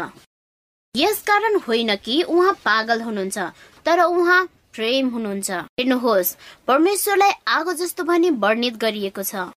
यस 0.97 1.23
कारण 1.23 1.59
होइन 1.61 1.95
कि 1.97 2.23
उहाँ 2.23 2.53
पागल 2.65 3.03
हुनुहुन्छ 3.03 3.39
तर 3.87 4.01
उहाँ 4.03 4.45
प्रेम 4.73 5.09
हुनुहुन्छ। 5.09 5.51
हेर्नुहोस् 5.51 6.35
परमेश्वरलाई 6.67 7.33
आगो 7.49 7.73
जस्तो 7.73 8.05
भनी 8.05 8.31
वर्णित 8.43 8.75
गरिएको 8.77 9.23
छ। 9.23 9.51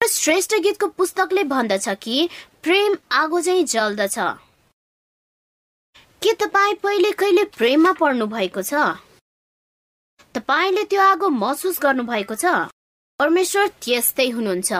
श्रेष्ठ 0.00 0.54
गीतको 0.54 0.86
पुस्तकले 0.88 1.44
भन्दछ 1.44 1.88
कि 2.02 2.28
प्रेम 2.62 2.96
आगो 3.12 3.40
चाहिँ 3.40 3.64
जल्दछ। 3.64 4.18
के 6.22 6.32
तपाईँ 6.32 6.74
पहिले 6.74 7.10
कहिले 7.12 7.44
प्रेममा 7.56 7.92
पर्नु 7.92 8.26
भएको 8.26 8.62
छ? 8.62 8.74
तपाईँले 10.34 10.84
त्यो 10.84 11.00
आगो 11.02 11.28
महसुस 11.28 11.78
गर्नु 11.82 12.02
भएको 12.02 12.34
छ? 12.34 12.44
परमेश्वर 13.20 13.68
त्यस्तै 13.82 14.28
हुनुहुन्छ। 14.30 14.72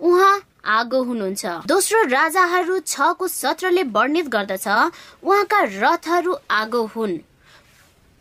उहाँ 0.00 0.34
आगो 0.64 1.02
हुनुहुन्छ। 1.02 1.44
दोस्रो 1.66 2.02
राजाहरू 2.06 2.78
छको 2.86 3.28
सत्रले 3.28 3.82
वर्णित 3.82 4.26
गर्दछ 4.28 4.66
उहाँका 5.22 5.60
रथहरू 5.62 6.36
आगो 6.50 6.82
हुन्। 6.94 7.18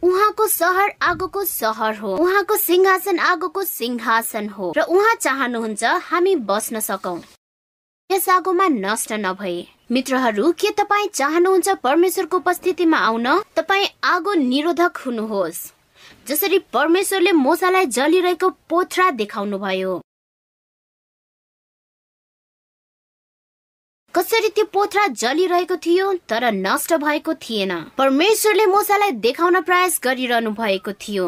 उहाँको 0.03 0.47
सहर 0.47 0.91
आगोको 1.01 1.43
सहर 1.45 1.95
हो। 1.97 2.15
उहाँको 2.17 2.55
सिंहासन 2.57 3.19
आगोको 3.19 3.63
सिंहासन 3.63 4.49
हो। 4.49 4.73
र 4.77 4.81
उहाँ 4.81 5.15
चाहनुहुन्छ 5.15 5.83
हामी 6.09 6.35
बस्न 6.49 6.79
सकौ। 6.79 7.17
यस 8.09 8.29
आगोमा 8.29 8.67
नष्ट 8.67 9.13
नभए 9.13 9.67
मित्रहरू 9.91 10.51
के 10.51 10.69
तपाईँ 10.71 11.07
चाहनुहुन्छ 11.13 11.69
परमेश्वरको 11.83 12.37
उपस्थितिमा 12.37 12.97
आउन? 12.97 13.27
तपाईँ 13.55 13.87
आगो 14.03 14.33
निरोधक 14.33 14.97
हुनुहोस्। 14.97 15.59
जसरी 16.27 16.59
परमेश्वरले 16.73 17.31
मोसालाई 17.31 17.85
जलिरहेको 17.85 18.49
पोथ्रा 18.69 19.09
देखाउनु 19.11 19.57
भयो 19.59 20.01
कसरी 24.15 24.49
त्यो 24.49 24.65
पोथ्रा 24.65 25.05
जलिरहेको 25.07 25.75
थियो 25.75 26.13
तर 26.29 26.43
नष्ट 26.51 26.93
भएको 26.93 27.33
थिएन। 27.33 27.71
परमेश्वरले 27.97 28.65
मोसालाई 28.65 29.11
देखाउन 29.23 29.59
प्रयास 29.61 29.99
गरिरहनु 30.03 30.51
भएको 30.51 30.91
थियो। 30.93 31.25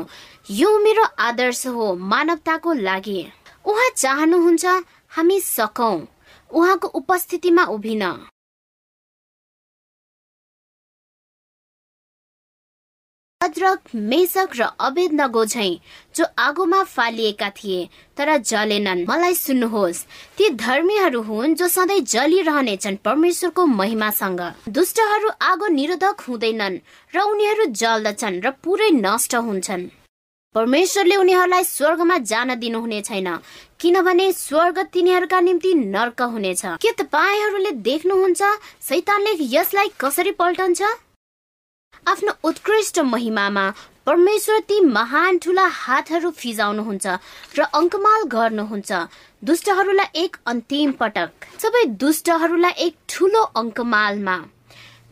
यो 0.52 0.78
मेरो 0.80 1.04
आदर्श 1.20 1.66
हो 1.68 1.96
मानवताको 1.96 2.74
लागि। 2.74 3.22
उहाँ 3.66 3.90
चाहनुहुन्छ 3.98 4.66
हामी 5.16 5.40
सकौं। 5.40 5.96
उहाँको 6.52 6.88
उपस्थितिमा 6.88 7.64
उभिन। 7.66 8.04
अद्रक 13.44 13.80
मेसक 13.96 14.50
र 14.56 14.64
अवेद 14.80 15.14
नगो 15.14 15.44
जो 16.16 16.26
आगोमा 16.40 16.84
फालिएका 16.84 17.50
थिए 17.50 17.88
तर 18.18 18.30
जलेनन् 18.42 19.06
मलाई 19.10 19.34
सुन्नुहोस् 19.36 20.04
ती 20.38 20.50
धर्मीहरू 20.58 21.22
हुन् 21.22 21.56
जो 21.56 21.68
सधैँ 21.68 22.00
जलिरहनेछन् 22.14 23.02
परमेश्वरको 23.06 23.66
महिमासँग। 23.66 24.42
दुष्टहरू 24.70 25.30
आगो 25.42 25.68
निरोधक 25.68 26.22
हुँदैनन् 26.28 26.80
र 27.14 27.20
उनीहरू 27.24 27.66
जल्दछन् 27.74 28.42
र 28.46 28.52
पुरै 28.64 28.90
नष्ट 29.04 29.36
हुन्छन्। 29.36 29.90
परमेश्वरले 30.56 31.16
उनीहरूलाई 31.16 31.64
स्वर्गमा 31.66 32.18
जान 32.32 32.56
दिनुहुने 32.56 33.02
छैन 33.02 33.30
किनभने 33.80 34.32
स्वर्ग 34.34 34.80
तिनीहरूका 34.94 35.40
निम्ति 35.40 35.74
नर्क 35.74 36.22
हुनेछ। 36.22 36.62
के 36.82 36.92
तपाईँहरूले 36.94 37.72
देख्नुहुन्छ 37.84 38.42
सैतानले 38.90 39.34
यसलाई 39.58 39.90
कसरी 40.00 40.32
पल्टन्छ? 40.32 40.82
आफ्नो 42.08 42.32
उत्कृष्ट 42.44 43.00
महिमामा 43.00 43.70
परमेश्वर 44.06 44.60
ती 44.60 44.80
महान 44.80 45.38
ठुला 45.38 45.66
हातहरू 45.74 46.30
फिजाउनुहुन्छ 46.32 47.06
र 47.58 47.64
अङ्कमाल 47.74 48.24
गर्नुहुन्छ। 48.28 48.92
दुष्टहरूलाई 49.44 50.24
एक 50.24 50.36
अन्तिम 50.46 50.92
पटक। 51.00 51.48
सबै 51.62 51.84
दुष्टहरूलाई 52.04 52.74
एक 52.86 52.96
ठुलो 53.10 53.44
अङ्कमालमा। 53.62 54.38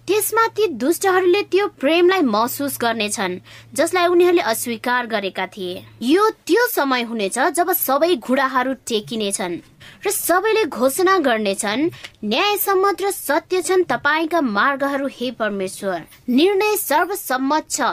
त्यसमा 0.08 0.46
ती 0.48 0.68
दुष्टहरूले 0.84 1.42
त्यो 1.52 1.68
प्रेमलाई 1.80 2.22
महसुस 2.28 2.78
गर्नेछन् 2.82 3.40
जसलाई 3.74 4.08
उनीहरूले 4.08 4.42
अस्वीकार 4.54 5.08
गरेका 5.08 5.46
थिए। 5.48 5.74
यो 6.04 6.30
त्यो 6.48 6.68
समय 6.68 7.04
हुनेछ 7.04 7.38
जब 7.58 7.72
सबै 7.72 8.16
घुडाहरू 8.16 8.74
टेकिनेछन्। 8.90 9.62
र 10.06 10.10
सबैले 10.10 10.64
घोषणा 10.66 11.18
गर्नेछन् 11.18 11.90
न्याय 12.24 12.56
सम्मत 12.58 13.02
र 13.02 13.12
सत्य 13.12 13.62
छन् 13.62 13.84
तपाईँका 13.84 14.42
मार्गहरू 14.42 15.08
हे 15.12 15.30
परमेश्वर। 15.32 16.00
निर्णय 16.30 16.76
सर्वसम्मत 16.78 17.70
छ 17.70 17.90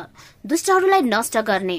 दुष्टहरूलाई 0.46 1.02
नष्ट 1.04 1.38
गर्ने। 1.48 1.78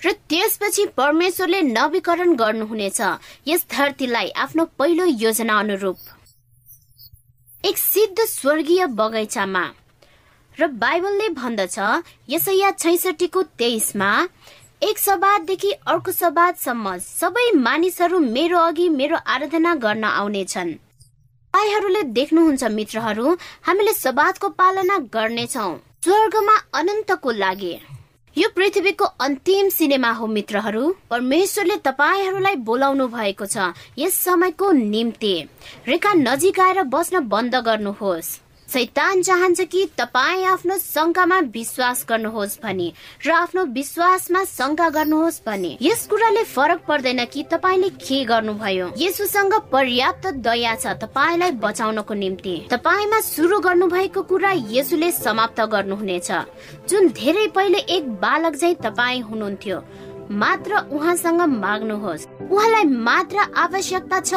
र 0.00 0.12
त्यसपछि 0.28 0.84
परमेश्वरले 0.96 1.60
नवीकरण 1.62 2.34
गर्नुहुनेछ 2.36 3.00
यस 3.48 3.66
धरतीलाई 3.70 4.28
आफ्नो 4.44 4.64
पहिलो 4.78 5.04
योजना 5.04 5.58
अनुरूप। 5.58 5.98
एक 7.64 7.76
सिद्ध 7.78 8.18
स्वर्गीय 8.20 8.86
बगैँचामा। 8.86 9.64
र 10.60 10.66
बाइबलले 10.66 11.28
भन्दछ 11.30 11.78
यसैया 12.28 12.70
छैसठीको 12.70 13.42
तेइसमा 13.58 14.10
एक 14.82 14.98
सबाददेखि 14.98 15.70
अर्को 15.86 16.12
सबादसम्म 16.12 16.90
सबै 16.98 17.50
मानिसहरू 17.58 18.18
मेरो 18.18 18.58
अघि 18.58 18.88
मेरो 18.88 19.16
आराधना 19.26 19.74
गर्न 19.74 20.04
आउनेछन्। 20.04 20.70
तपाईँहरूले 20.72 22.02
देख्नुहुन्छ 22.18 22.64
मित्रहरू 22.70 23.34
हामीले 23.66 23.92
सबादको 23.92 24.48
पालना 24.48 24.98
गर्नेछौ। 25.14 25.66
स्वर्गमा 26.04 26.56
अनन्तको 26.74 27.30
लागि। 27.32 27.74
यो 28.36 28.48
पृथ्वीको 28.54 29.04
अन्तिम 29.04 29.68
सिनेमा 29.68 30.10
हो 30.10 30.26
मित्रहरू। 30.26 30.94
परमेश्वरले 31.10 31.76
तपाईँहरूलाई 31.82 32.56
बोलाउनु 32.62 33.06
भएको 33.08 33.46
छ। 33.46 33.74
यस 33.98 34.14
समयको 34.14 34.72
निम्ति। 34.72 35.34
रेखा 35.88 36.12
नजिक 36.14 36.60
आएर 36.60 36.82
बस्न 36.86 37.26
बन्द 37.26 37.54
गर्नुहोस्। 37.66 38.47
सैतान 38.68 39.22
चाहन्छ 39.22 39.60
कि 39.62 39.84
तपाईँ 39.98 40.44
आफ्नो 40.44 40.76
शङ्कामा 40.78 41.38
विश्वास 41.52 42.04
गर्नुहोस् 42.08 42.58
भनी 42.62 42.92
र 43.26 43.30
आफ्नो 43.32 43.64
विश्वासमा 43.64 44.42
शङ्का 44.44 44.88
गर्नुहोस् 44.88 45.40
भने। 45.46 45.70
यस 45.82 46.06
कुराले 46.06 46.42
फरक 46.44 46.84
पर्दैन 46.88 47.24
कि 47.24 47.42
तपाईँले 47.52 47.88
के 47.96 48.24
गर्नुभयो। 48.24 48.90
यसुसँग 48.98 49.54
पर्याप्त 49.72 50.26
दया 50.44 50.74
छ 50.74 50.92
तपाईँलाई 51.00 51.50
बचाउनको 51.64 52.14
निम्ति। 52.14 52.54
तपाईँमा 52.70 53.20
सुरु 53.24 53.60
गर्नुभएको 53.60 54.22
कुरा 54.28 54.52
यसुले 54.68 55.10
समाप्त 55.14 55.60
गर्नुहुनेछ। 55.72 56.30
जुन 56.88 57.08
धेरै 57.16 57.46
पहिले 57.56 57.78
एक 57.88 58.12
बालक 58.20 58.56
चाहिँ 58.56 58.76
तपाईँ 58.84 59.22
हुनुहुन्थ्यो 59.22 59.82
मात्र 60.30 60.84
उहाँसँग 60.92 61.40
माग्नुहोस्। 61.56 62.28
उहाँलाई 62.52 62.84
मात्र 62.84 63.50
आवश्यकता 63.56 64.20
छ 64.20 64.32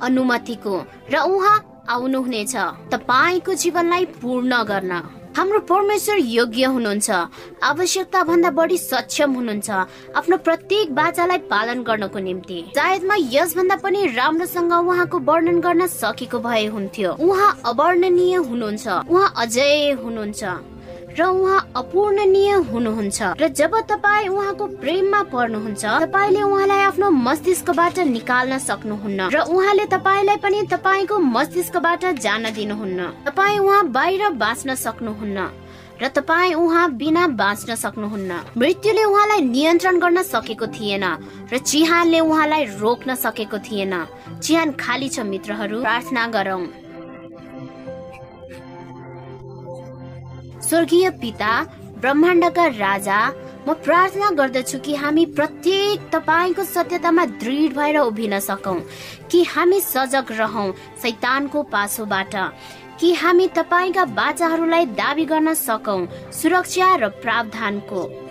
अनुमतिको 0.00 0.84
र 1.12 1.28
उहाँ 1.28 1.56
आउनुहुनेछ। 1.88 2.54
तपाईँको 2.92 3.54
जीवनलाई 3.54 4.04
पूर्ण 4.20 4.62
गर्न। 4.64 4.92
हाम्रो 5.36 5.60
परमेश्वर 5.60 6.16
योग्य 6.16 6.64
हुनुहुन्छ। 6.64 7.10
आवश्यकता 7.62 8.22
भन्दा 8.24 8.50
बढी 8.50 8.78
सक्षम 8.78 9.32
हुनुहुन्छ। 9.32 9.70
आफ्नो 10.16 10.36
प्रत्येक 10.36 10.94
बाचालाई 10.94 11.38
पालन 11.52 11.82
गर्नको 11.82 12.18
निम्ति। 12.18 12.58
सायद 12.76 13.04
म 13.04 13.12
यसभन्दा 13.32 13.76
पनि 13.76 14.06
राम्रोसँग 14.16 14.72
उहाँको 14.72 15.18
वर्णन 15.18 15.60
गर्न 15.60 15.86
सकेको 15.86 16.38
भए 16.38 16.66
हुन्थ्यो। 16.66 17.10
उहाँ 17.20 17.52
अवर्णनीय 17.66 18.36
हुनुहुन्छ। 18.48 18.86
उहाँ 19.12 19.32
अझै 19.36 19.92
हुनुहुन्छ। 19.92 20.42
र 21.16 21.24
उहाँ 21.24 21.72
अपूर्णनीय 21.76 22.52
हुनुहुन्छ। 22.68 23.22
र 23.40 23.48
जब 23.48 23.72
तपाईँ 23.88 24.28
उहाँको 24.28 24.66
प्रेममा 24.80 25.22
पर्नुहुन्छ 25.32 25.84
तपाईँले 26.04 26.42
उहाँलाई 26.42 26.80
आफ्नो 26.92 27.10
मस्तिष्कबाट 27.10 27.98
निकाल्न 28.12 28.58
सक्नुहुन्न 28.60 29.28
र 29.32 29.40
उहाँले 29.48 29.86
तपाईँलाई 29.88 30.36
पनि 30.44 30.62
तपाईँको 30.68 31.18
मस्तिष्कबाट 31.18 32.04
जान 32.20 32.52
दिनुहुन्न। 32.52 33.00
तपाईँ 33.24 33.58
उहाँ 33.58 33.88
बाहिर 33.88 34.28
बाँच्न 34.36 34.74
सक्नुहुन्न 34.76 35.48
र 35.96 36.08
तपाईँ 36.12 36.54
उहाँ 36.54 36.92
बिना 36.92 37.26
बाँच्न 37.40 37.74
सक्नुहुन्न। 37.74 38.32
मृत्युले 38.52 39.04
उहाँलाई 39.04 39.40
नियन्त्रण 39.40 39.98
गर्न 39.98 40.22
सकेको 40.22 40.66
थिएन 40.68 41.04
र 41.52 41.58
चिहानले 41.58 42.20
उहाँलाई 42.20 42.64
रोक्न 42.76 43.14
सकेको 43.16 43.58
थिएन। 43.64 43.94
चिहान 44.44 44.72
खाली 44.76 45.08
छ 45.08 45.24
मित्रहरू 45.24 45.80
प्रार्थना 45.80 46.26
गरौँ। 46.36 46.60
स्वर्गीय 50.62 51.10
पिता 51.20 51.62
ब्रह्माण्डका 52.00 52.66
राजा 52.66 53.18
म 53.68 53.72
प्रार्थना 53.84 54.30
गर्दछु 54.30 54.78
कि 54.78 54.94
हामी 54.94 55.24
प्रत्येक 55.36 56.08
तपाईँको 56.12 56.64
सत्यतामा 56.64 57.24
दृढ 57.42 57.72
भएर 57.76 57.98
उभिन 57.98 58.38
सकौँ 58.40 58.80
कि 59.30 59.42
हामी 59.44 59.80
सजग 59.80 60.32
रहौँ 60.32 60.72
सैतानको 61.02 61.62
पासोबाट 61.72 62.34
कि 63.00 63.12
हामी 63.14 63.46
तपाईँका 63.56 64.04
बाचाहरूलाई 64.18 64.86
दावी 64.96 65.24
गर्न 65.24 65.54
सकौँ 65.54 66.06
सुरक्षा 66.32 66.94
र 66.96 67.08
प्रावधानको। 67.22 68.25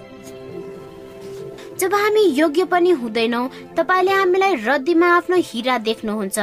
जब 1.75 1.93
हामी 1.93 2.21
योग्य 2.39 2.63
पनि 2.71 2.91
हुँदैनौ 2.91 3.41
तपाईँले 3.77 4.11
हामीलाई 4.11 4.55
रद्दीमा 4.63 5.07
आफ्नो 5.15 5.37
हिरा 5.39 5.77
देख्नुहुन्छ 5.77 6.39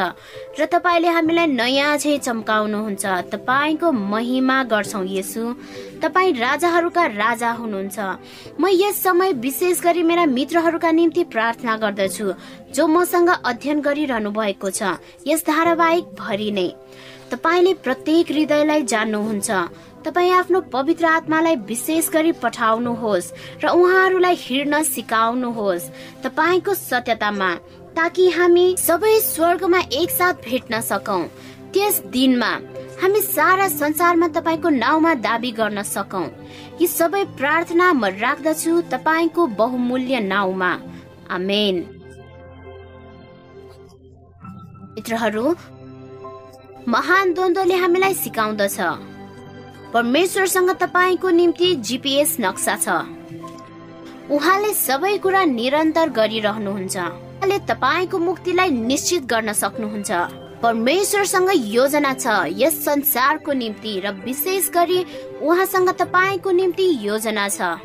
र 0.61 0.65
तपाईँले 0.69 1.09
हामीलाई 1.09 1.47
नयाँ 1.47 1.97
झै 1.97 2.17
चम्काउनुहुन्छ। 2.19 3.05
तपाईँको 3.33 3.93
महिमा 3.93 4.63
गर्छौ 4.69 5.03
यसु। 5.09 5.45
तपाईँ 6.03 6.33
राजाहरूका 6.37 7.05
राजा 7.17 7.51
हुनुहुन्छ। 7.51 7.99
म 8.61 8.69
यस 8.73 9.03
समय 9.03 9.33
विशेष 9.41 9.81
गरी 9.81 10.03
मेरा 10.03 10.27
मित्रहरूका 10.29 10.91
निम्ति 10.93 11.25
प्रार्थना 11.33 11.77
गर्दछु 11.81 12.27
जो 12.75 12.87
मसँग 12.87 13.29
अध्ययन 13.33 13.81
गरिरहनु 13.81 14.31
भएको 14.31 14.71
छ। 14.71 15.01
यस 15.27 15.47
धारावाहिक 15.49 16.13
भरि 16.21 16.51
नै। 16.53 16.69
तपाईँले 17.33 17.73
प्रत्येक 17.81 18.31
हृदयलाई 18.31 18.83
जान्नुहुन्छ। 18.85 19.51
तपाईँ 20.05 20.33
आफ्नो 20.33 20.61
पवित्र 20.73 21.07
आत्मालाई 21.07 21.57
विशेष 21.69 22.09
गरी 22.11 22.33
पठाउनुहोस् 22.43 23.33
र 23.63 23.69
उहाँहरूलाई 23.71 24.37
हिँड्न 24.39 24.83
सिकाउनुहोस् 24.85 25.91
तपाईँको 26.25 26.75
सत्यतामा 26.75 27.51
ताकि 27.97 28.29
हामी 28.31 28.67
सबै 28.79 29.19
स्वर्गमा 29.21 29.81
एकसाथ 29.93 30.35
भेट्न 30.45 30.81
सकौँ। 30.81 31.25
त्यस 31.73 31.99
दिनमा 32.13 32.51
हामी 33.03 33.21
सारा 33.21 33.69
संसारमा 33.69 34.29
तपाईँको 34.29 34.69
नाउँमा 34.69 35.15
दावी 35.21 35.51
गर्न 35.53 35.83
सकौँ। 35.83 36.27
यी 36.81 36.87
सबै 36.87 37.25
प्रार्थना 37.39 37.93
म 37.93 38.05
राख्दछु 38.17 38.81
तपाईँको 38.93 39.47
बहुमूल्य 39.61 40.21
नाउँमा। 40.21 40.73
आमेन। 41.31 41.77
मित्रहरू 44.95 45.55
महान 46.89 47.33
द्वन्द्वले 47.35 47.75
हामीलाई 47.75 48.15
सिकाउँदछ। 48.15 49.12
परमेश्वरसँग 49.93 50.71
तपाईँको 50.81 51.31
निम्ति 51.31 51.75
जिपिएस 51.85 52.37
नक्सा 52.41 52.77
छ। 52.77 52.89
उहाँले 54.33 54.73
सबै 54.73 55.17
कुरा 55.19 55.45
निरन्तर 55.45 56.09
गरिरहनुहुन्छ। 56.09 56.97
उहाँले 56.97 57.59
तपाईँको 57.69 58.19
मुक्तिलाई 58.19 58.71
निश्चित 58.71 59.25
गर्न 59.29 59.53
सक्नुहुन्छ। 59.53 60.11
परमेश्वरसँग 60.63 61.51
योजना 61.53 62.13
छ 62.15 62.27
यस 62.57 62.85
संसारको 62.85 63.53
निम्ति 63.53 63.93
र 64.05 64.11
विशेष 64.25 64.71
गरी 64.71 64.99
उहाँसँग 65.43 65.91
तपाईँको 66.01 66.51
निम्ति 66.51 66.87
योजना 67.03 67.49
छ। 67.49 67.77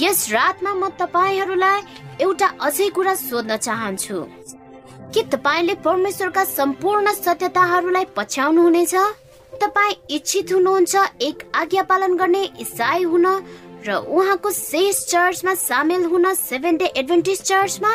यस 0.00 0.30
रातमा 0.32 0.72
म 0.74 0.88
तपाईँहरूलाई 1.00 1.80
एउटा 2.20 2.46
अझै 2.60 2.88
कुरा 2.90 3.14
सोध्न 3.14 3.56
चाहन्छु। 3.56 4.18
के 5.14 5.22
तपाईँले 5.32 5.74
परमेश्वरका 5.80 6.44
सम्पूर्ण 6.44 7.12
सत्यताहरूलाई 7.14 8.06
पछ्याउनु 8.16 8.62
हुनेछ 8.62 8.94
तपाईँ 9.60 9.94
इच्छित 10.10 10.52
हुनुहुन्छ 10.52 10.96
एक 11.22 11.50
आज्ञा 11.54 11.82
पालन 11.82 12.16
गर्ने 12.16 12.42
इसाई 12.60 13.02
हुन 13.04 13.26
र 13.86 13.94
उहाँको 13.94 14.50
शेष 14.50 15.04
चर्चमा 15.06 15.54
सामेल 15.54 16.04
हुन 16.04 16.32
सेभेन 16.34 16.76
डे 16.76 16.86
एडभेन्टिस 16.96 17.42
चर्चमा? 17.42 17.92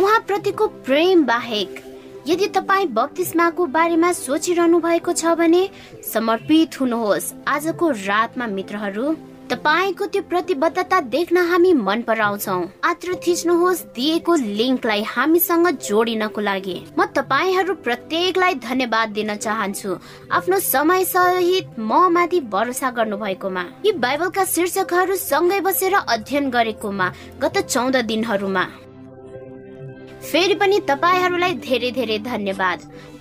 उहाँ 0.00 0.20
प्रतिको 0.26 0.66
प्रेम 0.86 1.24
बाहेक 1.26 1.82
यदि 2.28 2.46
तपाईँ 2.54 2.86
बत्तिसमाको 2.92 3.66
बारेमा 3.66 4.12
सोचिरहनु 4.12 4.78
भएको 4.80 5.12
छ 5.12 5.34
भने 5.38 5.68
समर्पित 6.12 6.80
हुनुहोस् 6.80 7.32
आजको 7.48 7.90
रातमा 7.90 8.46
मित्रहरू। 8.46 9.14
तपाईँको 9.50 10.06
त्यो 10.06 10.22
प्रतिबद्धता 10.30 10.98
देख्न 11.10 11.36
हामी 11.50 11.72
मन 11.74 12.02
पराउँछौ। 12.06 12.54
मात्र 12.86 13.14
थिच्नुहोस् 13.26 13.82
दिएको 13.96 14.34
लिङ्कलाई 14.34 15.02
हामीसँग 15.02 15.66
जोडिनको 15.80 16.40
लागि। 16.40 16.76
म 16.94 17.04
तपाईँहरू 17.10 17.74
प्रत्येकलाई 17.82 18.54
धन्यवाद 18.62 19.08
दिन 19.10 19.34
चाहन्छु। 19.36 19.90
आफ्नो 20.30 20.58
समय 20.60 21.04
सहित 21.04 21.78
म 21.78 21.98
माथि 22.14 22.40
भरोसा 22.46 22.90
गर्नु 22.94 23.16
भएकोमा 23.18 23.64
यी 23.86 23.92
बाइबलका 23.98 24.44
शीर्षकहरू 24.54 25.16
सँगै 25.18 25.60
बसेर 25.66 25.94
अध्ययन 25.98 26.50
गरेकोमा 26.50 27.12
गत 27.42 27.58
चौध 27.66 27.96
दिनहरूमा। 28.06 28.64
फेरि 30.30 30.54
पनि 30.54 30.80
तपाईँहरूलाई 30.86 31.54
धेरै 31.58 31.90
धेरै 31.90 32.18
धन्यवाद। 32.22 32.78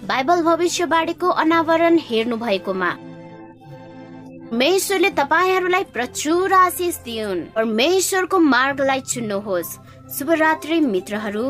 बाइबल 0.08 0.42
भविष्यवाणीको 0.44 1.28
अनावरण 1.42 1.98
हेर्नु 2.02 2.38
भएकोमा 2.38 2.92
परमेश्वरले 4.50 5.10
तपाईँहरूलाई 5.14 5.84
प्रचुर 5.94 6.54
आशिष 6.54 6.96
दिउन् 7.06 7.42
परमेश्वरको 7.56 8.38
मार्गलाई 8.40 9.02
चुन्नुहोस् 9.02 9.76
शुभरात्रि 10.18 10.80
मित्रहरू 10.84 11.44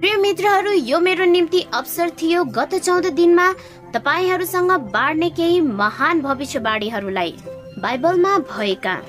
प्रिय 0.00 0.16
मित्रहरू 0.16 0.72
यो 0.72 1.00
मेरो 1.00 1.24
निम्ति 1.24 1.60
अवसर 1.74 2.10
थियो 2.22 2.44
गत 2.50 2.74
चौध 2.76 3.06
दिनमा 3.14 3.50
तपाईँहरूसँग 3.94 4.72
बाँड्ने 4.90 5.30
केही 5.30 5.60
महान 5.78 6.22
भविष्यवाणीहरूलाई 6.22 7.34
बाइबलमा 7.78 8.38
भएका 8.48 9.00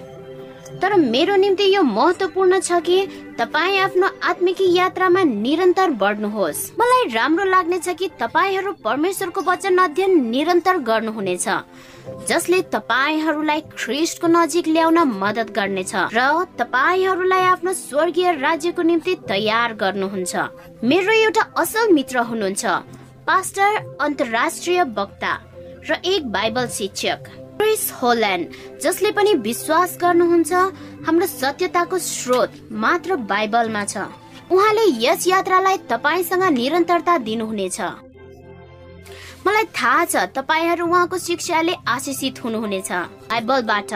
तर 0.82 0.95
मेरो 0.95 1.36
निम्ति 1.36 1.63
यो 1.73 1.82
महत्वपूर्ण 1.82 2.59
छ 2.59 2.80
कि 2.86 3.05
तपाईँ 3.39 3.78
आफ्नो 3.80 4.07
आत्मिक 4.23 4.57
यात्रामा 4.61 5.23
निरन्तर 5.23 5.89
बढ्नुहोस्। 6.01 6.59
मलाई 6.80 7.07
राम्रो 7.13 7.45
लाग्नेछ 7.45 7.88
कि 7.99 8.07
तपाईँहरू 8.19 8.71
परमेश्वरको 8.84 9.41
वचन 9.41 9.78
अध्ययन 9.78 10.11
निरन्तर 10.30 10.78
गर्नुहुनेछ 10.89 11.47
जसले 12.30 12.61
तपाईँहरूलाई 12.73 13.61
ख्रिस्टको 13.78 14.28
नजिक 14.28 14.67
ल्याउन 14.67 14.97
मदत 15.15 15.49
गर्नेछ 15.55 15.93
र 16.13 16.19
तपाईँहरूलाई 16.57 17.43
आफ्नो 17.45 17.73
स्वर्गीय 17.73 18.32
राज्यको 18.36 18.82
निम्ति 18.82 19.15
तयार 19.30 19.73
गर्नुहुन्छ। 19.73 20.36
मेरो 20.84 21.11
एउटा 21.13 21.43
असल 21.61 21.91
मित्र 21.93 22.19
हुनुहुन्छ 22.30 22.65
पास्टर 23.28 23.97
अन्तर्राष्ट्रिय 24.01 24.84
वक्ता 24.97 25.34
र 25.89 26.01
एक 26.05 26.28
बाइबल 26.32 26.67
शिक्षक। 26.67 27.45
क्रिस 27.58 27.84
होल्यान्ड 28.01 28.80
जसले 28.84 29.12
पनि 29.12 29.34
विश्वास 29.41 29.97
गर्नुहुन्छ 30.01 30.53
हाम्रो 31.06 31.28
सत्यताको 31.30 31.97
स्रोत 31.97 32.51
मात्र 32.84 33.16
बाइबलमा 33.32 33.84
छ। 33.86 33.97
उहाँले 34.51 34.86
यस 35.06 35.28
यात्रालाई 35.28 35.78
तपाईँसँग 35.89 36.43
निरन्तरता 36.53 37.18
दिनुहुनेछ। 37.28 37.80
मलाई 39.45 39.66
थाहा 39.78 40.06
छ 40.06 40.16
तपाईँहरू 40.36 40.86
उहाँको 40.88 41.18
शिक्षाले 41.18 41.74
आशिषित 41.88 42.43
हुनुहुनेछ। 42.43 42.91
बाइबलबाट 43.32 43.93